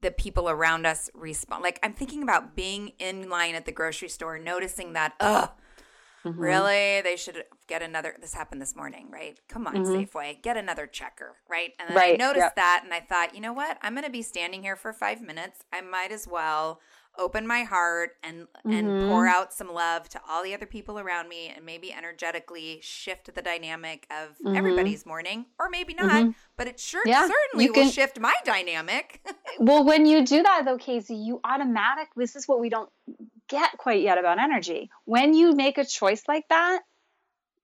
the 0.02 0.10
people 0.10 0.50
around 0.50 0.84
us 0.86 1.08
respond. 1.14 1.62
Like 1.62 1.78
I'm 1.82 1.94
thinking 1.94 2.22
about 2.22 2.54
being 2.54 2.92
in 2.98 3.28
line 3.30 3.54
at 3.54 3.64
the 3.64 3.72
grocery 3.72 4.08
store, 4.08 4.38
noticing 4.38 4.92
that, 4.92 5.14
ugh, 5.20 5.50
Mm-hmm. 6.24 6.40
Really? 6.40 7.00
They 7.02 7.16
should 7.16 7.44
get 7.66 7.82
another. 7.82 8.16
This 8.20 8.34
happened 8.34 8.62
this 8.62 8.76
morning, 8.76 9.08
right? 9.10 9.38
Come 9.48 9.66
on, 9.66 9.74
mm-hmm. 9.74 9.92
Safeway, 9.92 10.42
get 10.42 10.56
another 10.56 10.86
checker, 10.86 11.36
right? 11.48 11.72
And 11.78 11.90
then 11.90 11.96
right. 11.96 12.14
I 12.14 12.16
noticed 12.16 12.44
yep. 12.44 12.56
that 12.56 12.82
and 12.84 12.94
I 12.94 13.00
thought, 13.00 13.34
you 13.34 13.40
know 13.40 13.52
what? 13.52 13.78
I'm 13.82 13.94
going 13.94 14.04
to 14.04 14.10
be 14.10 14.22
standing 14.22 14.62
here 14.62 14.76
for 14.76 14.92
five 14.92 15.20
minutes. 15.20 15.60
I 15.72 15.80
might 15.80 16.12
as 16.12 16.28
well 16.28 16.80
open 17.18 17.46
my 17.46 17.62
heart 17.62 18.12
and 18.22 18.42
mm-hmm. 18.42 18.72
and 18.72 19.08
pour 19.08 19.26
out 19.26 19.52
some 19.52 19.72
love 19.72 20.08
to 20.08 20.20
all 20.28 20.42
the 20.42 20.54
other 20.54 20.66
people 20.66 20.98
around 20.98 21.28
me 21.28 21.52
and 21.54 21.64
maybe 21.64 21.92
energetically 21.92 22.78
shift 22.82 23.34
the 23.34 23.42
dynamic 23.42 24.06
of 24.10 24.30
mm-hmm. 24.38 24.56
everybody's 24.56 25.04
morning 25.04 25.44
or 25.58 25.68
maybe 25.68 25.92
not 25.92 26.10
mm-hmm. 26.10 26.30
but 26.56 26.66
it 26.66 26.80
sure 26.80 27.02
yeah, 27.04 27.28
certainly 27.28 27.68
can, 27.68 27.84
will 27.84 27.90
shift 27.90 28.18
my 28.18 28.34
dynamic 28.44 29.20
well 29.58 29.84
when 29.84 30.06
you 30.06 30.24
do 30.24 30.42
that 30.42 30.62
though 30.64 30.78
casey 30.78 31.14
you 31.14 31.38
automatic 31.44 32.08
this 32.16 32.34
is 32.34 32.48
what 32.48 32.60
we 32.60 32.70
don't 32.70 32.88
get 33.52 33.78
quite 33.78 34.02
yet 34.02 34.18
about 34.18 34.38
energy 34.38 34.90
when 35.04 35.34
you 35.34 35.54
make 35.54 35.78
a 35.78 35.84
choice 35.84 36.22
like 36.26 36.48
that 36.48 36.80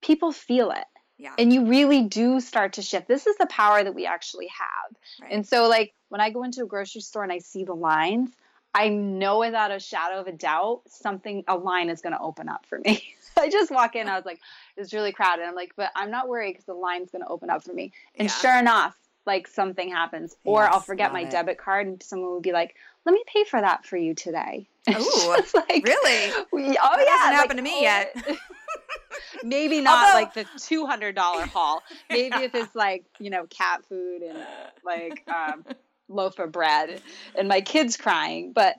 people 0.00 0.30
feel 0.30 0.70
it 0.70 0.84
yeah. 1.18 1.34
And 1.36 1.52
you 1.52 1.66
really 1.66 2.02
do 2.02 2.40
start 2.40 2.74
to 2.74 2.82
shift. 2.82 3.08
This 3.08 3.26
is 3.26 3.36
the 3.38 3.46
power 3.46 3.82
that 3.82 3.94
we 3.94 4.06
actually 4.06 4.46
have. 4.46 4.96
Right. 5.20 5.32
And 5.32 5.46
so, 5.46 5.68
like, 5.68 5.92
when 6.08 6.20
I 6.20 6.30
go 6.30 6.44
into 6.44 6.62
a 6.62 6.66
grocery 6.66 7.00
store 7.00 7.24
and 7.24 7.32
I 7.32 7.38
see 7.38 7.64
the 7.64 7.74
lines, 7.74 8.30
I 8.72 8.88
know 8.88 9.40
without 9.40 9.72
a 9.72 9.80
shadow 9.80 10.20
of 10.20 10.28
a 10.28 10.32
doubt 10.32 10.82
something, 10.86 11.42
a 11.48 11.56
line 11.56 11.90
is 11.90 12.02
going 12.02 12.12
to 12.12 12.20
open 12.20 12.48
up 12.48 12.66
for 12.66 12.78
me. 12.78 13.02
I 13.36 13.50
just 13.50 13.70
walk 13.70 13.96
in, 13.96 14.08
I 14.08 14.16
was 14.16 14.24
like, 14.24 14.40
it's 14.76 14.92
really 14.92 15.12
crowded. 15.12 15.44
I'm 15.44 15.54
like, 15.54 15.72
but 15.76 15.90
I'm 15.96 16.10
not 16.10 16.28
worried 16.28 16.52
because 16.52 16.66
the 16.66 16.74
line's 16.74 17.10
going 17.10 17.22
to 17.22 17.28
open 17.28 17.50
up 17.50 17.64
for 17.64 17.72
me. 17.72 17.92
And 18.14 18.28
yeah. 18.28 18.34
sure 18.34 18.58
enough, 18.58 18.96
like 19.26 19.48
something 19.48 19.90
happens, 19.90 20.36
or 20.44 20.62
yes, 20.62 20.70
I'll 20.72 20.80
forget 20.80 21.12
my 21.12 21.22
it. 21.22 21.30
debit 21.30 21.58
card, 21.58 21.86
and 21.86 22.02
someone 22.02 22.30
will 22.30 22.40
be 22.40 22.52
like, 22.52 22.74
"Let 23.04 23.12
me 23.12 23.22
pay 23.26 23.44
for 23.44 23.60
that 23.60 23.84
for 23.84 23.96
you 23.96 24.14
today." 24.14 24.68
Oh, 24.96 25.42
like, 25.54 25.84
really? 25.84 26.32
We, 26.52 26.62
oh 26.62 26.72
that 26.72 26.74
yeah, 26.74 26.74
hasn't 26.74 27.04
like, 27.06 27.32
happened 27.32 27.58
to 27.58 27.62
me 27.62 27.78
oh, 27.78 27.82
yet. 27.82 28.16
maybe 29.44 29.80
not 29.80 30.08
Although, 30.08 30.18
like 30.18 30.34
the 30.34 30.46
two 30.58 30.86
hundred 30.86 31.14
dollar 31.14 31.46
haul. 31.46 31.82
Maybe 32.10 32.36
if 32.36 32.54
it's 32.54 32.74
like 32.74 33.04
you 33.18 33.30
know 33.30 33.46
cat 33.50 33.84
food 33.88 34.22
and 34.22 34.38
like 34.84 35.24
um, 35.28 35.64
loaf 36.08 36.38
of 36.38 36.52
bread, 36.52 37.00
and 37.34 37.48
my 37.48 37.60
kids 37.60 37.96
crying. 37.96 38.52
But 38.52 38.76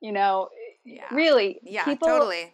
you 0.00 0.12
know, 0.12 0.48
yeah. 0.84 1.12
really, 1.12 1.60
yeah, 1.62 1.84
people, 1.84 2.08
totally. 2.08 2.52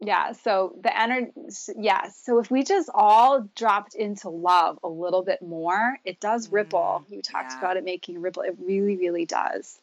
Yeah. 0.00 0.32
So 0.32 0.76
the 0.82 0.98
energy, 0.98 1.30
yeah. 1.78 2.08
So 2.10 2.38
if 2.38 2.50
we 2.50 2.64
just 2.64 2.90
all 2.92 3.48
dropped 3.54 3.94
into 3.94 4.28
love 4.28 4.78
a 4.82 4.88
little 4.88 5.22
bit 5.22 5.40
more, 5.42 5.98
it 6.04 6.20
does 6.20 6.50
ripple. 6.50 7.04
Mm, 7.06 7.16
you 7.16 7.22
talked 7.22 7.52
yeah. 7.52 7.58
about 7.58 7.76
it 7.76 7.84
making 7.84 8.16
a 8.16 8.20
ripple. 8.20 8.42
It 8.42 8.56
really, 8.58 8.96
really 8.96 9.24
does. 9.24 9.80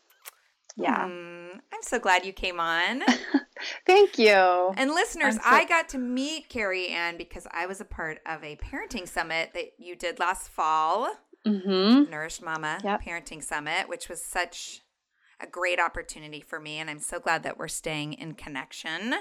Yeah. 0.75 1.07
Mm, 1.07 1.59
I'm 1.73 1.81
so 1.83 1.99
glad 1.99 2.25
you 2.25 2.33
came 2.33 2.59
on. 2.59 3.03
Thank 3.85 4.17
you. 4.17 4.73
And 4.75 4.91
listeners, 4.91 5.35
so- 5.35 5.41
I 5.45 5.65
got 5.65 5.89
to 5.89 5.97
meet 5.97 6.49
Carrie 6.49 6.87
Anne 6.87 7.17
because 7.17 7.47
I 7.51 7.65
was 7.65 7.79
a 7.81 7.85
part 7.85 8.19
of 8.25 8.43
a 8.43 8.55
parenting 8.57 9.07
summit 9.07 9.51
that 9.53 9.73
you 9.77 9.95
did 9.95 10.19
last 10.19 10.49
fall. 10.49 11.09
Mm-hmm. 11.45 12.09
Nourished 12.09 12.41
Mama 12.41 12.79
yep. 12.85 13.01
Parenting 13.03 13.43
Summit, 13.43 13.89
which 13.89 14.07
was 14.07 14.23
such 14.23 14.79
a 15.41 15.47
great 15.47 15.77
opportunity 15.77 16.39
for 16.39 16.57
me. 16.59 16.77
And 16.77 16.89
I'm 16.89 16.99
so 16.99 17.19
glad 17.19 17.43
that 17.43 17.57
we're 17.57 17.67
staying 17.67 18.13
in 18.13 18.33
connection. 18.33 19.13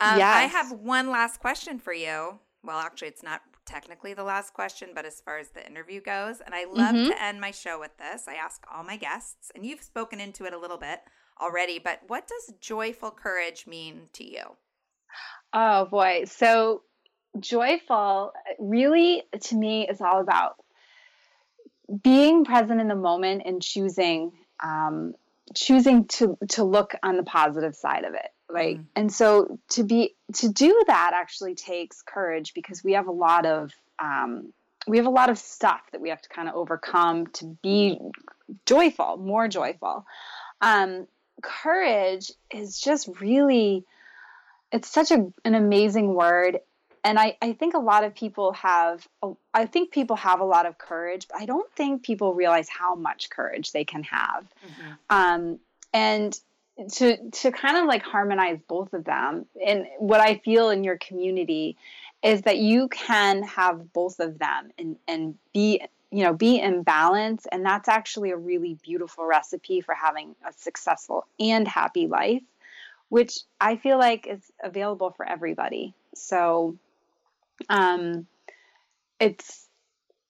Um, 0.00 0.18
yes. 0.18 0.36
I 0.36 0.42
have 0.42 0.70
one 0.70 1.10
last 1.10 1.40
question 1.40 1.80
for 1.80 1.92
you. 1.92 2.38
Well, 2.62 2.78
actually, 2.78 3.08
it's 3.08 3.22
not 3.22 3.40
technically 3.66 4.14
the 4.14 4.24
last 4.24 4.54
question, 4.54 4.90
but 4.94 5.04
as 5.04 5.20
far 5.20 5.38
as 5.38 5.50
the 5.50 5.66
interview 5.66 6.00
goes, 6.00 6.40
and 6.40 6.54
I 6.54 6.64
love 6.64 6.94
mm-hmm. 6.94 7.10
to 7.10 7.22
end 7.22 7.40
my 7.40 7.50
show 7.50 7.78
with 7.78 7.96
this. 7.98 8.26
I 8.28 8.34
ask 8.34 8.64
all 8.72 8.84
my 8.84 8.96
guests, 8.96 9.50
and 9.54 9.66
you've 9.66 9.82
spoken 9.82 10.20
into 10.20 10.44
it 10.44 10.52
a 10.52 10.58
little 10.58 10.78
bit 10.78 11.00
already, 11.40 11.78
but 11.78 12.00
what 12.06 12.26
does 12.26 12.54
joyful 12.60 13.10
courage 13.10 13.66
mean 13.66 14.08
to 14.14 14.24
you? 14.24 14.42
Oh 15.52 15.86
boy. 15.86 16.24
So, 16.26 16.82
joyful 17.38 18.32
really 18.58 19.22
to 19.40 19.56
me 19.56 19.86
is 19.86 20.00
all 20.00 20.20
about 20.20 20.56
being 22.02 22.44
present 22.44 22.80
in 22.80 22.88
the 22.88 22.96
moment 22.96 23.42
and 23.44 23.62
choosing 23.62 24.32
um, 24.62 25.14
choosing 25.54 26.06
to 26.06 26.36
to 26.50 26.64
look 26.64 26.94
on 27.02 27.16
the 27.16 27.22
positive 27.22 27.74
side 27.74 28.04
of 28.04 28.14
it 28.14 28.28
right 28.48 28.78
mm. 28.78 28.84
and 28.94 29.12
so 29.12 29.58
to 29.68 29.82
be 29.82 30.14
to 30.34 30.48
do 30.48 30.84
that 30.86 31.12
actually 31.14 31.54
takes 31.54 32.02
courage 32.02 32.54
because 32.54 32.82
we 32.82 32.92
have 32.92 33.06
a 33.06 33.12
lot 33.12 33.46
of 33.46 33.72
um, 33.98 34.52
we 34.86 34.98
have 34.98 35.06
a 35.06 35.10
lot 35.10 35.30
of 35.30 35.38
stuff 35.38 35.80
that 35.92 36.00
we 36.00 36.10
have 36.10 36.22
to 36.22 36.28
kind 36.28 36.48
of 36.48 36.54
overcome 36.54 37.26
to 37.28 37.56
be 37.62 37.98
joyful 38.64 39.16
more 39.16 39.48
joyful 39.48 40.04
um, 40.60 41.06
courage 41.42 42.30
is 42.50 42.80
just 42.80 43.08
really 43.20 43.84
it's 44.72 44.88
such 44.88 45.10
a, 45.10 45.32
an 45.44 45.54
amazing 45.54 46.14
word 46.14 46.60
and 47.04 47.20
I, 47.20 47.36
I 47.40 47.52
think 47.52 47.74
a 47.74 47.78
lot 47.78 48.04
of 48.04 48.14
people 48.14 48.52
have 48.54 49.06
i 49.54 49.66
think 49.66 49.92
people 49.92 50.16
have 50.16 50.40
a 50.40 50.44
lot 50.44 50.66
of 50.66 50.78
courage 50.78 51.26
but 51.28 51.40
i 51.40 51.46
don't 51.46 51.70
think 51.72 52.02
people 52.02 52.34
realize 52.34 52.68
how 52.68 52.94
much 52.94 53.30
courage 53.30 53.72
they 53.72 53.84
can 53.84 54.02
have 54.04 54.44
mm-hmm. 54.44 54.92
um, 55.10 55.58
and 55.92 56.38
to 56.92 57.30
to 57.30 57.50
kind 57.52 57.76
of 57.78 57.86
like 57.86 58.02
harmonize 58.02 58.58
both 58.68 58.92
of 58.92 59.04
them. 59.04 59.46
And 59.64 59.86
what 59.98 60.20
i 60.20 60.36
feel 60.44 60.70
in 60.70 60.84
your 60.84 60.98
community 60.98 61.76
is 62.22 62.42
that 62.42 62.58
you 62.58 62.88
can 62.88 63.42
have 63.44 63.92
both 63.92 64.20
of 64.20 64.38
them 64.38 64.70
and 64.78 64.96
and 65.08 65.36
be 65.52 65.82
you 66.10 66.24
know 66.24 66.34
be 66.34 66.58
in 66.58 66.82
balance. 66.82 67.46
And 67.50 67.64
that's 67.64 67.88
actually 67.88 68.30
a 68.30 68.36
really 68.36 68.78
beautiful 68.82 69.24
recipe 69.24 69.80
for 69.80 69.94
having 69.94 70.34
a 70.46 70.52
successful 70.52 71.26
and 71.40 71.66
happy 71.66 72.06
life 72.06 72.42
which 73.08 73.38
i 73.60 73.76
feel 73.76 73.98
like 73.98 74.26
is 74.26 74.50
available 74.62 75.10
for 75.10 75.26
everybody. 75.26 75.94
So 76.14 76.76
um 77.68 78.26
it's 79.18 79.66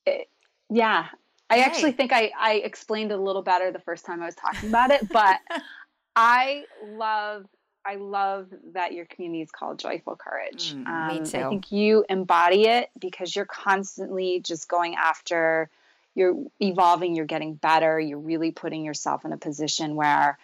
it, 0.06 0.28
yeah. 0.70 1.06
I 1.48 1.60
actually 1.60 1.92
think 1.92 2.12
I, 2.12 2.32
I 2.36 2.54
explained 2.54 3.12
it 3.12 3.18
a 3.18 3.22
little 3.22 3.42
better 3.42 3.70
the 3.70 3.78
first 3.78 4.04
time 4.04 4.20
i 4.20 4.26
was 4.26 4.34
talking 4.34 4.68
about 4.68 4.90
it 4.90 5.08
but 5.08 5.38
I 6.16 6.64
love 6.84 7.46
I 7.84 7.96
love 7.96 8.48
that 8.72 8.94
your 8.94 9.04
community 9.04 9.42
is 9.42 9.50
called 9.52 9.78
Joyful 9.78 10.16
Courage. 10.16 10.74
Mm, 10.74 10.86
um, 10.88 11.08
me 11.08 11.30
too. 11.30 11.38
I 11.38 11.48
think 11.48 11.70
you 11.70 12.04
embody 12.08 12.66
it 12.66 12.90
because 12.98 13.36
you're 13.36 13.44
constantly 13.44 14.40
just 14.40 14.68
going 14.68 14.96
after, 14.96 15.70
you're 16.16 16.34
evolving, 16.60 17.14
you're 17.14 17.26
getting 17.26 17.54
better, 17.54 18.00
you're 18.00 18.18
really 18.18 18.50
putting 18.50 18.84
yourself 18.84 19.24
in 19.24 19.32
a 19.32 19.36
position 19.36 19.94
where 19.94 20.36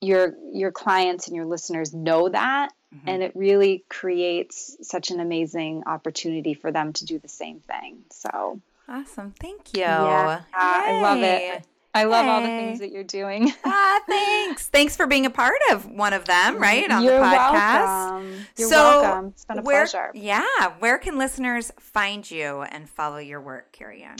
your 0.00 0.34
your 0.52 0.72
clients 0.72 1.26
and 1.26 1.36
your 1.36 1.44
listeners 1.44 1.92
know 1.92 2.28
that 2.28 2.70
mm-hmm. 2.94 3.08
and 3.08 3.22
it 3.22 3.32
really 3.36 3.84
creates 3.88 4.76
such 4.82 5.10
an 5.10 5.20
amazing 5.20 5.84
opportunity 5.86 6.54
for 6.54 6.72
them 6.72 6.92
to 6.94 7.04
do 7.04 7.18
the 7.18 7.28
same 7.28 7.60
thing. 7.60 7.98
So 8.10 8.60
awesome. 8.88 9.34
Thank 9.38 9.76
you. 9.76 9.82
Yeah, 9.82 10.42
I 10.54 11.00
love 11.02 11.18
it. 11.18 11.66
I 11.94 12.04
love 12.04 12.24
hey. 12.24 12.30
all 12.30 12.40
the 12.40 12.46
things 12.46 12.78
that 12.80 12.90
you're 12.90 13.04
doing. 13.04 13.52
ah, 13.64 14.00
thanks. 14.06 14.68
Thanks 14.68 14.96
for 14.96 15.06
being 15.06 15.26
a 15.26 15.30
part 15.30 15.58
of 15.70 15.90
one 15.90 16.14
of 16.14 16.24
them, 16.24 16.58
right? 16.58 16.90
On 16.90 17.02
you're 17.02 17.18
the 17.18 17.24
podcast. 17.24 18.10
Welcome. 18.10 18.46
You're 18.56 18.68
so 18.68 19.00
welcome. 19.00 19.26
It's 19.28 19.44
been 19.44 19.58
a 19.58 19.62
where, 19.62 19.82
pleasure. 19.82 20.10
Yeah. 20.14 20.72
Where 20.78 20.98
can 20.98 21.18
listeners 21.18 21.70
find 21.78 22.28
you 22.30 22.62
and 22.62 22.88
follow 22.88 23.18
your 23.18 23.42
work, 23.42 23.72
Carrie 23.72 24.02
Anne? 24.02 24.16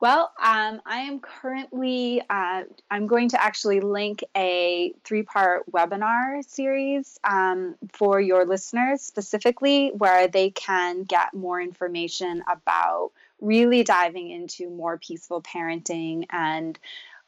Well, 0.00 0.32
um, 0.40 0.80
I 0.86 1.00
am 1.00 1.18
currently, 1.18 2.22
uh, 2.30 2.62
I'm 2.88 3.08
going 3.08 3.30
to 3.30 3.42
actually 3.42 3.80
link 3.80 4.22
a 4.36 4.92
three 5.02 5.24
part 5.24 5.68
webinar 5.72 6.48
series 6.48 7.18
um, 7.24 7.74
for 7.94 8.20
your 8.20 8.46
listeners 8.46 9.02
specifically 9.02 9.88
where 9.88 10.28
they 10.28 10.50
can 10.50 11.02
get 11.02 11.34
more 11.34 11.60
information 11.60 12.44
about 12.48 13.10
really 13.40 13.82
diving 13.82 14.30
into 14.30 14.70
more 14.70 14.98
peaceful 14.98 15.42
parenting 15.42 16.26
and 16.30 16.78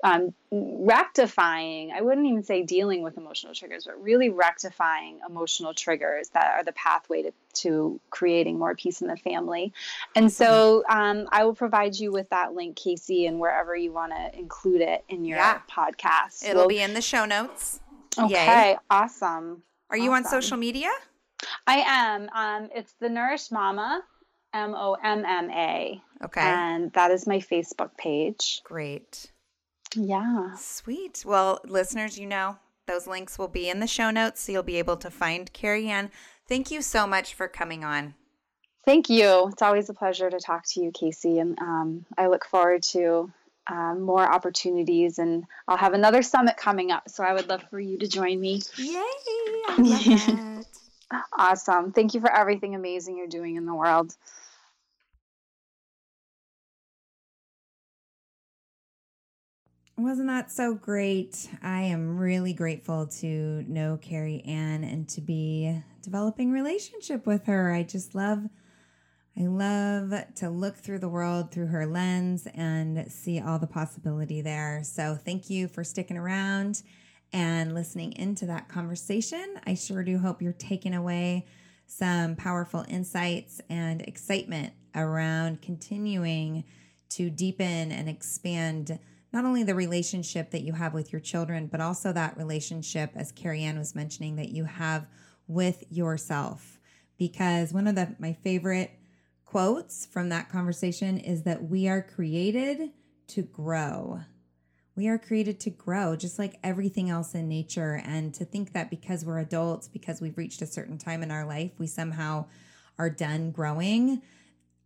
um, 0.03 0.35
rectifying, 0.51 1.93
I 1.93 2.01
wouldn't 2.01 2.27
even 2.27 2.43
say 2.43 2.63
dealing 2.63 3.03
with 3.03 3.17
emotional 3.17 3.55
triggers, 3.55 3.85
but 3.85 4.03
really 4.03 4.31
rectifying 4.31 5.21
emotional 5.29 5.75
triggers 5.75 6.29
that 6.31 6.53
are 6.57 6.65
the 6.65 6.73
pathway 6.73 7.23
to, 7.23 7.33
to 7.55 8.01
creating 8.11 8.59
more 8.59 8.75
peace 8.75 9.03
in 9.03 9.09
the 9.09 9.17
family. 9.17 9.73
And 10.15 10.33
so 10.33 10.85
um, 10.89 11.29
I 11.31 11.45
will 11.45 11.55
provide 11.55 11.97
you 11.97 12.13
with 12.13 12.29
that 12.31 12.55
link, 12.55 12.77
Casey, 12.77 13.27
and 13.27 13.39
wherever 13.39 13.77
you 13.77 13.93
want 13.93 14.13
to 14.13 14.39
include 14.39 14.81
it 14.81 15.05
in 15.09 15.25
your 15.25 15.39
yeah. 15.39 15.61
podcast. 15.71 16.45
It'll 16.45 16.63
we'll, 16.63 16.69
be 16.69 16.81
in 16.81 16.95
the 16.95 17.03
show 17.03 17.25
notes. 17.25 17.81
Okay, 18.19 18.71
Yay. 18.73 18.77
awesome. 18.91 19.63
Are 19.91 19.97
you 19.97 20.13
awesome. 20.13 20.25
on 20.25 20.31
social 20.31 20.57
media? 20.57 20.91
I 21.67 21.77
am. 21.87 22.29
Um, 22.35 22.71
it's 22.75 22.93
the 23.01 23.09
Nourished 23.09 23.53
Mama, 23.53 24.03
M 24.53 24.75
O 24.75 24.97
M 25.03 25.25
M 25.25 25.51
A. 25.51 26.03
Okay. 26.25 26.41
And 26.41 26.93
that 26.93 27.11
is 27.11 27.27
my 27.27 27.39
Facebook 27.39 27.97
page. 27.97 28.61
Great. 28.65 29.31
Yeah. 29.95 30.55
Sweet. 30.57 31.25
Well, 31.27 31.61
listeners, 31.65 32.19
you 32.19 32.27
know, 32.27 32.59
those 32.87 33.07
links 33.07 33.39
will 33.39 33.49
be 33.49 33.69
in 33.69 33.81
the 33.81 33.87
show 33.87 34.11
notes, 34.11 34.43
so 34.43 34.53
you'll 34.53 34.63
be 34.63 34.79
able 34.79 34.97
to 34.99 35.11
find 35.11 35.53
Carrie 35.53 35.89
Anne. 35.89 36.11
Thank 36.49 36.71
you 36.71 36.83
so 36.83 37.07
much 37.07 37.35
for 37.35 37.49
coming 37.49 37.85
on. 37.85 38.15
Thank 38.85 39.11
you. 39.11 39.49
It's 39.53 39.63
always 39.63 39.89
a 39.89 39.95
pleasure 39.95 40.31
to 40.31 40.39
talk 40.41 40.65
to 40.71 40.83
you, 40.83 40.91
Casey. 40.91 41.39
And 41.39 41.59
um, 41.61 42.07
I 42.17 42.27
look 42.29 42.45
forward 42.47 42.83
to 42.85 43.31
uh, 43.67 43.95
more 43.95 44.23
opportunities. 44.23 45.19
And 45.19 45.45
I'll 45.69 45.77
have 45.77 45.93
another 45.93 46.23
summit 46.23 46.57
coming 46.57 46.91
up. 46.91 47.09
So 47.09 47.23
I 47.23 47.33
would 47.33 47.49
love 47.49 47.63
for 47.71 47.79
you 47.79 47.99
to 47.99 48.09
join 48.09 48.41
me. 48.41 48.63
Yay! 48.77 48.97
I 48.97 49.77
love 49.79 50.05
that. 50.05 50.65
awesome. 51.37 51.93
Thank 51.93 52.15
you 52.15 52.21
for 52.21 52.33
everything 52.35 52.75
amazing 52.75 53.17
you're 53.17 53.29
doing 53.29 53.57
in 53.57 53.67
the 53.67 53.75
world. 53.75 54.17
Wasn't 60.03 60.29
that 60.29 60.51
so 60.51 60.73
great? 60.75 61.51
I 61.63 61.83
am 61.83 62.17
really 62.17 62.55
grateful 62.55 63.07
to 63.19 63.63
know 63.69 63.99
Carrie 64.01 64.43
Anne 64.47 64.83
and 64.83 65.07
to 65.11 65.21
be 65.21 65.79
developing 66.01 66.51
relationship 66.51 67.27
with 67.27 67.45
her. 67.45 67.71
I 67.71 67.83
just 67.83 68.15
love 68.15 68.49
I 69.39 69.43
love 69.43 70.15
to 70.37 70.49
look 70.49 70.77
through 70.77 71.01
the 71.01 71.09
world 71.09 71.53
through 71.53 71.67
her 71.67 71.85
lens 71.85 72.49
and 72.55 73.13
see 73.13 73.41
all 73.41 73.59
the 73.59 73.67
possibility 73.67 74.41
there. 74.41 74.81
So 74.85 75.19
thank 75.23 75.51
you 75.51 75.69
for 75.69 75.85
sticking 75.85 76.17
around 76.17 76.83
and 77.35 77.75
listening 77.75 78.15
into 78.15 78.47
that 78.47 78.71
conversation. 78.71 79.57
I 79.67 79.75
sure 79.75 80.03
do 80.03 80.17
hope 80.19 80.41
you're 80.41 80.55
taking 80.55 80.95
away 80.95 81.47
some 81.87 82.37
powerful 82.37 82.87
insights 82.89 83.61
and 83.69 84.01
excitement 84.01 84.73
around 84.95 85.61
continuing 85.61 86.65
to 87.11 87.29
deepen 87.29 87.93
and 87.93 88.09
expand 88.09 88.99
not 89.33 89.45
only 89.45 89.63
the 89.63 89.75
relationship 89.75 90.51
that 90.51 90.63
you 90.63 90.73
have 90.73 90.93
with 90.93 91.13
your 91.13 91.21
children, 91.21 91.67
but 91.67 91.81
also 91.81 92.13
that 92.13 92.37
relationship, 92.37 93.13
as 93.15 93.33
Carrie 93.33 93.63
Anne 93.63 93.79
was 93.79 93.95
mentioning, 93.95 94.37
that 94.37 94.51
you 94.51 94.65
have 94.65 95.07
with 95.47 95.85
yourself. 95.91 96.81
Because 97.19 97.73
one 97.73 97.87
of 97.87 97.95
the 97.95 98.15
my 98.19 98.33
favorite 98.33 98.93
quotes 99.45 100.07
from 100.07 100.29
that 100.29 100.49
conversation 100.49 101.19
is 101.19 101.43
that 101.43 101.65
we 101.65 101.89
are 101.89 102.03
created 102.03 102.91
to 103.29 103.43
grow. 103.43 104.21
We 104.97 105.09
are 105.09 105.19
created 105.19 105.61
to 105.61 105.71
grow, 105.71 106.17
just 106.17 106.39
like 106.39 106.59
everything 106.63 107.11
else 107.11 107.35
in 107.35 107.49
nature. 107.49 108.01
And 108.05 108.35
to 108.35 108.45
think 108.45 108.73
that 108.73 108.91
because 108.91 109.25
we're 109.25 109.39
adults, 109.39 109.89
because 109.89 110.21
we've 110.21 110.37
reached 110.37 110.63
a 110.63 110.67
certain 110.67 110.99
time 110.99 111.23
in 111.23 111.31
our 111.31 111.45
life, 111.45 111.73
we 111.79 111.87
somehow 111.87 112.47
are 112.99 113.11
done 113.11 113.51
growing 113.51 114.23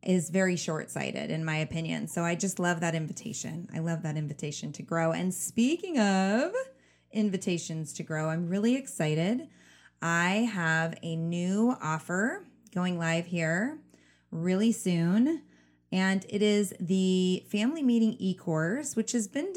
is 0.05 0.31
very 0.31 0.57
short 0.57 0.91
sighted, 0.91 1.31
in 1.31 1.45
my 1.45 1.57
opinion. 1.57 2.07
So 2.09 2.23
I 2.23 2.35
just 2.35 2.59
love 2.59 2.81
that 2.81 2.95
invitation. 2.95 3.69
I 3.75 3.79
love 3.79 4.03
that 4.03 4.17
invitation 4.17 4.73
to 4.73 4.83
grow. 4.83 5.13
And 5.13 5.33
speaking 5.33 5.99
of 5.99 6.53
invitations 7.13 7.93
to 7.95 8.03
grow, 8.03 8.29
I'm 8.29 8.49
really 8.49 8.77
excited. 8.77 9.49
I 10.03 10.49
have 10.53 10.95
a 11.03 11.17
new 11.17 11.77
offer 11.83 12.45
going 12.75 12.99
live 12.99 13.27
here 13.27 13.79
really 14.31 14.73
soon. 14.73 15.43
And 15.93 16.27
it 16.29 16.43
is 16.43 16.75
the 16.81 17.45
family 17.49 17.83
meeting 17.83 18.17
e-course, 18.19 18.97
which 18.97 19.13
has 19.13 19.29
been 19.29 19.55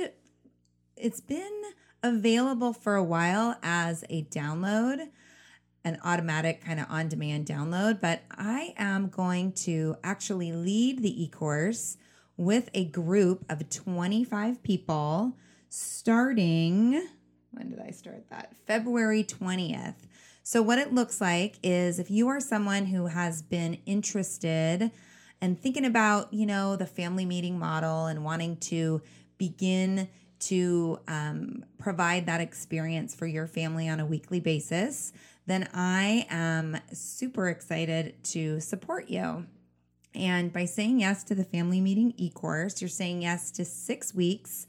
it's 0.95 1.21
been 1.21 1.61
available 2.03 2.73
for 2.73 2.95
a 2.95 3.03
while 3.03 3.57
as 3.61 4.03
a 4.09 4.23
download, 4.23 5.09
an 5.87 5.99
automatic 6.03 6.63
kind 6.63 6.79
of 6.79 6.85
on-demand 6.89 7.45
download, 7.45 7.99
but 8.01 8.21
I 8.31 8.73
am 8.77 9.09
going 9.09 9.53
to 9.53 9.95
actually 10.03 10.51
lead 10.51 11.01
the 11.01 11.23
e-course 11.23 11.97
with 12.35 12.69
a 12.73 12.85
group 12.85 13.45
of 13.49 13.69
25 13.69 14.61
people 14.61 15.37
starting 15.69 17.01
when 17.57 17.69
did 17.69 17.79
I 17.79 17.91
start 17.91 18.29
that? 18.29 18.55
February 18.67 19.23
20th. 19.23 19.95
So, 20.43 20.61
what 20.61 20.79
it 20.79 20.93
looks 20.93 21.19
like 21.19 21.55
is 21.63 21.99
if 21.99 22.11
you 22.11 22.27
are 22.29 22.39
someone 22.39 22.85
who 22.85 23.07
has 23.07 23.41
been 23.41 23.79
interested 23.85 24.91
and 25.41 25.61
thinking 25.61 25.85
about, 25.85 26.33
you 26.33 26.45
know, 26.45 26.75
the 26.75 26.85
family 26.85 27.25
meeting 27.25 27.59
model 27.59 28.05
and 28.05 28.23
wanting 28.23 28.57
to 28.57 29.01
begin 29.37 30.07
to 30.39 30.99
um, 31.07 31.65
provide 31.79 32.27
that 32.27 32.41
experience 32.41 33.15
for 33.15 33.25
your 33.25 33.47
family 33.47 33.89
on 33.89 33.99
a 33.99 34.05
weekly 34.05 34.39
basis, 34.39 35.11
then 35.47 35.67
I 35.73 36.27
am 36.29 36.77
super 36.93 37.49
excited 37.49 38.23
to 38.25 38.59
support 38.59 39.09
you. 39.09 39.47
And 40.13 40.51
by 40.51 40.65
saying 40.65 40.99
yes 40.99 41.23
to 41.25 41.35
the 41.35 41.43
family 41.43 41.79
meeting 41.79 42.13
e 42.17 42.29
course, 42.29 42.81
you're 42.81 42.89
saying 42.89 43.21
yes 43.21 43.49
to 43.51 43.65
six 43.65 44.13
weeks. 44.13 44.67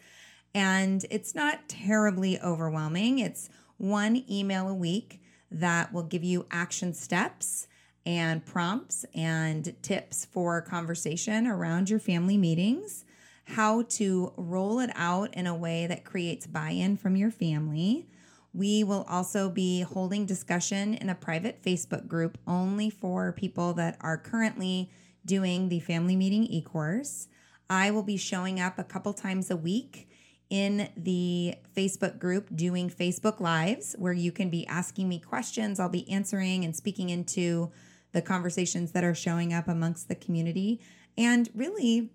And 0.55 1.05
it's 1.11 1.35
not 1.35 1.69
terribly 1.69 2.41
overwhelming. 2.41 3.19
It's 3.19 3.51
one 3.77 4.25
email 4.31 4.69
a 4.69 4.75
week 4.75 5.21
that 5.51 5.93
will 5.93 6.03
give 6.03 6.25
you 6.25 6.47
action 6.51 6.95
steps 6.95 7.67
and 8.07 8.45
prompts 8.45 9.05
and 9.15 9.75
tips 9.83 10.27
for 10.27 10.61
conversation 10.63 11.47
around 11.47 11.91
your 11.91 11.99
family 11.99 12.39
meetings, 12.39 13.05
how 13.45 13.83
to 13.83 14.33
roll 14.37 14.79
it 14.79 14.91
out 14.95 15.35
in 15.35 15.47
a 15.47 15.57
way 15.57 15.87
that 15.87 16.05
creates 16.05 16.47
buy 16.47 16.71
in 16.71 16.97
from 16.97 17.17
your 17.17 17.31
family. 17.31 18.07
We 18.53 18.83
will 18.83 19.05
also 19.09 19.51
be 19.51 19.83
holding 19.83 20.27
discussion 20.27 20.95
in 20.95 21.11
a 21.11 21.15
private 21.15 21.63
Facebook 21.63 22.09
group 22.09 22.39
only 22.47 22.91
for 22.91 23.33
people 23.33 23.75
that 23.75 23.97
are 24.01 24.17
currently 24.17 24.91
doing 25.25 25.69
the 25.69 25.81
family 25.81 26.17
meeting 26.17 26.45
e 26.45 26.63
course. 26.63 27.29
I 27.71 27.91
will 27.91 28.03
be 28.03 28.17
showing 28.17 28.59
up 28.59 28.79
a 28.79 28.85
couple 28.85 29.13
times 29.13 29.51
a 29.51 29.57
week 29.57 30.09
in 30.49 30.89
the 30.97 31.55
Facebook 31.77 32.19
group 32.19 32.49
doing 32.57 32.89
Facebook 32.89 33.39
Lives 33.39 33.95
where 33.99 34.15
you 34.15 34.33
can 34.33 34.49
be 34.49 34.67
asking 34.67 35.09
me 35.09 35.19
questions. 35.19 35.79
I'll 35.79 35.91
be 35.91 36.11
answering 36.11 36.65
and 36.65 36.75
speaking 36.75 37.11
into 37.11 37.71
the 38.13 38.23
conversations 38.23 38.93
that 38.93 39.05
are 39.05 39.15
showing 39.15 39.53
up 39.53 39.69
amongst 39.69 40.09
the 40.09 40.15
community. 40.15 40.81
And 41.19 41.51
really, 41.55 42.11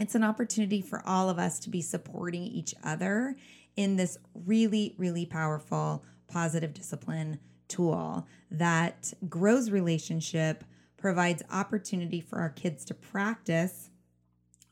it's 0.00 0.16
an 0.16 0.24
opportunity 0.24 0.80
for 0.80 1.06
all 1.06 1.28
of 1.28 1.38
us 1.38 1.60
to 1.60 1.70
be 1.70 1.82
supporting 1.82 2.42
each 2.42 2.74
other 2.82 3.36
in 3.76 3.96
this 3.96 4.18
really, 4.34 4.94
really 4.98 5.26
powerful 5.26 6.04
positive 6.28 6.72
discipline 6.74 7.38
tool 7.68 8.26
that 8.50 9.12
grows 9.28 9.70
relationship, 9.70 10.64
provides 10.96 11.42
opportunity 11.50 12.20
for 12.20 12.38
our 12.38 12.50
kids 12.50 12.84
to 12.84 12.94
practice 12.94 13.90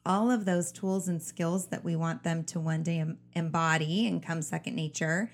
all 0.04 0.30
of 0.30 0.44
those 0.44 0.72
tools 0.72 1.08
and 1.08 1.22
skills 1.22 1.66
that 1.66 1.84
we 1.84 1.94
want 1.94 2.22
them 2.22 2.42
to 2.42 2.58
one 2.58 2.82
day 2.82 3.04
embody 3.34 4.06
and 4.06 4.22
come 4.22 4.40
second 4.40 4.74
nature 4.74 5.30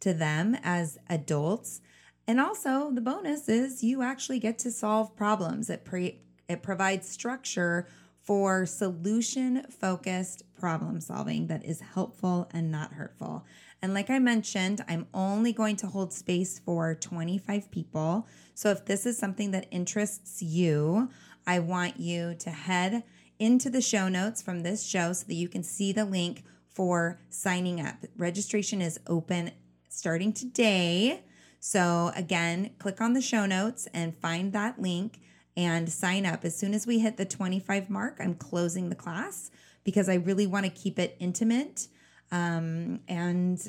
to 0.00 0.12
them 0.12 0.56
as 0.62 0.98
adults. 1.08 1.80
And 2.26 2.40
also, 2.40 2.90
the 2.90 3.00
bonus 3.00 3.48
is 3.48 3.84
you 3.84 4.02
actually 4.02 4.40
get 4.40 4.58
to 4.60 4.72
solve 4.72 5.16
problems. 5.16 5.70
It 5.70 5.84
pre- 5.84 6.20
it 6.48 6.62
provides 6.62 7.08
structure 7.08 7.86
for 8.26 8.66
solution 8.66 9.62
focused 9.70 10.42
problem 10.58 11.00
solving 11.00 11.46
that 11.46 11.64
is 11.64 11.80
helpful 11.80 12.48
and 12.52 12.72
not 12.72 12.92
hurtful. 12.92 13.44
And 13.80 13.94
like 13.94 14.10
I 14.10 14.18
mentioned, 14.18 14.84
I'm 14.88 15.06
only 15.14 15.52
going 15.52 15.76
to 15.76 15.86
hold 15.86 16.12
space 16.12 16.58
for 16.58 16.96
25 16.96 17.70
people. 17.70 18.26
So 18.54 18.70
if 18.70 18.84
this 18.84 19.06
is 19.06 19.16
something 19.16 19.52
that 19.52 19.68
interests 19.70 20.42
you, 20.42 21.08
I 21.46 21.60
want 21.60 22.00
you 22.00 22.34
to 22.40 22.50
head 22.50 23.04
into 23.38 23.70
the 23.70 23.80
show 23.80 24.08
notes 24.08 24.42
from 24.42 24.62
this 24.64 24.84
show 24.84 25.12
so 25.12 25.24
that 25.28 25.34
you 25.34 25.48
can 25.48 25.62
see 25.62 25.92
the 25.92 26.04
link 26.04 26.42
for 26.68 27.20
signing 27.30 27.80
up. 27.80 27.96
Registration 28.16 28.82
is 28.82 28.98
open 29.06 29.52
starting 29.88 30.32
today. 30.32 31.22
So, 31.60 32.10
again, 32.16 32.70
click 32.78 33.00
on 33.00 33.12
the 33.12 33.20
show 33.20 33.46
notes 33.46 33.86
and 33.94 34.16
find 34.16 34.52
that 34.52 34.80
link 34.80 35.20
and 35.56 35.90
sign 35.90 36.26
up. 36.26 36.44
As 36.44 36.56
soon 36.56 36.74
as 36.74 36.86
we 36.86 36.98
hit 36.98 37.16
the 37.16 37.24
25 37.24 37.88
mark, 37.88 38.18
I'm 38.20 38.34
closing 38.34 38.88
the 38.88 38.94
class 38.94 39.50
because 39.84 40.08
I 40.08 40.14
really 40.14 40.46
want 40.46 40.66
to 40.66 40.70
keep 40.70 40.98
it 40.98 41.16
intimate. 41.18 41.88
Um, 42.30 43.00
and 43.08 43.60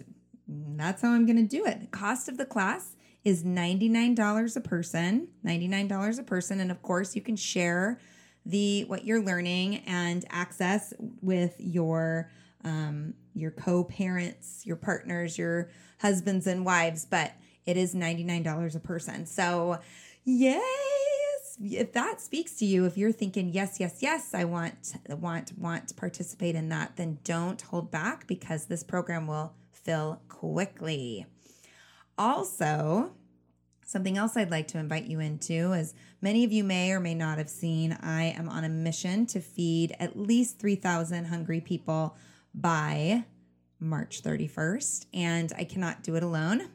that's 0.47 1.01
how 1.01 1.11
I'm 1.11 1.25
going 1.25 1.37
to 1.37 1.47
do 1.47 1.65
it. 1.65 1.81
The 1.81 1.87
cost 1.87 2.27
of 2.27 2.37
the 2.37 2.45
class 2.45 2.95
is 3.23 3.43
$99 3.43 4.55
a 4.55 4.61
person, 4.61 5.27
$99 5.45 6.19
a 6.19 6.23
person. 6.23 6.59
And 6.59 6.71
of 6.71 6.81
course, 6.81 7.15
you 7.15 7.21
can 7.21 7.35
share 7.35 7.99
the 8.45 8.85
what 8.85 9.03
you're 9.05 9.21
learning 9.21 9.83
and 9.85 10.25
access 10.29 10.93
with 11.21 11.55
your 11.59 12.31
um, 12.63 13.13
your 13.33 13.51
co-parents, 13.51 14.65
your 14.65 14.75
partners, 14.75 15.37
your 15.37 15.69
husbands 15.99 16.47
and 16.47 16.65
wives, 16.65 17.05
but 17.05 17.33
it 17.65 17.77
is 17.77 17.93
$99 17.93 18.75
a 18.75 18.79
person. 18.79 19.25
So, 19.25 19.79
yes, 20.23 20.63
if 21.59 21.93
that 21.93 22.21
speaks 22.21 22.53
to 22.55 22.65
you, 22.65 22.85
if 22.85 22.97
you're 22.97 23.11
thinking 23.11 23.49
yes, 23.49 23.79
yes, 23.79 23.97
yes, 24.01 24.33
I 24.33 24.43
want 24.43 24.95
want 25.09 25.57
want 25.57 25.87
to 25.89 25.93
participate 25.93 26.55
in 26.55 26.69
that, 26.69 26.95
then 26.97 27.19
don't 27.23 27.61
hold 27.61 27.91
back 27.91 28.27
because 28.27 28.65
this 28.65 28.83
program 28.83 29.27
will 29.27 29.53
fill 29.71 30.21
quickly. 30.27 31.25
Also, 32.17 33.11
Something 33.87 34.17
else 34.17 34.35
I'd 34.35 34.51
like 34.51 34.67
to 34.69 34.79
invite 34.79 35.05
you 35.05 35.21
into, 35.21 35.71
as 35.71 35.93
many 36.21 36.43
of 36.43 36.51
you 36.51 36.65
may 36.65 36.91
or 36.91 36.99
may 36.99 37.15
not 37.15 37.37
have 37.37 37.49
seen, 37.49 37.97
I 38.01 38.23
am 38.37 38.49
on 38.49 38.65
a 38.65 38.69
mission 38.69 39.25
to 39.27 39.39
feed 39.39 39.95
at 39.97 40.19
least 40.19 40.59
3,000 40.59 41.23
hungry 41.23 41.61
people 41.61 42.17
by 42.53 43.23
March 43.79 44.23
31st, 44.23 45.05
and 45.13 45.53
I 45.57 45.63
cannot 45.63 46.03
do 46.03 46.17
it 46.17 46.23
alone. 46.23 46.67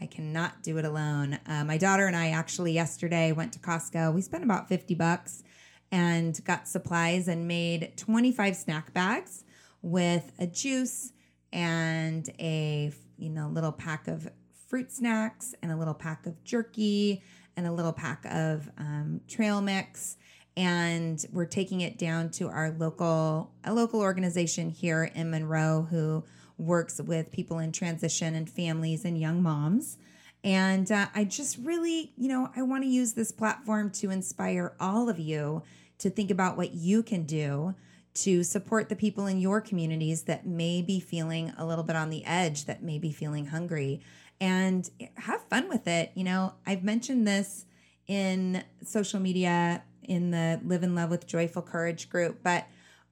I 0.00 0.06
cannot 0.06 0.62
do 0.62 0.78
it 0.78 0.84
alone. 0.84 1.38
Uh, 1.46 1.64
my 1.64 1.76
daughter 1.76 2.06
and 2.06 2.16
I 2.16 2.30
actually 2.30 2.72
yesterday 2.72 3.32
went 3.32 3.52
to 3.54 3.58
Costco. 3.58 4.14
We 4.14 4.22
spent 4.22 4.44
about 4.44 4.68
50 4.68 4.94
bucks 4.94 5.42
and 5.90 6.38
got 6.44 6.68
supplies 6.68 7.28
and 7.28 7.48
made 7.48 7.94
25 7.96 8.56
snack 8.56 8.92
bags 8.92 9.44
with 9.82 10.32
a 10.38 10.46
juice 10.46 11.12
and 11.52 12.28
a 12.38 12.92
you 13.16 13.30
know 13.30 13.48
little 13.48 13.72
pack 13.72 14.06
of 14.06 14.28
fruit 14.68 14.92
snacks 14.92 15.54
and 15.62 15.72
a 15.72 15.76
little 15.76 15.94
pack 15.94 16.26
of 16.26 16.44
jerky 16.44 17.22
and 17.56 17.66
a 17.66 17.72
little 17.72 17.92
pack 17.92 18.24
of 18.26 18.68
um, 18.76 19.20
trail 19.26 19.60
mix 19.60 20.16
and 20.56 21.24
we're 21.32 21.46
taking 21.46 21.80
it 21.80 21.96
down 21.98 22.28
to 22.28 22.48
our 22.48 22.70
local 22.72 23.50
a 23.64 23.72
local 23.72 24.00
organization 24.00 24.68
here 24.68 25.04
in 25.14 25.30
Monroe 25.30 25.86
who 25.88 26.24
works 26.58 27.00
with 27.00 27.32
people 27.32 27.58
in 27.58 27.72
transition 27.72 28.34
and 28.34 28.50
families 28.50 29.04
and 29.04 29.18
young 29.18 29.42
moms. 29.42 29.96
And 30.44 30.90
uh, 30.90 31.06
I 31.14 31.24
just 31.24 31.58
really, 31.58 32.12
you 32.16 32.28
know, 32.28 32.50
I 32.54 32.62
want 32.62 32.84
to 32.84 32.88
use 32.88 33.14
this 33.14 33.32
platform 33.32 33.90
to 33.92 34.10
inspire 34.10 34.74
all 34.78 35.08
of 35.08 35.18
you 35.18 35.62
to 35.98 36.10
think 36.10 36.30
about 36.30 36.56
what 36.56 36.74
you 36.74 37.02
can 37.02 37.24
do 37.24 37.74
to 38.14 38.42
support 38.42 38.88
the 38.88 38.96
people 38.96 39.26
in 39.26 39.38
your 39.38 39.60
communities 39.60 40.22
that 40.24 40.46
may 40.46 40.82
be 40.82 40.98
feeling 40.98 41.52
a 41.56 41.64
little 41.64 41.84
bit 41.84 41.96
on 41.96 42.10
the 42.10 42.24
edge, 42.24 42.64
that 42.64 42.82
may 42.82 42.98
be 42.98 43.12
feeling 43.12 43.46
hungry, 43.46 44.00
and 44.40 44.90
have 45.16 45.42
fun 45.44 45.68
with 45.68 45.86
it. 45.86 46.10
You 46.14 46.24
know, 46.24 46.54
I've 46.66 46.82
mentioned 46.82 47.26
this 47.26 47.64
in 48.06 48.64
social 48.84 49.20
media 49.20 49.82
in 50.02 50.30
the 50.30 50.60
Live 50.64 50.82
and 50.82 50.94
Love 50.94 51.10
with 51.10 51.26
Joyful 51.26 51.62
Courage 51.62 52.08
group, 52.08 52.40
but 52.42 52.66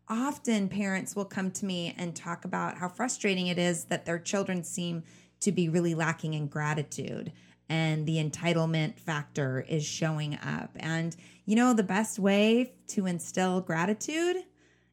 often 0.09 0.69
parents 0.69 1.17
will 1.17 1.25
come 1.25 1.51
to 1.51 1.67
me 1.67 1.95
and 1.99 2.15
talk 2.15 2.45
about 2.45 2.79
how 2.79 2.89
frustrating 2.89 3.49
it 3.49 3.59
is 3.59 3.85
that 3.85 4.07
their 4.07 4.19
children 4.19 4.63
seem 4.63 5.03
to 5.41 5.53
be 5.53 5.69
really 5.69 5.95
lacking 5.95 6.35
in 6.35 6.47
gratitude 6.47 7.33
and 7.69 8.07
the 8.07 8.23
entitlement 8.23 8.99
factor 8.99 9.65
is 9.69 9.85
showing 9.85 10.35
up. 10.35 10.71
And 10.77 11.17
you 11.45 11.57
know, 11.57 11.73
the 11.73 11.83
best 11.83 12.19
way 12.19 12.75
to 12.89 13.07
instill 13.07 13.61
gratitude 13.61 14.37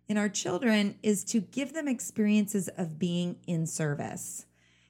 in 0.07 0.17
our 0.17 0.29
children 0.29 0.97
is 1.01 1.23
to 1.25 1.41
give 1.41 1.73
them 1.73 1.87
experiences 1.87 2.69
of 2.77 2.99
being 2.99 3.37
in 3.47 3.65
service, 3.65 4.45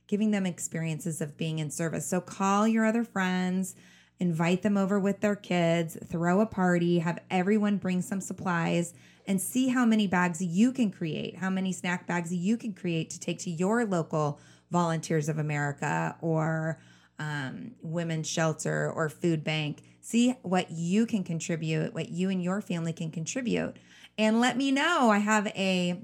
giving 0.08 0.32
them 0.32 0.46
experiences 0.46 1.22
of 1.22 1.38
being 1.38 1.60
in 1.60 1.70
service. 1.70 2.08
So 2.08 2.20
call 2.20 2.68
your 2.68 2.86
other 2.86 3.04
friends, 3.04 3.76
invite 4.20 4.62
them 4.62 4.78
over 4.78 5.00
with 5.00 5.22
their 5.22 5.36
kids, 5.36 5.98
throw 6.06 6.42
a 6.42 6.46
party, 6.46 7.00
have 7.00 7.20
everyone 7.30 7.78
bring 7.78 8.02
some 8.02 8.22
supplies, 8.22 8.94
and 9.26 9.40
see 9.40 9.70
how 9.70 9.86
many 9.86 10.08
bags 10.08 10.42
you 10.42 10.72
can 10.72 10.92
create, 10.92 11.38
how 11.38 11.50
many 11.50 11.72
snack 11.72 12.08
bags 12.08 12.34
you 12.34 12.58
can 12.58 12.74
create 12.74 13.10
to 13.12 13.20
take 13.20 13.40
to 13.40 13.50
your 13.50 13.86
local 13.86 14.40
Volunteers 14.72 15.30
of 15.30 15.38
America 15.38 16.16
or 16.22 16.80
um, 17.20 17.72
Women's 17.82 18.28
Shelter 18.28 18.92
or 18.92 19.08
Food 19.08 19.44
Bank. 19.44 19.84
See 20.02 20.32
what 20.42 20.72
you 20.72 21.06
can 21.06 21.24
contribute, 21.24 21.94
what 21.94 22.10
you 22.10 22.30
and 22.30 22.44
your 22.44 22.60
family 22.60 22.92
can 22.92 23.12
contribute 23.12 23.78
and 24.18 24.40
let 24.40 24.58
me 24.58 24.72
know. 24.72 25.10
I 25.10 25.20
have 25.20 25.48
a 25.48 26.02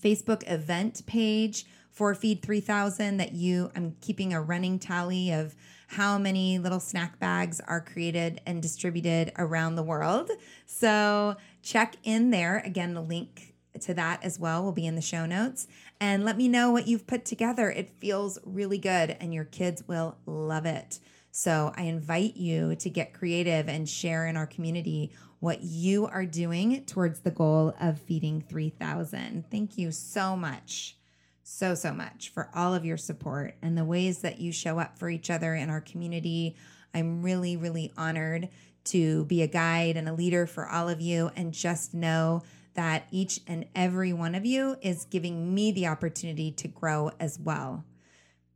Facebook 0.00 0.50
event 0.50 1.02
page 1.06 1.66
for 1.90 2.14
Feed 2.14 2.42
3000 2.42 3.16
that 3.16 3.32
you, 3.32 3.70
I'm 3.74 3.96
keeping 4.00 4.32
a 4.32 4.40
running 4.40 4.78
tally 4.78 5.32
of 5.32 5.54
how 5.88 6.18
many 6.18 6.58
little 6.58 6.80
snack 6.80 7.18
bags 7.18 7.60
are 7.60 7.80
created 7.80 8.40
and 8.44 8.60
distributed 8.60 9.32
around 9.38 9.76
the 9.76 9.82
world. 9.82 10.30
So 10.66 11.36
check 11.66 11.96
in 12.04 12.30
there. 12.30 12.62
Again, 12.64 12.94
the 12.94 13.02
link 13.02 13.54
to 13.80 13.92
that 13.92 14.22
as 14.22 14.38
well 14.38 14.62
will 14.62 14.72
be 14.72 14.86
in 14.86 14.94
the 14.94 15.02
show 15.02 15.26
notes. 15.26 15.66
And 16.00 16.24
let 16.24 16.36
me 16.36 16.48
know 16.48 16.70
what 16.70 16.86
you've 16.86 17.06
put 17.06 17.24
together. 17.24 17.70
It 17.70 17.90
feels 17.90 18.38
really 18.44 18.78
good 18.78 19.16
and 19.20 19.34
your 19.34 19.44
kids 19.44 19.82
will 19.86 20.16
love 20.24 20.64
it. 20.64 21.00
So 21.32 21.72
I 21.76 21.82
invite 21.82 22.36
you 22.36 22.76
to 22.76 22.88
get 22.88 23.12
creative 23.12 23.68
and 23.68 23.88
share 23.88 24.26
in 24.26 24.36
our 24.36 24.46
community 24.46 25.12
what 25.40 25.62
you 25.62 26.06
are 26.06 26.24
doing 26.24 26.84
towards 26.86 27.20
the 27.20 27.30
goal 27.30 27.74
of 27.80 28.00
feeding 28.00 28.40
3,000. 28.48 29.44
Thank 29.50 29.76
you 29.76 29.90
so 29.90 30.36
much, 30.36 30.96
so, 31.42 31.74
so 31.74 31.92
much 31.92 32.30
for 32.30 32.48
all 32.54 32.74
of 32.74 32.86
your 32.86 32.96
support 32.96 33.56
and 33.60 33.76
the 33.76 33.84
ways 33.84 34.20
that 34.20 34.38
you 34.38 34.52
show 34.52 34.78
up 34.78 34.98
for 34.98 35.10
each 35.10 35.30
other 35.30 35.54
in 35.54 35.68
our 35.68 35.82
community. 35.82 36.56
I'm 36.94 37.22
really, 37.22 37.56
really 37.56 37.92
honored 37.98 38.48
to 38.86 39.24
be 39.26 39.42
a 39.42 39.46
guide 39.46 39.96
and 39.96 40.08
a 40.08 40.12
leader 40.12 40.46
for 40.46 40.68
all 40.68 40.88
of 40.88 41.00
you. 41.00 41.30
And 41.36 41.52
just 41.52 41.94
know 41.94 42.42
that 42.74 43.06
each 43.10 43.40
and 43.46 43.66
every 43.74 44.12
one 44.12 44.34
of 44.34 44.44
you 44.44 44.76
is 44.82 45.06
giving 45.06 45.54
me 45.54 45.72
the 45.72 45.86
opportunity 45.86 46.50
to 46.52 46.68
grow 46.68 47.10
as 47.18 47.38
well. 47.38 47.84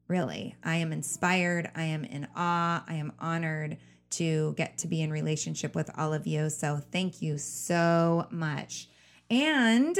Really, 0.08 0.56
I 0.62 0.76
am 0.76 0.92
inspired. 0.92 1.70
I 1.74 1.84
am 1.84 2.04
in 2.04 2.26
awe. 2.36 2.84
I 2.86 2.94
am 2.94 3.12
honored 3.18 3.78
to 4.10 4.54
get 4.56 4.78
to 4.78 4.88
be 4.88 5.02
in 5.02 5.10
relationship 5.10 5.74
with 5.74 5.90
all 5.96 6.12
of 6.12 6.26
you. 6.26 6.50
So 6.50 6.82
thank 6.90 7.22
you 7.22 7.38
so 7.38 8.26
much. 8.30 8.88
And 9.30 9.96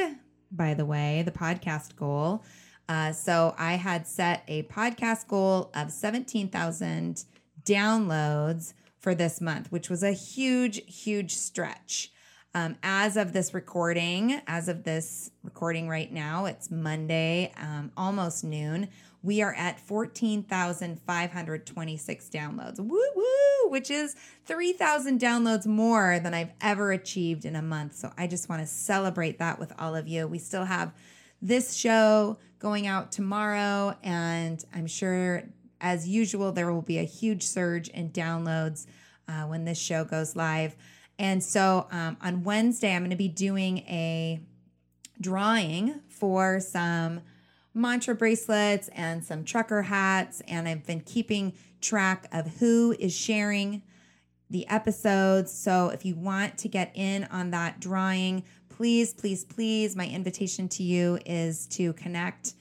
by 0.50 0.74
the 0.74 0.84
way, 0.84 1.22
the 1.24 1.30
podcast 1.30 1.94
goal. 1.96 2.44
Uh, 2.88 3.12
so 3.12 3.54
I 3.56 3.74
had 3.74 4.08
set 4.08 4.42
a 4.48 4.64
podcast 4.64 5.28
goal 5.28 5.70
of 5.74 5.92
17,000 5.92 7.24
downloads 7.64 8.74
for 9.01 9.14
this 9.14 9.40
month, 9.40 9.72
which 9.72 9.88
was 9.90 10.03
a 10.03 10.12
huge, 10.12 10.82
huge 10.86 11.34
stretch. 11.34 12.12
Um, 12.53 12.76
as 12.82 13.16
of 13.16 13.32
this 13.32 13.55
recording, 13.55 14.42
as 14.46 14.68
of 14.68 14.82
this 14.82 15.30
recording 15.42 15.88
right 15.88 16.12
now, 16.12 16.44
it's 16.46 16.70
Monday, 16.70 17.53
um, 17.57 17.92
almost 17.96 18.44
noon. 18.44 18.88
We 19.22 19.40
are 19.42 19.55
at 19.55 19.78
14,526 19.80 22.28
downloads. 22.28 22.80
Woo 22.80 23.01
woo, 23.14 23.70
which 23.70 23.90
is 23.90 24.16
3,000 24.46 25.20
downloads 25.20 25.66
more 25.66 26.18
than 26.18 26.34
I've 26.34 26.53
ever 26.61 26.92
achieved 26.92 27.44
in 27.44 27.55
a 27.55 27.62
month. 27.62 27.94
So 27.94 28.12
I 28.18 28.26
just 28.26 28.48
want 28.48 28.62
to 28.62 28.66
celebrate 28.66 29.38
that 29.38 29.61
with 29.61 29.72
all 29.78 29.94
of 29.94 30.09
you. 30.09 30.26
We 30.26 30.38
still 30.38 30.64
have 30.64 30.92
this 31.40 31.74
show 31.74 32.38
going 32.59 32.86
out 32.86 33.12
tomorrow, 33.12 33.96
and 34.03 34.62
I'm 34.74 34.86
sure, 34.86 35.44
as 35.80 36.08
usual, 36.08 36.52
there 36.52 36.72
will 36.72 36.82
be 36.82 36.98
a 36.98 37.04
huge 37.04 37.42
surge 37.42 37.88
in 37.88 38.10
downloads 38.10 38.86
uh, 39.28 39.42
when 39.42 39.64
this 39.64 39.78
show 39.78 40.04
goes 40.04 40.36
live. 40.36 40.76
And 41.18 41.42
so 41.42 41.86
um, 41.90 42.16
on 42.22 42.44
Wednesday, 42.44 42.94
I'm 42.94 43.02
going 43.02 43.10
to 43.10 43.16
be 43.16 43.28
doing 43.28 43.78
a 43.80 44.40
drawing 45.20 46.00
for 46.08 46.60
some 46.60 47.20
mantra 47.74 48.14
bracelets 48.14 48.88
and 48.88 49.24
some 49.24 49.44
trucker 49.44 49.82
hats. 49.82 50.40
And 50.48 50.66
I've 50.66 50.86
been 50.86 51.00
keeping 51.00 51.52
track 51.80 52.26
of 52.32 52.46
who 52.58 52.94
is 52.98 53.14
sharing 53.14 53.82
the 54.48 54.66
episodes. 54.68 55.52
So 55.52 55.88
if 55.90 56.04
you 56.04 56.16
want 56.16 56.58
to 56.58 56.68
get 56.68 56.90
in 56.94 57.24
on 57.24 57.50
that 57.50 57.80
drawing, 57.80 58.42
please, 58.68 59.12
please, 59.12 59.44
please, 59.44 59.94
my 59.94 60.06
invitation 60.06 60.68
to 60.70 60.82
you 60.82 61.18
is 61.26 61.66
to 61.68 61.92
connect 61.92 62.54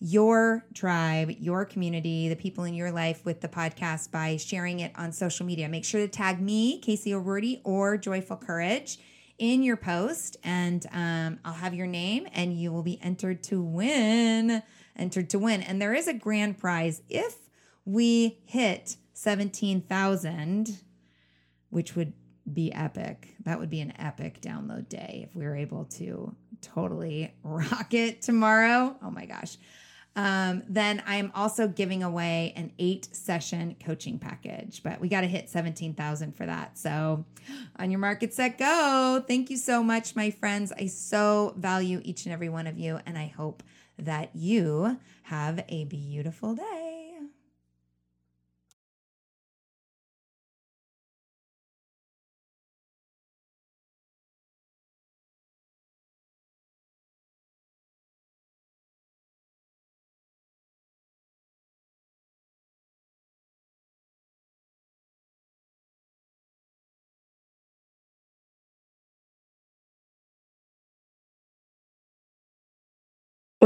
your 0.00 0.64
tribe, 0.74 1.30
your 1.38 1.64
community, 1.64 2.28
the 2.28 2.36
people 2.36 2.64
in 2.64 2.74
your 2.74 2.92
life 2.92 3.24
with 3.24 3.40
the 3.40 3.48
podcast 3.48 4.10
by 4.10 4.36
sharing 4.36 4.80
it 4.80 4.92
on 4.94 5.12
social 5.12 5.44
media. 5.44 5.68
Make 5.68 5.84
sure 5.84 6.00
to 6.00 6.08
tag 6.08 6.40
me, 6.40 6.78
Casey 6.80 7.12
O'Roarty, 7.12 7.60
or 7.64 7.96
Joyful 7.96 8.36
Courage 8.36 8.98
in 9.38 9.62
your 9.62 9.76
post, 9.76 10.36
and 10.42 10.84
um, 10.92 11.38
I'll 11.44 11.52
have 11.52 11.74
your 11.74 11.86
name, 11.86 12.26
and 12.32 12.52
you 12.52 12.72
will 12.72 12.82
be 12.82 13.00
entered 13.02 13.42
to 13.44 13.62
win. 13.62 14.62
Entered 14.96 15.30
to 15.30 15.38
win. 15.38 15.62
And 15.62 15.80
there 15.80 15.94
is 15.94 16.08
a 16.08 16.12
grand 16.12 16.58
prize 16.58 17.02
if 17.08 17.36
we 17.84 18.40
hit 18.44 18.96
17,000, 19.14 20.80
which 21.70 21.94
would 21.94 22.12
be 22.52 22.72
epic. 22.72 23.36
That 23.44 23.60
would 23.60 23.70
be 23.70 23.80
an 23.80 23.92
epic 23.98 24.40
download 24.40 24.88
day 24.88 25.26
if 25.28 25.36
we 25.36 25.44
were 25.44 25.56
able 25.56 25.84
to 25.84 26.34
totally 26.60 27.32
rock 27.42 27.94
it 27.94 28.22
tomorrow. 28.22 28.96
Oh 29.02 29.10
my 29.10 29.26
gosh. 29.26 29.56
Um, 30.18 30.64
then 30.68 31.00
I'm 31.06 31.30
also 31.32 31.68
giving 31.68 32.02
away 32.02 32.52
an 32.56 32.72
eight 32.80 33.08
session 33.12 33.76
coaching 33.78 34.18
package, 34.18 34.82
but 34.82 35.00
we 35.00 35.08
got 35.08 35.20
to 35.20 35.28
hit 35.28 35.48
17,000 35.48 36.36
for 36.36 36.44
that. 36.44 36.76
So 36.76 37.24
on 37.76 37.92
your 37.92 38.00
market 38.00 38.34
set 38.34 38.58
go. 38.58 39.22
Thank 39.28 39.48
you 39.48 39.56
so 39.56 39.80
much, 39.80 40.16
my 40.16 40.30
friends. 40.32 40.72
I 40.76 40.88
so 40.88 41.54
value 41.56 42.00
each 42.02 42.26
and 42.26 42.32
every 42.32 42.48
one 42.48 42.66
of 42.66 42.76
you, 42.76 42.98
and 43.06 43.16
I 43.16 43.28
hope 43.28 43.62
that 43.96 44.30
you 44.34 44.98
have 45.22 45.64
a 45.68 45.84
beautiful 45.84 46.56
day. 46.56 46.77